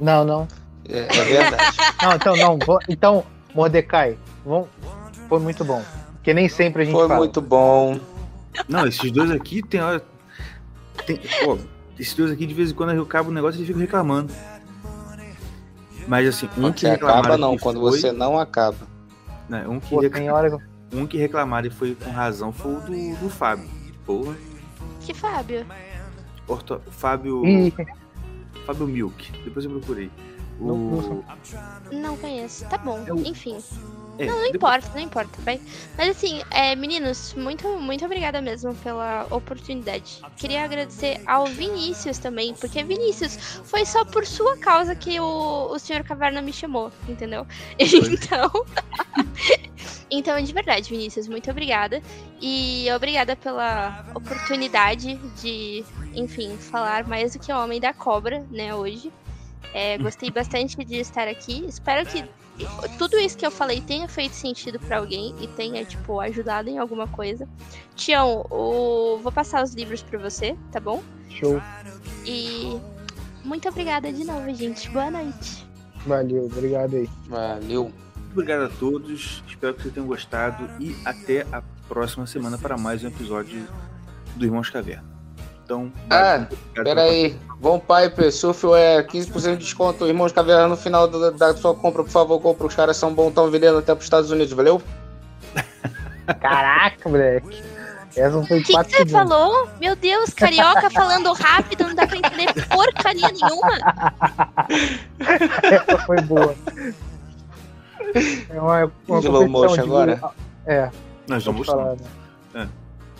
[0.00, 0.48] Não, não.
[0.88, 1.76] É, é verdade.
[2.02, 2.58] Não, então não.
[2.64, 4.68] vou- Então, Mordecai, vamos...
[5.28, 5.82] foi muito bom.
[6.14, 7.18] Porque nem sempre a gente Foi fala.
[7.18, 7.98] muito bom.
[8.68, 10.02] Não, esses dois aqui tem hora.
[11.06, 11.58] Tem, pô,
[11.98, 14.32] esses dois aqui, de vez em quando, eu acabo o negócio e eles ficam reclamando.
[16.06, 18.76] Mas assim, um que que acaba não, que quando foi, você não acaba.
[19.48, 22.10] né, um, que Pô, rec- tem hora que eu- um que reclamaram e foi com
[22.10, 23.68] razão foi o do, do Fábio.
[24.04, 24.36] Porra.
[25.00, 25.66] Que Fábio?
[26.46, 27.44] Orto, Fábio.
[27.46, 27.72] Ih,
[28.66, 29.32] Fábio Milk.
[29.44, 30.10] Depois eu procurei.
[30.60, 31.22] O,
[31.92, 32.66] Não- conheço.
[32.68, 33.56] Tá bom, É o- enfim.
[34.18, 35.60] é, Não, não depois- importa, não importa, vai.
[35.96, 40.20] Mas assim, é, meninos, muito, muito obrigada mesmo pela oportunidade.
[40.36, 45.78] Queria agradecer ao Vinícius também, porque Vinícius, foi só por sua causa que o, o
[45.78, 47.46] senhor Caverna me chamou, entendeu?
[47.78, 48.50] Então.
[50.10, 52.02] Então, de verdade, Vinícius, muito obrigada.
[52.40, 58.74] E obrigada pela oportunidade de, enfim, falar mais do que o Homem da Cobra, né,
[58.74, 59.12] hoje.
[59.74, 61.64] É, gostei bastante de estar aqui.
[61.66, 62.24] Espero que
[62.96, 66.78] tudo isso que eu falei tenha feito sentido pra alguém e tenha, tipo, ajudado em
[66.78, 67.48] alguma coisa.
[67.94, 69.18] Tião, o...
[69.22, 71.02] vou passar os livros pra você, tá bom?
[71.38, 71.60] show.
[72.24, 72.78] E
[73.44, 74.90] muito obrigada de novo, gente.
[74.90, 75.66] Boa noite.
[76.06, 77.08] Valeu, obrigado aí.
[77.28, 77.92] Valeu.
[78.38, 79.42] Muito obrigado a todos.
[79.48, 80.70] Espero que vocês tenham gostado.
[80.78, 83.66] E até a próxima semana para mais um episódio
[84.36, 85.02] do Irmãos Caverna.
[85.64, 87.36] Então, Ah, muito obrigado Pera pela aí.
[87.58, 90.06] Bom Piper, Surfware, 15% de desconto.
[90.06, 92.68] Irmãos Caverna no final da, da sua compra, por favor, compra.
[92.68, 94.80] Os caras são bons, estão vendendo até pros Estados Unidos, valeu?
[96.40, 97.60] Caraca, moleque.
[98.16, 99.12] Essa foi O que, você segundos.
[99.12, 99.68] falou?
[99.80, 103.78] Meu Deus, carioca falando rápido, não dá pra entender porcaria nenhuma.
[105.64, 106.54] Essa foi boa.
[108.50, 110.20] É uma, uma Slow motion de- agora?
[110.66, 110.90] É,
[111.26, 111.96] Nós vamos vamos falar.
[112.54, 112.68] né?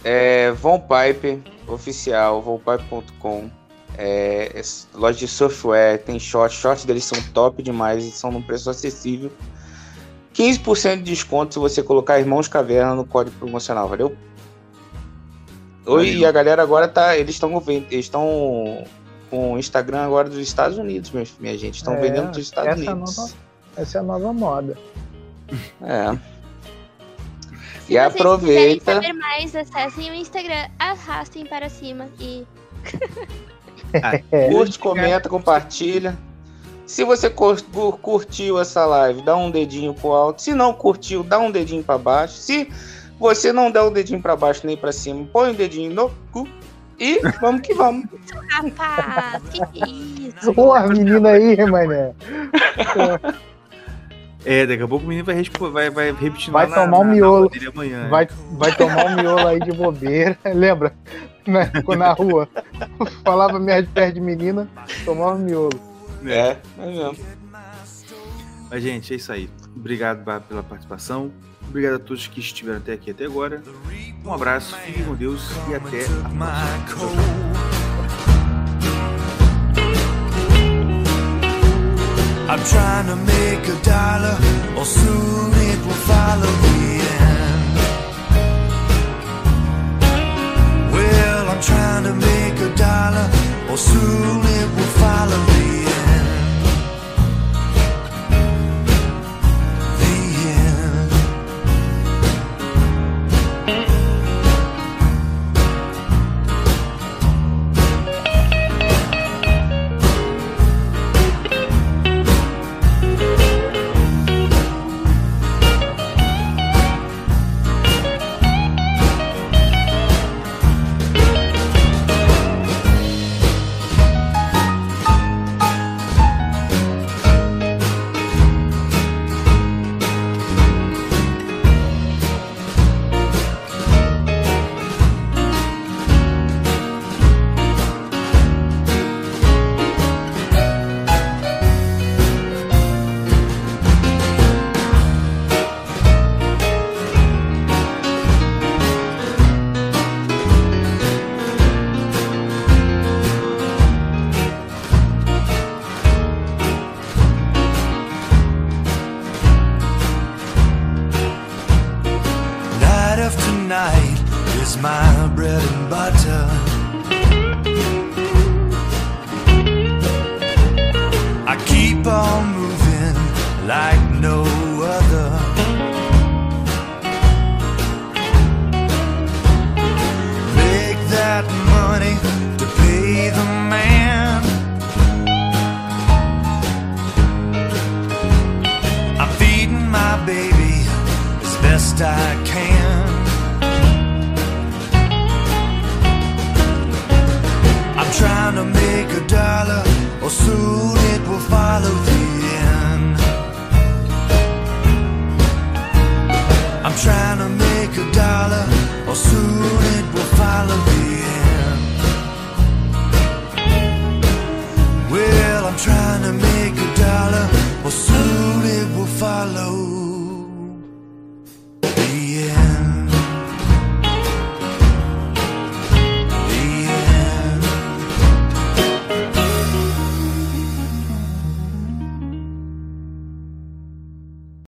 [0.05, 3.51] É, Von Pipe, oficial, vonpipe.com.
[3.97, 4.63] É, é
[4.95, 6.57] loja de software, tem shorts.
[6.59, 9.31] Shorts deles são top demais e são num preço acessível.
[10.35, 14.17] 15% de desconto se você colocar Irmãos Caverna no código promocional, valeu?
[15.85, 17.17] Oi, e a galera agora tá.
[17.17, 18.85] Eles estão eles estão
[19.31, 21.77] com o Instagram agora dos Estados Unidos, minha, minha gente.
[21.77, 23.17] Estão É, vendendo dos Estados essa Unidos.
[23.17, 23.33] nova-
[23.79, 24.77] Essa é a nova moda.
[25.83, 26.17] É.
[27.87, 28.79] Se E aproveita.
[28.79, 32.45] quiserem saber mais, acessem o Instagram, arrastem para cima e
[34.31, 36.15] É, Curte, comenta, compartilha.
[36.87, 40.43] Se você cur- cur- curtiu essa live, dá um dedinho pro alto.
[40.43, 42.35] Se não curtiu, dá um dedinho pra baixo.
[42.35, 42.71] Se
[43.19, 46.47] você não der o dedinho pra baixo nem pra cima, põe o dedinho no cu.
[47.01, 48.05] E vamos que vamos.
[48.51, 49.43] rapaz,
[49.73, 50.53] que é isso?
[50.53, 52.13] Porra, menina aí, mané.
[54.51, 57.45] É, daqui a pouco o menino vai, vai, vai repetir Vai tomar na, um miolo.
[57.45, 58.07] Na dele amanhã.
[58.07, 58.09] é.
[58.09, 60.39] Vai, vai tomar um miolo aí de bobeira.
[60.55, 60.95] Lembra?
[61.47, 62.49] Na, na rua.
[63.23, 64.67] Falava merda perto de menina,
[65.05, 65.79] tomava um miolo.
[66.25, 67.19] É, é mesmo.
[68.71, 69.51] Mas, gente, é isso aí.
[69.77, 71.31] Obrigado pela participação.
[71.69, 73.63] Obrigado a todos que estiveram até aqui até agora.
[74.25, 77.88] Um abraço, fiquem com Deus e até a próxima.
[82.51, 84.39] I'm trying to make a dollar,
[84.75, 86.79] or soon it will follow the
[87.21, 87.77] end.
[90.95, 93.29] Well, I'm trying to make a dollar,
[93.71, 95.78] or soon it will follow the end.